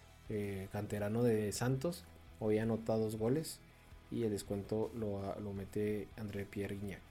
canterano 0.71 1.23
de 1.23 1.51
Santos. 1.53 2.05
Hoy 2.39 2.57
anotó 2.59 2.97
dos 2.97 3.15
goles. 3.17 3.61
Y 4.11 4.23
el 4.23 4.31
descuento 4.31 4.91
lo, 4.95 5.35
lo 5.39 5.53
mete 5.53 6.07
André 6.17 6.45
Pierre 6.45 6.75
Guignac. 6.75 7.01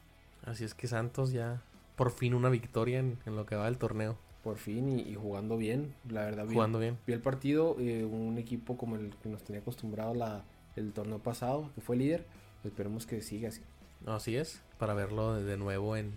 Así 0.44 0.64
es 0.64 0.74
que 0.74 0.86
Santos 0.86 1.32
ya 1.32 1.62
por 1.96 2.10
fin 2.10 2.34
una 2.34 2.48
victoria 2.50 2.98
en, 2.98 3.18
en 3.26 3.36
lo 3.36 3.46
que 3.46 3.56
va 3.56 3.64
del 3.66 3.78
torneo. 3.78 4.16
Por 4.44 4.58
fin 4.58 4.88
y, 4.98 5.02
y 5.02 5.14
jugando 5.16 5.56
bien, 5.56 5.94
la 6.08 6.24
verdad. 6.24 6.46
vi- 6.46 6.54
Jugando 6.54 6.78
bien. 6.78 6.98
Vi 7.06 7.12
el 7.12 7.20
partido, 7.20 7.76
eh, 7.80 8.04
un 8.04 8.38
equipo 8.38 8.76
como 8.76 8.96
el 8.96 9.10
que 9.22 9.28
nos 9.28 9.42
tenía 9.42 9.60
acostumbrado 9.60 10.14
la, 10.14 10.44
el 10.76 10.92
torneo 10.92 11.18
pasado, 11.18 11.70
que 11.74 11.80
fue 11.80 11.96
líder. 11.96 12.24
Esperemos 12.64 13.06
que 13.06 13.20
siga 13.22 13.48
así. 13.48 13.60
Así 14.06 14.36
es, 14.36 14.62
para 14.78 14.94
verlo 14.94 15.34
de, 15.34 15.56
nuevo 15.56 15.96
en, 15.96 16.16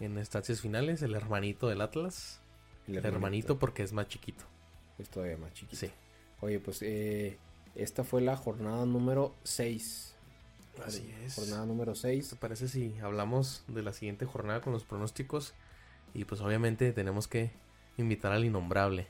en 0.00 0.18
estancias 0.18 0.60
finales, 0.60 1.02
el 1.02 1.14
hermanito 1.14 1.68
del 1.68 1.80
Atlas. 1.80 2.40
El 2.88 3.04
hermanito 3.04 3.58
porque 3.58 3.82
es 3.84 3.92
más 3.92 4.08
chiquito. 4.08 4.42
es 4.98 5.08
todavía 5.08 5.36
más 5.36 5.52
chiquito. 5.52 5.76
Sí. 5.76 5.90
Oye, 6.40 6.58
pues 6.58 6.80
eh, 6.82 7.38
esta 7.74 8.04
fue 8.04 8.20
la 8.20 8.36
jornada 8.36 8.84
número 8.86 9.34
6. 9.44 10.14
Así 10.84 11.12
es. 11.24 11.34
Jornada 11.34 11.66
número 11.66 11.94
6. 11.94 12.30
¿Te 12.30 12.36
parece 12.36 12.68
si 12.68 12.96
hablamos 13.02 13.64
de 13.68 13.82
la 13.82 13.92
siguiente 13.92 14.24
jornada 14.26 14.60
con 14.60 14.72
los 14.72 14.84
pronósticos? 14.84 15.54
Y 16.14 16.24
pues 16.24 16.40
obviamente 16.40 16.92
tenemos 16.92 17.28
que 17.28 17.50
invitar 17.96 18.32
al 18.32 18.44
innombrable. 18.44 19.06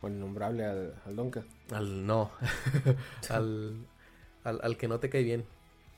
Con 0.00 0.12
el 0.12 0.20
nombrable 0.20 0.64
al, 0.64 0.94
al 1.06 1.16
Donka. 1.16 1.44
Al 1.72 2.06
no. 2.06 2.30
al, 3.30 3.76
al, 4.44 4.60
al 4.62 4.76
que 4.76 4.86
no 4.88 5.00
te 5.00 5.08
cae 5.10 5.22
bien. 5.22 5.44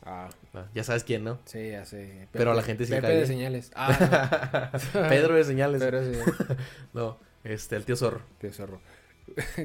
Ah, 0.02 0.30
Ah, 0.54 0.64
Ya 0.74 0.82
sabes 0.82 1.04
quién, 1.04 1.24
¿no? 1.24 1.38
sí, 1.44 1.70
ya 1.72 1.84
sé. 1.84 2.26
Pero 2.32 2.52
a 2.52 2.54
la 2.54 2.62
gente 2.62 2.86
sí 2.86 2.90
Pepe 2.90 3.02
cae 3.02 3.10
de 3.10 3.16
bien. 3.18 3.26
señales. 3.28 3.70
Ah, 3.76 4.70
Pedro 5.10 5.34
de 5.34 5.44
señales. 5.44 5.80
Pedro 5.82 6.00
de 6.00 6.14
señales. 6.14 6.34
No, 6.94 7.18
este, 7.44 7.76
el 7.76 7.84
tío 7.84 7.96
zorro. 7.96 8.22
Tío 8.38 8.52
Zorro. 8.52 8.80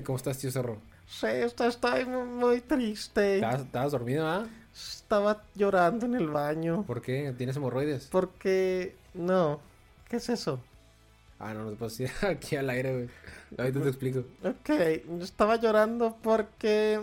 ¿Cómo 0.03 0.17
estás, 0.17 0.37
tío 0.37 0.51
Zorro? 0.51 0.81
Sí, 1.07 1.27
estoy 1.27 2.05
muy 2.05 2.61
triste. 2.61 3.35
¿Estabas, 3.35 3.61
estabas 3.61 3.91
dormido, 3.91 4.27
ah? 4.27 4.47
Estaba 4.73 5.43
llorando 5.53 6.05
en 6.05 6.15
el 6.15 6.27
baño. 6.27 6.83
¿Por 6.83 7.01
qué? 7.01 7.33
¿Tienes 7.37 7.55
hemorroides? 7.55 8.07
Porque... 8.11 8.95
No. 9.13 9.59
¿Qué 10.09 10.17
es 10.17 10.29
eso? 10.29 10.59
Ah, 11.39 11.53
no, 11.53 11.63
no 11.63 11.71
te 11.71 11.75
puedo 11.77 11.89
decir 11.89 12.09
aquí 12.21 12.55
al 12.55 12.69
aire, 12.69 12.93
güey. 12.93 13.09
Ahorita 13.57 13.81
te 13.81 13.87
explico. 13.89 14.19
Ok, 14.43 14.69
estaba 15.21 15.55
llorando 15.57 16.17
porque... 16.21 17.01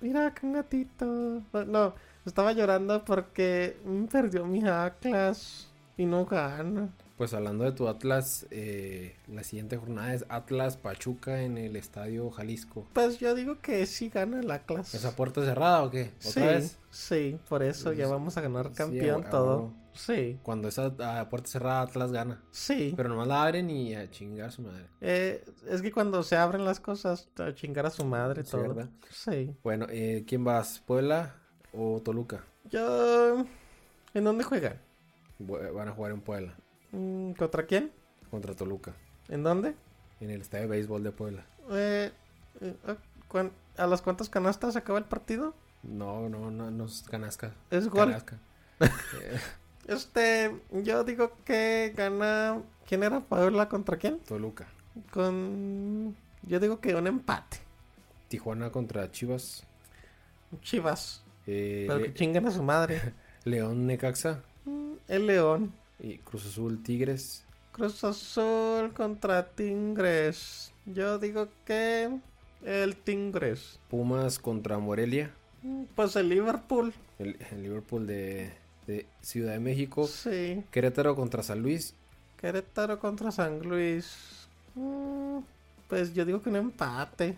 Mira, 0.00 0.32
qué 0.32 0.52
gatito. 0.52 1.42
No, 1.66 1.94
estaba 2.24 2.52
llorando 2.52 3.04
porque 3.04 3.76
perdió 4.12 4.44
mi 4.44 4.64
Atlas 4.66 5.68
y 5.96 6.06
no 6.06 6.24
gana. 6.24 6.88
Pues 7.18 7.34
hablando 7.34 7.64
de 7.64 7.72
tu 7.72 7.88
Atlas, 7.88 8.46
eh, 8.52 9.16
la 9.26 9.42
siguiente 9.42 9.76
jornada 9.76 10.14
es 10.14 10.24
Atlas 10.28 10.76
Pachuca 10.76 11.42
en 11.42 11.58
el 11.58 11.74
Estadio 11.74 12.30
Jalisco. 12.30 12.86
Pues 12.92 13.18
yo 13.18 13.34
digo 13.34 13.60
que 13.60 13.84
sí 13.86 14.08
gana 14.08 14.38
el 14.38 14.48
Atlas. 14.52 14.94
¿Esa 14.94 15.16
puerta 15.16 15.44
cerrada 15.44 15.82
o 15.82 15.90
qué? 15.90 16.12
¿Otra 16.18 16.30
sí, 16.30 16.40
vez? 16.40 16.78
sí, 16.90 17.38
por 17.48 17.64
eso 17.64 17.92
ya 17.92 18.06
vamos 18.06 18.36
a 18.36 18.40
ganar 18.40 18.70
campeón 18.72 19.24
a- 19.24 19.26
a 19.26 19.30
todo. 19.30 19.72
Sí, 19.94 20.38
Cuando 20.44 20.68
esa 20.68 20.94
ah, 21.00 21.26
puerta 21.28 21.48
cerrada 21.48 21.80
Atlas 21.82 22.12
gana. 22.12 22.40
sí. 22.52 22.94
Pero 22.96 23.08
nomás 23.08 23.26
la 23.26 23.42
abren 23.42 23.68
y 23.68 23.96
a 23.96 24.08
chingar 24.08 24.46
a 24.46 24.50
su 24.52 24.62
madre. 24.62 24.86
Eh, 25.00 25.44
es 25.68 25.82
que 25.82 25.90
cuando 25.90 26.22
se 26.22 26.36
abren 26.36 26.64
las 26.64 26.78
cosas, 26.78 27.28
a 27.38 27.52
chingar 27.52 27.84
a 27.84 27.90
su 27.90 28.04
madre 28.04 28.44
Sí, 28.44 28.52
todo. 28.52 28.62
¿verdad? 28.62 28.90
Sí. 29.10 29.56
Bueno, 29.64 29.86
eh, 29.90 30.22
¿quién 30.24 30.44
vas? 30.44 30.80
¿Puebla 30.86 31.34
o 31.72 32.00
Toluca? 32.00 32.44
Yo... 32.70 33.44
¿En 34.14 34.22
dónde 34.22 34.44
juegan? 34.44 34.80
Van 35.40 35.88
a 35.88 35.92
jugar 35.92 36.12
en 36.12 36.20
Puebla 36.20 36.54
¿Contra 36.90 37.66
quién? 37.66 37.92
contra 38.30 38.54
Toluca. 38.54 38.94
¿En 39.28 39.42
dónde? 39.42 39.74
En 40.20 40.30
el 40.30 40.40
Estadio 40.42 40.64
de 40.64 40.68
Béisbol 40.70 41.02
de 41.02 41.12
Puebla. 41.12 41.46
Eh, 41.70 42.10
eh, 42.60 42.76
¿a 42.86 42.96
cuán- 43.28 43.52
¿A 43.76 43.86
las 43.86 44.02
cuántas 44.02 44.28
canastas 44.28 44.76
acaba 44.76 44.98
el 44.98 45.04
partido? 45.06 45.54
No, 45.82 46.28
no, 46.28 46.50
no, 46.50 46.70
no 46.70 46.84
es 46.86 47.04
canasca. 47.08 47.54
Es 47.70 47.88
gol. 47.88 48.06
Canasca. 48.08 48.38
Este, 49.86 50.54
yo 50.70 51.02
digo 51.04 51.32
que 51.46 51.94
gana. 51.96 52.60
¿Quién 52.86 53.02
era 53.02 53.20
Puebla 53.20 53.68
contra 53.70 53.96
quién? 53.96 54.18
Toluca. 54.20 54.66
Con. 55.12 56.14
Yo 56.42 56.60
digo 56.60 56.80
que 56.80 56.94
un 56.94 57.06
empate. 57.06 57.58
Tijuana 58.28 58.70
contra 58.70 59.10
Chivas. 59.10 59.66
Chivas. 60.60 61.24
Eh, 61.46 61.86
Pero 61.88 62.02
que 62.02 62.12
chinguen 62.12 62.46
a 62.46 62.50
su 62.50 62.62
madre. 62.62 63.14
León 63.44 63.86
Necaxa. 63.86 64.42
Mm, 64.66 64.92
El 65.08 65.26
León. 65.26 65.72
Y 66.00 66.18
Cruz 66.18 66.46
Azul 66.46 66.82
Tigres. 66.82 67.44
Cruz 67.72 68.02
Azul 68.04 68.92
contra 68.94 69.46
Tigres. 69.48 70.72
Yo 70.86 71.18
digo 71.18 71.48
que. 71.64 72.18
El 72.64 72.96
Tigres. 72.96 73.78
Pumas 73.88 74.38
contra 74.38 74.78
Morelia. 74.78 75.32
Mm, 75.62 75.84
Pues 75.94 76.16
el 76.16 76.28
Liverpool. 76.28 76.92
El, 77.18 77.36
el 77.50 77.62
Liverpool 77.62 78.06
de, 78.06 78.52
de 78.86 79.06
Ciudad 79.20 79.52
de 79.52 79.60
México. 79.60 80.06
Sí. 80.06 80.64
Querétaro 80.70 81.14
contra 81.14 81.42
San 81.42 81.62
Luis. 81.62 81.94
Querétaro 82.40 82.98
contra 82.98 83.30
San 83.30 83.60
Luis. 83.60 84.48
Mm, 84.74 85.38
Pues 85.88 86.14
yo 86.14 86.24
digo 86.24 86.42
que 86.42 86.50
un 86.50 86.56
empate. 86.56 87.36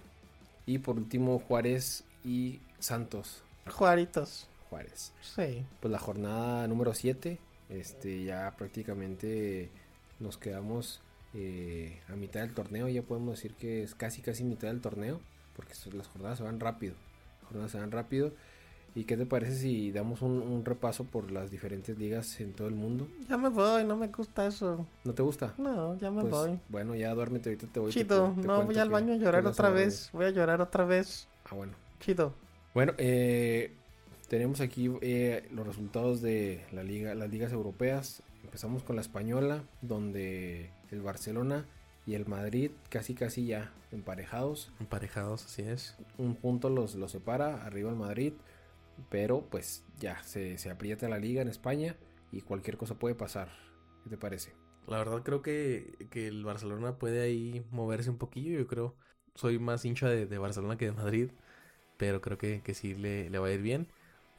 Y 0.67 0.79
por 0.79 0.97
último 0.97 1.39
Juárez 1.39 2.05
y 2.25 2.61
Santos. 2.79 3.43
Juaritos. 3.71 4.47
Juárez. 4.71 5.13
Sí. 5.21 5.65
Pues 5.81 5.91
la 5.93 5.99
jornada 5.99 6.67
número 6.69 6.95
7. 6.95 7.39
Este, 7.71 8.25
ya 8.25 8.55
prácticamente 8.59 9.71
nos 10.19 10.37
quedamos 10.39 11.01
eh, 11.35 12.01
a 12.09 12.17
mitad 12.17 12.41
del 12.41 12.53
torneo. 12.53 12.89
Ya 12.89 13.03
podemos 13.03 13.37
decir 13.37 13.55
que 13.55 13.83
es 13.83 13.95
casi 13.95 14.21
casi 14.23 14.45
mitad 14.45 14.69
del 14.69 14.81
torneo. 14.81 15.21
Porque 15.57 15.73
las 15.93 16.09
jornadas 16.09 16.39
se 16.39 16.45
van 16.45 16.59
rápido. 16.61 16.95
Las 17.41 17.49
jornadas 17.49 17.73
se 17.73 17.79
van 17.79 17.91
rápido. 17.91 18.33
¿Y 18.95 19.05
qué 19.05 19.17
te 19.17 19.25
parece 19.25 19.55
si 19.55 19.93
damos 19.93 20.21
un, 20.21 20.33
un 20.43 20.65
repaso 20.65 21.05
por 21.05 21.31
las 21.31 21.51
diferentes 21.51 21.97
ligas 21.97 22.41
en 22.41 22.53
todo 22.55 22.67
el 22.67 22.75
mundo? 22.75 23.07
Ya 23.29 23.37
me 23.37 23.49
voy, 23.49 23.85
no 23.85 23.97
me 23.97 24.09
gusta 24.09 24.47
eso. 24.47 24.85
¿No 25.05 25.13
te 25.15 25.23
gusta? 25.23 25.55
No, 25.59 25.97
ya 25.99 26.11
me 26.11 26.23
Pues, 26.23 26.33
voy. 26.33 26.59
bueno, 26.69 26.97
ya 26.97 27.15
duérmete, 27.15 27.51
ahorita 27.51 27.69
te 27.69 27.79
voy. 27.79 27.93
te 27.93 28.01
Chido, 28.03 28.35
cu- 28.35 28.41
te 28.41 28.47
no, 28.49 28.63
voy 28.65 28.79
al 28.79 28.89
baño 28.89 29.13
a 29.13 29.17
llorar 29.17 29.47
otra 29.47 29.71
vez. 29.71 30.11
Voy 30.13 30.25
a 30.25 30.31
llorar 30.31 30.61
otra 30.61 30.85
vez. 30.85 31.29
Ah, 31.45 31.55
bueno. 31.55 31.75
Chido. 32.01 32.35
Bueno, 32.75 32.95
eh, 32.99 33.75
tenemos 34.31 34.61
aquí 34.61 34.89
eh, 35.01 35.49
los 35.51 35.67
resultados 35.67 36.23
de 36.23 36.65
la 36.71 36.85
liga, 36.85 37.17
las 37.17 37.29
ligas 37.29 37.53
europeas. 37.53 38.23
Empezamos 38.45 38.85
con 38.85 38.95
la 38.95 39.03
española, 39.03 39.65
donde 39.83 40.71
el 40.93 41.03
Barcelona 41.03 41.67
y 42.07 42.15
el 42.15 42.27
Madrid 42.27 42.71
casi 42.91 43.15
casi 43.15 43.47
ya 43.47 43.75
emparejados. 43.91 44.73
Emparejados, 44.79 45.45
así 45.45 45.63
es. 45.63 45.97
Un 46.17 46.37
punto 46.37 46.71
los, 46.71 46.95
los 46.95 47.11
separa, 47.11 47.65
arriba 47.67 47.91
el 47.91 47.97
Madrid, 47.97 48.35
pero 49.09 49.41
pues 49.51 49.85
ya 49.99 50.23
se, 50.23 50.59
se 50.59 50.71
aprieta 50.71 51.09
la 51.09 51.19
liga 51.19 51.43
en 51.43 51.49
España 51.49 51.97
y 52.31 52.43
cualquier 52.43 52.77
cosa 52.77 52.95
puede 52.95 53.17
pasar. 53.17 53.49
¿Qué 54.05 54.11
te 54.11 54.17
parece? 54.17 54.53
La 54.87 54.99
verdad 54.99 55.25
creo 55.25 55.43
que, 55.43 56.07
que 56.09 56.29
el 56.29 56.45
Barcelona 56.45 56.99
puede 56.99 57.21
ahí 57.21 57.67
moverse 57.73 58.11
un 58.11 58.19
poquillo. 58.19 58.57
Yo 58.57 58.69
creo, 58.69 58.95
soy 59.35 59.59
más 59.59 59.85
hincha 59.85 60.09
de, 60.09 60.27
de 60.27 60.39
Barcelona 60.39 60.77
que 60.77 60.85
de 60.85 60.93
Madrid. 60.93 61.33
Pero 61.97 62.21
creo 62.21 62.39
que, 62.39 62.63
que 62.63 62.75
sí 62.75 62.95
le, 62.95 63.29
le 63.29 63.39
va 63.41 63.49
a 63.49 63.53
ir 63.53 63.61
bien. 63.61 63.89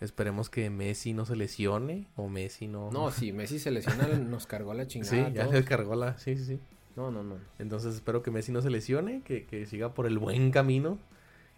Esperemos 0.02 0.49
que 0.49 0.70
Messi 0.70 1.14
no 1.14 1.26
se 1.26 1.36
lesione 1.36 2.08
o 2.16 2.28
Messi 2.28 2.68
no... 2.68 2.91
No, 2.91 3.12
si 3.12 3.32
Messi 3.32 3.60
se 3.60 3.72
lesiona, 3.72 4.08
nos 4.20 4.47
cargó 4.47 4.74
la 4.74 4.88
chingada. 4.88 5.28
Sí, 5.30 5.34
ya 5.34 5.45
le 5.45 5.64
cargó 5.64 5.95
la... 5.95 6.18
Sí, 6.18 6.36
sí, 6.36 6.43
sí. 6.43 6.60
No, 6.95 7.12
no, 7.12 7.24
no. 7.24 7.36
Entonces 7.60 7.93
espero 7.95 8.22
que 8.24 8.32
Messi 8.32 8.52
no 8.52 8.62
se 8.62 8.70
lesione, 8.70 9.22
que, 9.22 9.45
que 9.45 9.66
siga 9.66 9.93
por 9.93 10.08
el 10.08 10.18
buen 10.18 10.52
camino 10.52 10.97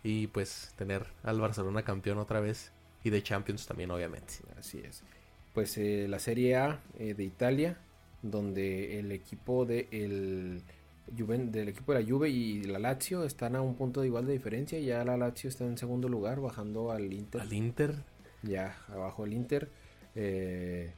y 0.04 0.28
pues 0.28 0.74
tener 0.78 1.06
al 1.24 1.40
Barcelona 1.40 1.84
campeón 1.84 2.18
otra 2.20 2.40
vez 2.42 2.72
y 3.04 3.10
de 3.10 3.24
Champions 3.24 3.66
también 3.66 3.90
obviamente. 3.92 4.34
Así 4.60 4.80
es. 4.80 5.04
Pues 5.54 5.78
eh, 5.78 6.08
la 6.10 6.20
Serie 6.20 6.58
A 6.58 6.82
eh, 7.00 7.14
de 7.14 7.24
Italia, 7.24 7.78
donde 8.22 9.00
el 9.00 9.12
equipo 9.12 9.66
de 9.66 9.88
el 9.92 10.62
Juven- 11.18 11.52
del 11.52 11.70
equipo 11.70 11.94
de 11.94 12.02
la 12.02 12.10
Juve 12.10 12.30
y 12.30 12.64
la 12.64 12.80
Lazio 12.80 13.24
están 13.24 13.56
a 13.56 13.62
un 13.62 13.76
punto 13.76 14.02
de 14.02 14.08
igual 14.08 14.26
de 14.26 14.34
diferencia. 14.34 14.80
Ya 14.80 15.04
la 15.04 15.18
Lazio 15.18 15.50
está 15.50 15.66
en 15.66 15.78
segundo 15.78 16.10
lugar, 16.10 16.40
bajando 16.42 16.92
al 16.92 17.12
Inter. 17.14 17.42
Al 17.42 17.54
Inter, 17.54 17.96
Ya 18.44 18.76
abajo 18.90 19.26
el 19.26 19.34
Inter. 19.34 19.70
Eh, 20.16 20.92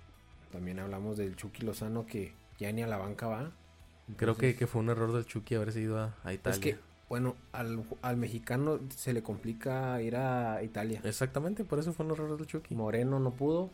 también 0.52 0.80
hablamos 0.80 1.18
del 1.18 1.36
Chucky 1.36 1.64
Lozano 1.64 2.06
que 2.06 2.34
ya 2.60 2.72
ni 2.72 2.82
a 2.84 2.88
la 2.88 2.98
banca 2.98 3.28
va. 3.28 3.52
creo 4.18 4.36
que, 4.36 4.56
que 4.56 4.68
fue 4.68 4.82
un 4.82 4.90
error 4.90 5.14
del 5.14 5.26
Chucky 5.26 5.56
haberse 5.56 5.82
ido 5.82 6.00
a, 6.00 6.16
a 6.24 6.34
Italia. 6.34 6.56
es 6.56 6.60
que, 6.60 6.78
bueno, 7.10 7.36
al, 7.52 7.84
al 8.02 8.18
mexicano 8.18 8.80
se 8.90 9.14
le 9.14 9.22
complica 9.24 10.02
ir 10.02 10.16
a 10.16 10.62
Italia. 10.64 11.02
Exactamente, 11.04 11.64
por 11.64 11.80
eso 11.80 11.94
fue 11.94 12.06
un 12.06 12.12
error 12.14 12.38
del 12.38 12.48
Chucky. 12.48 12.76
Moreno 12.76 13.20
no 13.20 13.32
pudo. 13.32 13.70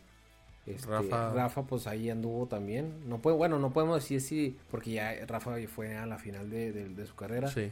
Este, 0.68 0.88
Rafa- 0.88 1.34
Rafa. 1.34 1.64
pues 1.64 1.88
ahí 1.88 2.10
anduvo 2.10 2.46
también. 2.46 3.08
No 3.10 3.20
puede, 3.20 3.36
bueno, 3.38 3.58
no 3.58 3.72
podemos 3.74 3.96
decir 3.96 4.22
si, 4.22 4.58
porque 4.70 4.92
ya 4.92 5.14
Rafa 5.26 5.56
fue 5.68 5.96
a 5.98 6.06
la 6.06 6.18
final 6.20 6.50
de, 6.52 6.72
de- 6.72 6.90
de 6.90 7.06
su 7.08 7.16
carrera, 7.16 7.48
Sí, 7.48 7.72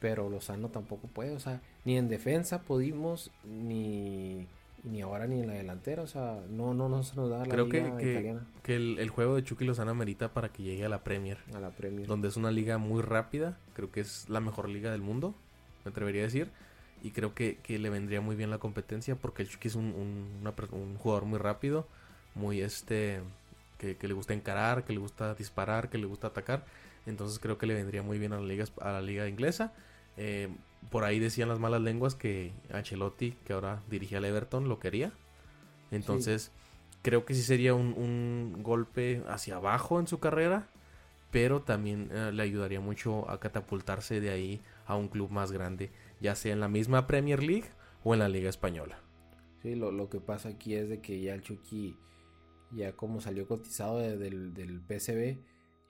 pero 0.00 0.30
Lozano 0.30 0.68
tampoco 0.70 1.06
puede, 1.08 1.32
o 1.32 1.40
sea, 1.40 1.60
ni 1.84 1.98
en 1.98 2.08
defensa 2.08 2.62
pudimos, 2.62 3.30
ni, 3.44 4.46
ni 4.84 5.02
ahora 5.02 5.26
ni 5.26 5.40
en 5.40 5.46
la 5.48 5.54
delantera, 5.54 6.02
o 6.02 6.06
sea, 6.06 6.40
no, 6.50 6.72
no, 6.74 6.88
no 6.88 7.02
se 7.02 7.14
nos 7.16 7.28
da 7.30 7.38
la 7.38 7.44
creo 7.46 7.68
que, 7.68 7.82
liga 7.82 7.98
que, 7.98 8.10
italiana 8.12 8.46
que 8.62 8.76
el, 8.76 8.98
el 8.98 9.10
juego 9.10 9.36
de 9.36 9.44
Chucky 9.44 9.64
Lozano 9.64 9.90
amerita 9.90 10.32
para 10.32 10.48
que 10.50 10.62
llegue 10.62 10.84
a 10.84 10.88
la 10.88 11.04
Premier, 11.04 11.38
a 11.54 11.60
la 11.60 11.70
Premier. 11.70 12.06
donde 12.06 12.28
es 12.28 12.36
una 12.36 12.50
liga 12.50 12.78
muy 12.78 13.02
rápida, 13.02 13.58
creo 13.74 13.90
que 13.92 14.00
es 14.00 14.28
la 14.28 14.40
mejor 14.40 14.68
liga 14.68 14.90
del 14.90 15.02
mundo, 15.02 15.34
me 15.84 15.90
atrevería 15.90 16.22
a 16.22 16.24
decir. 16.24 16.48
y 17.02 17.10
creo 17.12 17.34
que, 17.34 17.56
que 17.62 17.78
le 17.78 17.88
vendría 17.90 18.20
muy 18.20 18.36
bien 18.36 18.50
la 18.50 18.58
competencia 18.58 19.16
porque 19.16 19.42
el 19.42 19.48
Chucky 19.48 19.68
es 19.68 19.74
un, 19.74 19.86
un, 19.86 20.38
una 20.42 20.52
per- 20.54 20.72
un 20.72 20.96
jugador 20.96 21.24
muy 21.24 21.38
rápido, 21.38 21.86
muy 22.34 22.60
este, 22.60 23.20
que, 23.78 23.96
que 23.96 24.06
le 24.08 24.14
gusta 24.14 24.34
encarar, 24.34 24.84
que 24.84 24.92
le 24.92 24.98
gusta 24.98 25.34
disparar, 25.34 25.88
que 25.88 25.96
le 25.98 26.06
gusta 26.06 26.26
atacar. 26.28 26.64
Entonces 27.06 27.38
creo 27.38 27.56
que 27.56 27.66
le 27.66 27.72
vendría 27.74 28.02
muy 28.02 28.18
bien 28.18 28.32
a 28.34 28.36
la 28.40 28.46
liga, 28.46 28.66
a 28.82 28.92
la 28.92 29.00
liga 29.00 29.26
inglesa. 29.28 29.72
Eh, 30.18 30.48
por 30.88 31.04
ahí 31.04 31.18
decían 31.18 31.48
las 31.48 31.58
malas 31.58 31.82
lenguas 31.82 32.14
que 32.14 32.52
Ancelotti, 32.72 33.32
que 33.44 33.52
ahora 33.52 33.82
dirigía 33.90 34.18
al 34.18 34.24
Everton, 34.24 34.68
lo 34.68 34.78
quería. 34.78 35.12
Entonces 35.90 36.52
creo 37.02 37.24
que 37.24 37.34
sí 37.34 37.42
sería 37.42 37.74
un, 37.74 38.58
golpe 38.62 39.22
hacia 39.28 39.56
abajo 39.56 40.00
en 40.00 40.06
su 40.06 40.18
carrera, 40.18 40.68
pero 41.30 41.62
también 41.62 42.08
eh, 42.12 42.30
le 42.32 42.42
ayudaría 42.42 42.80
mucho 42.80 43.28
a 43.30 43.38
catapultarse 43.38 44.20
de 44.20 44.30
ahí 44.30 44.60
a 44.86 44.96
un 44.96 45.08
club 45.08 45.30
más 45.30 45.52
grande, 45.52 45.90
ya 46.20 46.34
sea 46.34 46.52
en 46.52 46.60
la 46.60 46.68
misma 46.68 47.06
Premier 47.06 47.42
League 47.42 47.68
o 48.02 48.14
en 48.14 48.20
la 48.20 48.28
Liga 48.28 48.48
Española. 48.48 48.98
Sí, 49.62 49.74
lo, 49.74 50.08
que 50.08 50.20
pasa 50.20 50.48
aquí 50.48 50.74
es 50.74 50.88
de 50.88 51.00
que 51.00 51.20
ya 51.20 51.34
el 51.34 51.42
Chucky, 51.42 51.96
ya 52.72 52.92
como 52.92 53.20
salió 53.20 53.46
cotizado 53.46 53.98
de- 53.98 54.16
del, 54.16 54.54
del 54.54 54.80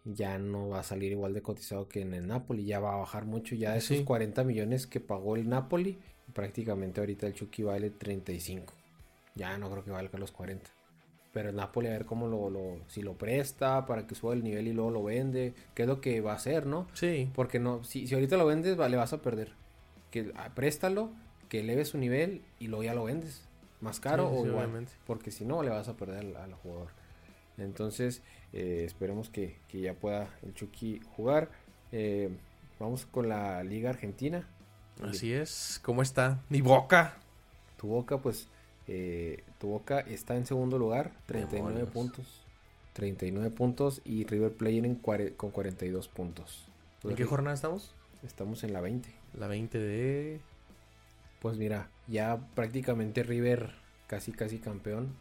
ya 0.04 0.38
no 0.38 0.68
va 0.68 0.80
a 0.80 0.82
salir 0.82 1.12
igual 1.12 1.34
de 1.34 1.42
cotizado 1.42 1.88
que 1.88 2.00
en 2.00 2.14
el 2.14 2.26
Napoli, 2.26 2.64
ya 2.64 2.80
va 2.80 2.94
a 2.94 2.96
bajar 2.96 3.24
mucho, 3.26 3.54
ya 3.54 3.72
de 3.72 3.78
esos 3.78 3.98
Sí. 3.98 4.04
40 4.04 4.44
millones 4.44 4.86
que 4.86 5.00
pagó 5.00 5.36
el 5.36 5.48
Napoli, 5.48 5.98
prácticamente 6.32 7.00
ahorita 7.00 7.26
el 7.26 7.34
Chucky 7.34 7.62
vale 7.62 7.90
35. 7.90 8.72
Ya 9.34 9.56
no 9.58 9.70
creo 9.70 9.84
que 9.84 9.90
valga 9.90 10.18
los 10.18 10.32
40. 10.32 10.70
Pero 11.32 11.50
el 11.50 11.56
Napoli 11.56 11.86
a 11.88 11.92
ver 11.92 12.06
cómo 12.06 12.26
lo, 12.26 12.50
lo- 12.50 12.80
si 12.88 13.02
lo 13.02 13.14
presta 13.14 13.86
para 13.86 14.06
que 14.06 14.14
suba 14.16 14.32
el 14.34 14.42
nivel 14.42 14.66
y 14.66 14.72
luego 14.72 14.90
lo 14.90 15.02
vende, 15.04 15.54
qué 15.74 15.82
es 15.82 15.88
lo 15.88 16.00
que 16.00 16.20
va 16.20 16.32
a 16.32 16.36
hacer, 16.36 16.66
¿no? 16.66 16.88
Sí, 16.92 17.30
Porque 17.34 17.60
no, 17.60 17.84
si, 17.84 18.06
si 18.08 18.14
ahorita 18.14 18.36
lo 18.36 18.46
vendes, 18.46 18.78
va- 18.78 18.88
le 18.88 18.96
vas 18.96 19.12
a 19.12 19.22
perder. 19.22 19.52
Que 20.10 20.32
ah, 20.34 20.50
préstalo, 20.54 21.10
que 21.48 21.60
eleve 21.60 21.84
su 21.84 21.98
nivel 21.98 22.42
y 22.58 22.66
luego 22.66 22.82
ya 22.82 22.94
lo 22.94 23.04
vendes. 23.04 23.46
Más 23.80 24.00
caro 24.00 24.28
Sí, 24.28 24.34
o 24.34 24.42
sí, 24.42 24.48
igual. 24.48 24.64
obviamente. 24.66 24.92
Porque 25.06 25.30
si 25.30 25.44
no, 25.44 25.62
le 25.62 25.70
vas 25.70 25.86
a 25.88 25.96
perder 25.96 26.18
al, 26.18 26.36
al 26.36 26.54
jugador. 26.54 26.88
Entonces, 27.60 28.22
eh, 28.52 28.84
esperemos 28.86 29.28
que, 29.30 29.56
que 29.68 29.80
ya 29.80 29.94
pueda 29.94 30.28
el 30.42 30.54
Chucky 30.54 31.00
jugar. 31.16 31.50
Eh, 31.92 32.30
vamos 32.78 33.06
con 33.06 33.28
la 33.28 33.62
Liga 33.62 33.90
Argentina. 33.90 34.46
así 35.02 35.32
es. 35.32 35.80
¿Cómo 35.84 36.02
está? 36.02 36.42
Mi 36.48 36.60
boca. 36.60 37.16
Tu 37.76 37.86
Boca, 37.86 38.18
pues, 38.18 38.48
eh, 38.86 39.42
tu 39.58 39.68
Boca 39.68 40.00
está 40.00 40.36
en 40.36 40.44
segundo 40.44 40.78
lugar, 40.78 41.12
39 41.26 41.68
Demonios. 41.68 41.90
puntos. 41.90 42.44
39 42.92 43.50
puntos 43.50 44.02
y 44.04 44.24
River 44.24 44.52
Plate 44.52 44.76
en 44.78 44.94
con 44.96 45.50
42 45.50 46.08
puntos. 46.08 46.66
¿En 47.04 47.14
qué 47.14 47.24
jornada 47.24 47.54
estamos? 47.54 47.94
Estamos 48.22 48.64
en 48.64 48.74
la 48.74 48.82
20. 48.82 49.08
La 49.38 49.46
20 49.46 49.78
de... 49.78 50.40
Pues 51.40 51.56
mira, 51.56 51.88
ya 52.06 52.38
prácticamente 52.54 53.22
River 53.22 53.70
casi 54.06 54.32
casi 54.32 54.58
campeón 54.58 55.14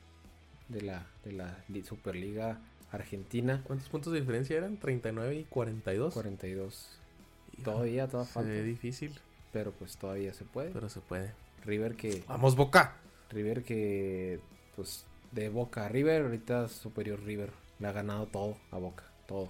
de 0.70 0.82
la, 0.82 1.06
de 1.26 1.34
la 1.34 1.58
li- 1.68 1.84
Superliga 1.84 2.60
Argentina. 2.92 3.62
¿Cuántos 3.66 3.90
puntos 3.90 4.14
de 4.14 4.20
diferencia 4.22 4.58
eran? 4.58 4.78
39 4.78 5.36
y 5.36 5.44
42. 5.46 6.14
42. 6.14 6.90
Híjole, 7.58 7.64
Todavía, 7.64 8.08
toda 8.08 8.26
Se 8.26 8.32
falta. 8.34 8.50
ve 8.52 8.64
difícil, 8.64 9.14
Pero 9.52 9.72
pues 9.72 9.98
todavía 9.98 10.34
se 10.34 10.46
puede. 10.46 10.72
pero 10.72 10.90
se 10.90 11.02
puede. 11.02 11.34
River 11.66 11.96
que. 11.96 12.24
¡Vamos, 12.28 12.56
Boca! 12.56 12.96
River 13.32 13.64
que. 13.64 14.40
Pues 14.76 15.06
de 15.32 15.50
Boca 15.50 15.86
a 15.86 15.90
River, 15.90 16.24
ahorita 16.24 16.68
superior 16.70 17.22
River. 17.24 17.52
Le 17.80 17.88
ha 17.88 17.92
ganado 17.92 18.26
todo 18.28 18.58
a 18.72 18.78
Boca. 18.78 19.04
Todo. 19.28 19.50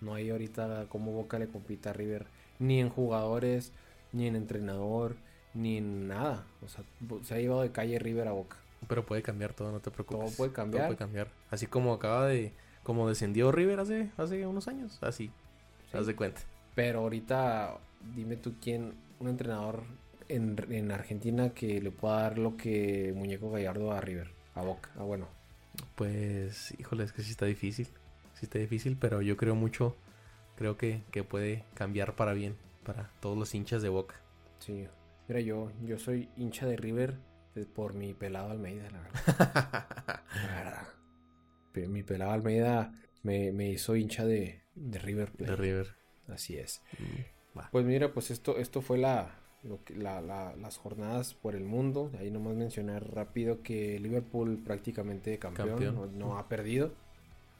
No 0.00 0.14
hay 0.14 0.30
ahorita 0.30 0.86
como 0.88 1.12
Boca 1.12 1.38
le 1.38 1.46
compita 1.48 1.90
a 1.90 1.92
River. 1.92 2.26
Ni 2.58 2.80
en 2.80 2.88
jugadores, 2.90 3.72
ni 4.12 4.26
en 4.26 4.36
entrenador, 4.36 5.16
ni 5.54 5.78
en 5.78 6.08
nada. 6.08 6.44
O 6.62 6.68
sea, 6.68 6.84
se 7.24 7.34
ha 7.34 7.38
llevado 7.38 7.62
de 7.62 7.70
calle 7.72 7.98
River 7.98 8.28
a 8.28 8.32
Boca. 8.32 8.56
Pero 8.88 9.04
puede 9.04 9.22
cambiar 9.22 9.52
todo, 9.54 9.72
no 9.72 9.80
te 9.80 9.90
preocupes. 9.90 10.26
Todo 10.26 10.36
puede 10.36 10.52
cambiar. 10.52 10.86
puede 10.86 10.98
cambiar. 10.98 11.28
Así 11.50 11.66
como 11.66 11.92
acaba 11.92 12.26
de... 12.26 12.52
Como 12.82 13.08
descendió 13.08 13.52
River 13.52 13.80
hace, 13.80 14.10
hace 14.16 14.46
unos 14.46 14.66
años. 14.66 14.98
Así. 15.02 15.30
Sí. 15.90 15.96
Haz 15.96 16.06
de 16.06 16.16
cuenta. 16.16 16.40
Pero 16.74 17.00
ahorita, 17.00 17.76
dime 18.16 18.36
tú 18.36 18.54
quién, 18.60 18.94
un 19.18 19.28
entrenador 19.28 19.82
en, 20.28 20.56
en 20.70 20.90
Argentina 20.90 21.50
que 21.50 21.80
le 21.80 21.90
pueda 21.90 22.22
dar 22.22 22.38
lo 22.38 22.56
que 22.56 23.12
Muñeco 23.14 23.50
Gallardo 23.50 23.92
a 23.92 24.00
River, 24.00 24.30
a 24.54 24.62
Boca. 24.62 24.90
Ah, 24.96 25.02
bueno. 25.02 25.28
Pues, 25.94 26.74
híjole, 26.78 27.04
es 27.04 27.12
que 27.12 27.22
sí 27.22 27.32
está 27.32 27.44
difícil. 27.46 27.86
Sí 28.34 28.46
está 28.46 28.58
difícil, 28.58 28.96
pero 28.98 29.20
yo 29.22 29.36
creo 29.36 29.54
mucho... 29.54 29.96
Creo 30.56 30.76
que, 30.76 31.02
que 31.10 31.24
puede 31.24 31.64
cambiar 31.74 32.16
para 32.16 32.32
bien. 32.32 32.56
Para 32.84 33.10
todos 33.20 33.36
los 33.36 33.54
hinchas 33.54 33.82
de 33.82 33.88
Boca. 33.88 34.16
Sí. 34.58 34.86
Mira, 35.28 35.40
yo, 35.40 35.70
yo 35.84 35.98
soy 35.98 36.28
hincha 36.36 36.66
de 36.66 36.76
River 36.76 37.14
por 37.74 37.94
mi 37.94 38.14
pelado 38.14 38.50
Almeida, 38.50 38.90
la 38.90 39.00
verdad. 39.00 40.22
La 40.34 40.54
verdad. 40.54 40.88
Mi 41.88 42.02
pelado 42.02 42.32
Almeida 42.32 42.92
me, 43.22 43.52
me 43.52 43.68
hizo 43.70 43.96
hincha 43.96 44.24
de, 44.24 44.62
de 44.74 44.98
River 44.98 45.30
Plate. 45.32 45.52
de 45.52 45.56
River. 45.56 45.86
Así 46.28 46.56
es. 46.56 46.82
Mm. 46.98 47.60
Pues 47.72 47.84
mira, 47.84 48.12
pues 48.12 48.30
esto, 48.30 48.56
esto 48.58 48.80
fue 48.82 48.98
la, 48.98 49.34
lo 49.62 49.82
que- 49.84 49.94
la- 49.96 50.20
la- 50.20 50.54
las 50.56 50.76
jornadas 50.78 51.34
por 51.34 51.54
el 51.56 51.64
mundo. 51.64 52.10
Ahí 52.18 52.30
nomás 52.30 52.54
mencionar 52.54 53.12
rápido 53.14 53.62
que 53.62 53.98
Liverpool 53.98 54.62
prácticamente 54.64 55.38
campeón, 55.38 55.68
Campeón. 55.70 55.94
No, 55.94 56.06
no 56.06 56.38
ha 56.38 56.48
perdido. 56.48 56.92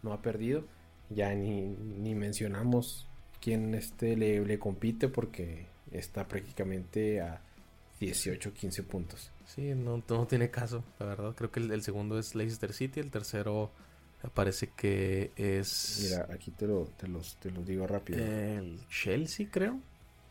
No 0.03 0.13
ha 0.13 0.23
perdido. 0.23 0.65
Ya 1.09 1.35
ni, 1.35 1.63
ni 1.63 2.15
mencionamos 2.15 3.09
quién 3.41 3.75
este 3.75 4.17
le, 4.17 4.45
le 4.45 4.59
compite 4.59 5.09
porque 5.09 5.67
está 5.91 6.29
prácticamente 6.29 7.21
a 7.21 7.43
18, 8.01 8.53
15 8.55 8.83
puntos. 8.85 9.31
Sí, 9.47 9.75
no, 9.75 10.03
no 10.09 10.27
tiene 10.27 10.51
caso, 10.51 10.83
la 10.99 11.07
verdad. 11.07 11.35
Creo 11.37 11.51
que 11.51 11.61
el, 11.61 11.71
el 11.71 11.83
segundo 11.83 12.19
es 12.19 12.35
Leicester 12.35 12.73
City, 12.73 13.01
el 13.01 13.11
tercero 13.11 13.71
parece 14.35 14.69
que 14.77 15.31
es 15.37 16.01
Mira, 16.11 16.29
aquí 16.33 16.51
te 16.51 16.67
lo, 16.67 16.85
te 16.99 17.09
los, 17.09 17.37
te 17.37 17.51
los 17.51 17.67
digo 17.67 17.87
rápido. 17.87 18.19
el 18.21 18.79
Chelsea, 18.89 19.49
creo. 19.51 19.79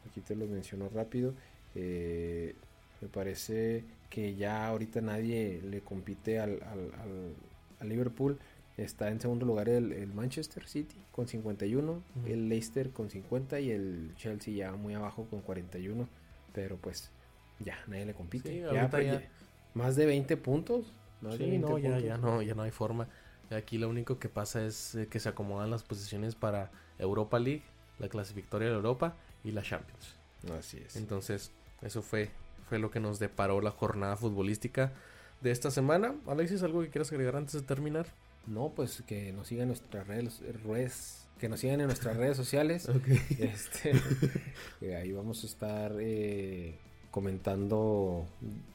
Aquí 0.10 0.22
te 0.22 0.36
lo 0.36 0.46
menciono 0.48 0.90
rápido. 0.90 1.34
Eh, 1.76 2.56
me 3.02 3.08
parece 3.08 3.84
que 4.10 4.36
ya 4.36 4.68
ahorita 4.68 5.02
nadie 5.02 5.62
le 5.64 5.82
compite 5.82 6.40
al, 6.40 6.62
al- 6.64 6.94
al- 7.02 7.36
al 7.80 7.90
Liverpool. 7.90 8.38
Está 8.78 9.10
en 9.10 9.20
segundo 9.20 9.46
lugar 9.46 9.68
el, 9.70 9.92
el 9.92 10.14
Manchester 10.14 10.66
City 10.68 10.96
con 11.12 11.28
51, 11.28 12.02
el 12.26 12.48
Leicester 12.48 12.92
con 12.92 13.10
50 13.10 13.60
y 13.60 13.72
el 13.72 14.14
Chelsea 14.16 14.54
ya 14.54 14.72
muy 14.74 14.94
abajo 14.94 15.26
con 15.30 15.42
41. 15.42 16.08
Pero 16.54 16.78
pues 16.78 17.12
ya 17.60 17.78
nadie 17.88 18.06
le 18.06 18.14
compite. 18.14 18.50
Sí, 18.50 18.60
Ya, 18.60 18.68
ahorita 18.70 19.02
ya- 19.02 19.14
ya- 19.22 19.30
más 19.74 19.96
de 19.96 20.06
20 20.06 20.38
puntos. 20.38 20.94
Más 21.22 21.38
de 21.38 21.46
Sí, 21.46 21.50
20 21.52 21.70
no, 21.70 21.78
ya, 21.78 21.90
puntos. 21.90 22.04
ya 22.04 22.18
no, 22.18 22.42
ya 22.42 22.56
no 22.56 22.62
hay 22.64 22.72
forma. 22.72 23.08
Aquí 23.52 23.78
lo 23.78 23.90
único 23.90 24.20
que 24.20 24.30
pasa 24.30 24.64
es 24.66 24.96
eh, 24.96 25.08
que 25.08 25.20
se 25.20 25.28
acomodan 25.30 25.70
las 25.72 25.84
posiciones 25.84 26.36
para 26.36 26.72
Europa 27.00 27.40
League, 27.40 27.64
la 28.00 28.08
clasificatoria 28.10 28.70
de 28.70 28.76
Europa 28.76 29.16
y 29.44 29.52
la 29.52 29.62
Champions. 29.64 30.16
Así 30.58 30.78
es. 30.78 30.96
Entonces, 30.96 31.52
eso 31.82 32.02
fue, 32.02 32.30
fue 32.70 32.80
lo 32.80 32.92
que 32.92 33.00
nos 33.00 33.20
deparó 33.20 33.60
la 33.62 33.72
jornada 33.72 34.16
futbolística 34.18 34.94
de 35.42 35.52
esta 35.52 35.72
semana. 35.72 36.16
Alexis, 36.28 36.64
¿algo 36.64 36.82
que 36.82 36.90
quieras 36.90 37.12
agregar 37.12 37.36
antes 37.36 37.54
de 37.54 37.62
terminar? 37.64 38.06
No, 38.48 38.70
pues 38.76 39.04
que 39.06 39.32
nos 39.34 39.48
sigan 39.48 39.64
en 39.64 39.68
nuestras 39.70 40.08
redes, 40.08 40.42
redes- 40.64 41.28
que 41.40 41.50
nos 41.50 41.60
sigan 41.60 41.80
en 41.82 41.88
nuestras 41.88 42.16
redes 42.18 42.38
sociales. 42.38 42.88
Este, 43.40 43.92
que 44.80 44.96
ahí 44.96 45.12
vamos 45.12 45.44
a 45.44 45.48
estar 45.48 45.94
eh, 46.00 46.78
comentando 47.12 48.26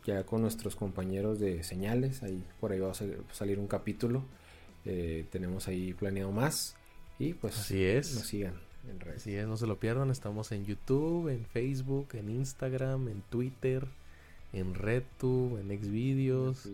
ya 0.04 0.24
con 0.24 0.42
nuestros 0.42 0.76
compañeros 0.76 1.38
de 1.38 1.62
señales. 1.62 2.22
Ahí 2.22 2.44
por 2.60 2.72
ahí 2.72 2.78
va 2.80 2.90
a 2.90 2.94
sal- 2.94 3.18
salir 3.32 3.58
un 3.58 3.66
capítulo. 3.66 4.22
Eh, 4.84 5.26
tenemos 5.30 5.68
ahí 5.68 5.92
planeado 5.94 6.32
más. 6.32 6.76
Y 7.18 7.34
pues 7.34 7.58
Así 7.58 7.82
es. 7.84 8.14
nos 8.14 8.26
sigan 8.26 8.54
en 8.90 9.00
redes. 9.00 9.22
Así 9.22 9.34
es, 9.34 9.46
no 9.46 9.56
se 9.56 9.66
lo 9.66 9.78
pierdan. 9.78 10.10
Estamos 10.10 10.52
en 10.52 10.64
YouTube, 10.64 11.28
en 11.28 11.44
Facebook, 11.46 12.08
en 12.14 12.28
Instagram, 12.28 13.08
en 13.08 13.22
Twitter, 13.22 13.86
en 14.52 14.74
RedTube, 14.74 15.58
en 15.60 15.68
Xvideos, 15.78 16.68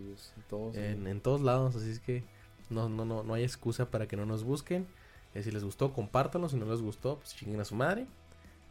Todos, 0.49 0.75
en, 0.75 1.07
en 1.07 1.21
todos 1.21 1.41
lados. 1.41 1.75
Así 1.75 1.89
es 1.91 1.99
que 1.99 2.23
no, 2.69 2.89
no, 2.89 3.05
no, 3.05 3.23
no 3.23 3.33
hay 3.33 3.43
excusa 3.43 3.89
para 3.91 4.07
que 4.07 4.17
no 4.17 4.25
nos 4.25 4.43
busquen. 4.43 4.87
Eh, 5.33 5.43
si 5.43 5.51
les 5.51 5.63
gustó, 5.63 5.93
compártanlo. 5.93 6.49
Si 6.49 6.57
no 6.57 6.65
les 6.65 6.81
gustó, 6.81 7.17
pues 7.19 7.35
chinguen 7.35 7.61
a 7.61 7.65
su 7.65 7.75
madre. 7.75 8.07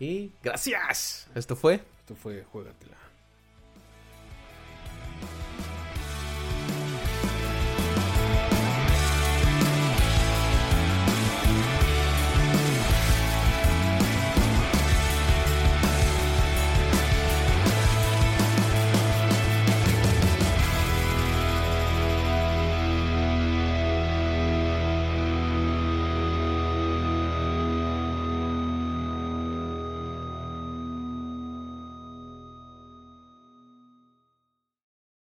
Y 0.00 0.32
gracias. 0.42 1.28
Esto 1.34 1.54
fue 1.54 1.74
Esto 2.00 2.16
fue 2.16 2.42
Juegatela. 2.42 2.96